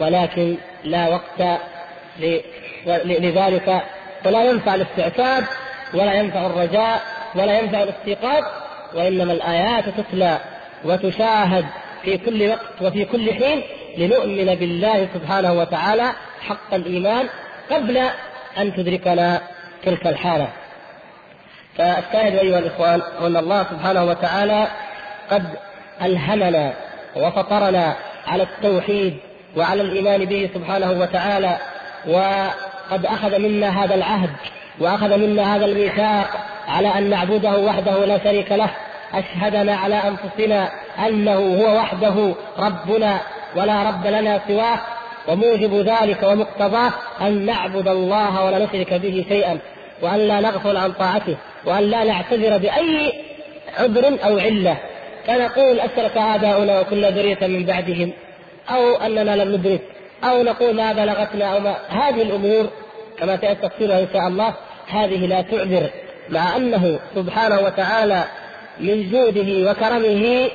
ولكن 0.00 0.56
لا 0.84 1.08
وقت 1.08 1.60
لذلك. 3.04 3.82
ولا 4.26 4.44
ينفع 4.44 4.74
الاستعتاب 4.74 5.44
ولا 5.94 6.14
ينفع 6.14 6.46
الرجاء 6.46 7.02
ولا 7.34 7.58
ينفع 7.58 7.82
الاستيقاظ 7.82 8.44
وإنما 8.94 9.32
الآيات 9.32 9.84
تتلى 9.88 10.38
وتشاهد 10.84 11.64
في 12.02 12.18
كل 12.18 12.48
وقت 12.48 12.82
وفي 12.82 13.04
كل 13.04 13.32
حين 13.34 13.62
لنؤمن 13.98 14.54
بالله 14.54 15.08
سبحانه 15.14 15.52
وتعالى 15.52 16.12
حق 16.48 16.74
الإيمان 16.74 17.28
قبل 17.70 18.10
أن 18.58 18.74
تدركنا 18.74 19.40
تلك 19.84 20.06
الحالة. 20.06 20.48
فالشاهد 21.78 22.34
أيها 22.34 22.58
الإخوان 22.58 23.02
أن 23.20 23.36
الله 23.36 23.62
سبحانه 23.62 24.04
وتعالى 24.04 24.66
قد 25.30 25.44
ألهمنا 26.02 26.72
وفطرنا 27.16 27.96
على 28.26 28.42
التوحيد 28.42 29.16
وعلى 29.56 29.82
الإيمان 29.82 30.24
به 30.24 30.50
سبحانه 30.54 30.90
وتعالى 30.90 31.56
وقد 32.08 33.06
أخذ 33.06 33.38
منا 33.38 33.84
هذا 33.84 33.94
العهد 33.94 34.30
وأخذ 34.78 35.18
منا 35.18 35.56
هذا 35.56 35.64
الميثاق 35.64 36.26
على 36.68 36.88
أن 36.88 37.10
نعبده 37.10 37.58
وحده 37.58 38.04
لا 38.04 38.18
شريك 38.18 38.52
له. 38.52 38.70
أشهدنا 39.14 39.76
على 39.76 39.94
أنفسنا 39.94 40.70
أنه 41.06 41.32
هو 41.32 41.76
وحده 41.76 42.34
ربنا 42.58 43.20
ولا 43.56 43.82
رب 43.82 44.06
لنا 44.06 44.40
سواه. 44.48 44.78
وموجب 45.30 45.74
ذلك 45.74 46.22
ومقتضاه 46.22 46.92
أن 47.20 47.46
نعبد 47.46 47.88
الله 47.88 48.44
ولا 48.44 48.58
نشرك 48.58 48.94
به 48.94 49.24
شيئا 49.28 49.58
وأن 50.02 50.18
لا 50.18 50.40
نغفل 50.40 50.76
عن 50.76 50.92
طاعته 50.92 51.36
وأن 51.66 51.82
لا 51.82 52.04
نعتذر 52.04 52.58
بأي 52.58 53.12
عذر 53.78 54.18
أو 54.24 54.38
علة. 54.38 54.76
فنقول 55.26 55.80
أشرك 55.80 56.16
آباؤنا 56.16 56.80
وكنا 56.80 57.10
ذرية 57.10 57.46
من 57.46 57.64
بعدهم 57.64 58.12
أو 58.70 58.96
أننا 58.96 59.44
لم 59.44 59.54
ندرك 59.54 59.80
أو 60.24 60.42
نقول 60.42 60.74
ما 60.74 60.92
بلغتنا 60.92 61.44
أو 61.44 61.60
ما. 61.60 61.76
هذه 61.88 62.22
الأمور 62.22 62.66
كما 63.18 63.36
سيأتي 63.36 63.68
تفصيلها 63.68 64.00
إن 64.00 64.08
شاء 64.12 64.28
الله 64.28 64.54
هذه 64.88 65.26
لا 65.26 65.42
تعذر 65.42 65.90
مع 66.28 66.56
أنه 66.56 66.98
سبحانه 67.14 67.60
وتعالى 67.60 68.24
من 68.80 69.10
جوده 69.10 69.70
وكرمه 69.70 70.48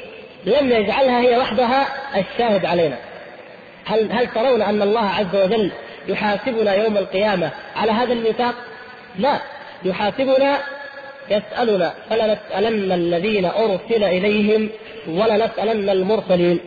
لم 0.45 0.71
يجعلها 0.71 1.21
هي 1.21 1.37
وحدها 1.37 1.87
الشاهد 2.15 2.65
علينا. 2.65 2.97
هل 3.85 4.11
هل 4.11 4.27
ترون 4.27 4.61
أن 4.61 4.81
الله 4.81 5.09
عز 5.09 5.35
وجل 5.35 5.71
يحاسبنا 6.07 6.73
يوم 6.73 6.97
القيامة 6.97 7.51
على 7.75 7.91
هذا 7.91 8.13
الميثاق؟ 8.13 8.55
لا 9.19 9.39
يحاسبنا 9.83 10.57
يسألنا 11.29 11.93
فلنسألن 12.09 12.91
الذين 12.91 13.45
أرسل 13.45 14.03
إليهم 14.03 14.69
ولنسألن 15.07 15.89
المرسلين. 15.89 16.59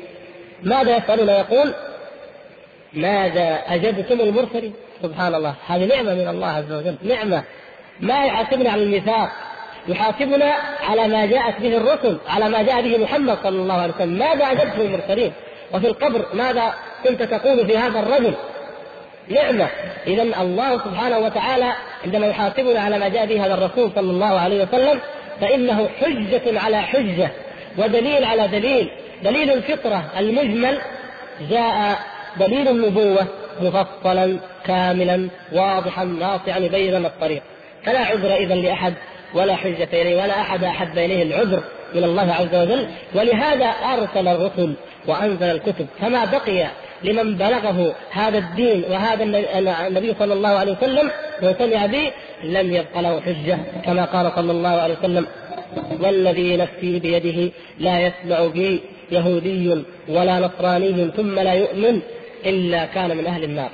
ماذا 0.62 0.96
يسألون 0.96 1.28
يقول 1.28 1.74
ماذا 2.92 3.60
أجبتم 3.66 4.20
المرسلين؟ 4.20 4.74
سبحان 5.02 5.34
الله 5.34 5.54
هذه 5.68 5.84
نعمة 5.84 6.14
من 6.14 6.28
الله 6.28 6.46
عز 6.46 6.72
وجل 6.72 6.96
نعمة. 7.02 7.42
ما 8.00 8.24
يحاسبنا 8.24 8.70
على 8.70 8.82
الميثاق 8.82 9.30
يحاسبنا 9.88 10.52
على 10.80 11.08
ما 11.08 11.26
جاءت 11.26 11.60
به 11.60 11.76
الرسل 11.76 12.18
على 12.28 12.48
ما 12.48 12.62
جاء 12.62 12.82
به 12.82 12.98
محمد 12.98 13.38
صلى 13.42 13.62
الله 13.62 13.74
عليه 13.74 13.94
وسلم. 13.94 14.18
ماذا 14.18 14.52
أجبتم 14.52 14.80
المرسلين؟ 14.80 15.32
وفي 15.74 15.86
القبر 15.86 16.26
ماذا 16.34 16.74
كنت 17.04 17.22
تقول 17.22 17.66
في 17.66 17.78
هذا 17.78 18.00
الرجل 18.00 18.34
نعمة. 19.28 19.68
إذا 20.06 20.22
الله 20.22 20.78
سبحانه 20.78 21.18
وتعالى 21.18 21.72
عندما 22.04 22.26
يحاسبنا 22.26 22.80
على 22.80 22.98
ما 22.98 23.08
جاء 23.08 23.26
به 23.26 23.46
هذا 23.46 23.54
الرسول 23.54 23.90
صلى 23.94 24.10
الله 24.10 24.40
عليه 24.40 24.64
وسلم 24.64 25.00
فإنه 25.40 25.88
حجة 26.00 26.60
على 26.60 26.82
حجة 26.82 27.30
ودليل 27.78 28.24
على 28.24 28.48
دليل. 28.48 28.90
دليل 29.24 29.50
الفطرة 29.50 30.04
المجمل 30.18 30.78
جاء 31.50 31.98
دليل 32.40 32.68
النبوة 32.68 33.26
مفصلا 33.60 34.38
كاملا 34.64 35.28
واضحا 35.52 36.04
ناصعا 36.04 36.58
يبين 36.58 36.94
لنا 36.94 37.08
الطريق. 37.08 37.42
فلا 37.84 37.98
عذر 37.98 38.34
إذا 38.34 38.54
لأحد 38.54 38.94
ولا 39.34 39.56
حجة 39.56 39.88
إليه 39.92 40.22
ولا 40.22 40.40
أحد 40.40 40.64
أحب 40.64 40.98
إليه 40.98 41.22
العذر 41.22 41.62
من 41.94 42.04
الله 42.04 42.32
عز 42.32 42.54
وجل. 42.54 42.88
ولهذا 43.14 43.66
أرسل 43.66 44.28
الرسل 44.28 44.74
وأنزل 45.08 45.50
الكتب 45.50 45.86
فما 46.00 46.24
بقي 46.24 46.66
لمن 47.04 47.36
بلغه 47.36 47.94
هذا 48.10 48.38
الدين 48.38 48.84
وهذا 48.90 49.24
النبي 49.88 50.14
صلى 50.18 50.32
الله 50.32 50.48
عليه 50.48 50.72
وسلم 50.72 51.10
وسمع 51.42 51.86
به 51.86 52.10
لم 52.44 52.72
يبق 52.74 53.00
له 53.00 53.20
حجة 53.20 53.58
كما 53.84 54.04
قال 54.04 54.32
صلى 54.36 54.52
الله 54.52 54.68
عليه 54.68 54.94
وسلم 54.98 55.26
والذي 56.00 56.56
نفسي 56.56 56.98
بيده 56.98 57.52
لا 57.78 58.00
يسمع 58.00 58.46
بي 58.46 58.80
يهودي 59.10 59.84
ولا 60.08 60.38
نصراني 60.38 61.10
ثم 61.16 61.38
لا 61.38 61.52
يؤمن 61.52 62.00
إلا 62.46 62.84
كان 62.84 63.16
من 63.16 63.26
أهل 63.26 63.44
النار. 63.44 63.70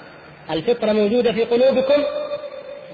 الفطرة 0.51 0.93
موجودة 0.93 1.33
في 1.33 1.45
قلوبكم؟ 1.45 2.03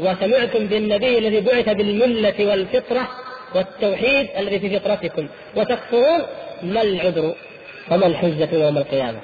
وسمعتم 0.01 0.66
بالنبي 0.66 1.18
الذي 1.18 1.41
بعث 1.41 1.68
بالملة 1.68 2.47
والفطرة 2.47 3.09
والتوحيد 3.55 4.26
الذي 4.38 4.59
في 4.59 4.80
فطرتكم 4.80 5.28
وتكفرون 5.57 6.20
ما 6.62 6.82
العذر؟ 6.82 7.34
وما 7.91 8.07
الحجة 8.07 8.49
يوم 8.53 8.78
القيامة؟ 8.78 9.18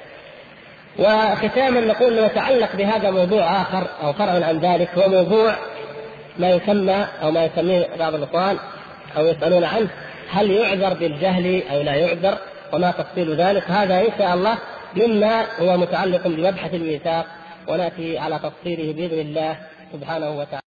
وختاما 0.98 1.80
نقول 1.80 2.18
يتعلق 2.18 2.76
بهذا 2.76 3.10
موضوع 3.10 3.62
آخر 3.62 3.86
أو 4.02 4.12
فرع 4.12 4.46
عن 4.46 4.58
ذلك 4.58 4.88
هو 4.98 5.08
موضوع 5.08 5.56
ما 6.38 6.50
يسمى 6.50 7.06
أو 7.22 7.30
ما 7.30 7.44
يسميه 7.44 7.86
بعض 7.98 8.14
الإخوان 8.14 8.58
أو 9.16 9.26
يسألون 9.26 9.64
عنه 9.64 9.88
هل 10.30 10.50
يعذر 10.50 10.94
بالجهل 10.94 11.62
أو 11.72 11.82
لا 11.82 11.94
يعذر؟ 11.94 12.38
وما 12.72 12.90
تفصيل 12.90 13.36
ذلك؟ 13.36 13.70
هذا 13.70 14.00
إن 14.00 14.18
شاء 14.18 14.34
الله 14.34 14.58
مما 14.96 15.46
هو 15.60 15.76
متعلق 15.76 16.28
بمبحث 16.28 16.74
الميثاق 16.74 17.26
ونأتي 17.68 18.18
على 18.18 18.38
تفصيله 18.38 18.92
بإذن 18.92 19.20
الله 19.20 19.56
سبحانه 19.92 20.30
وتعالى. 20.30 20.65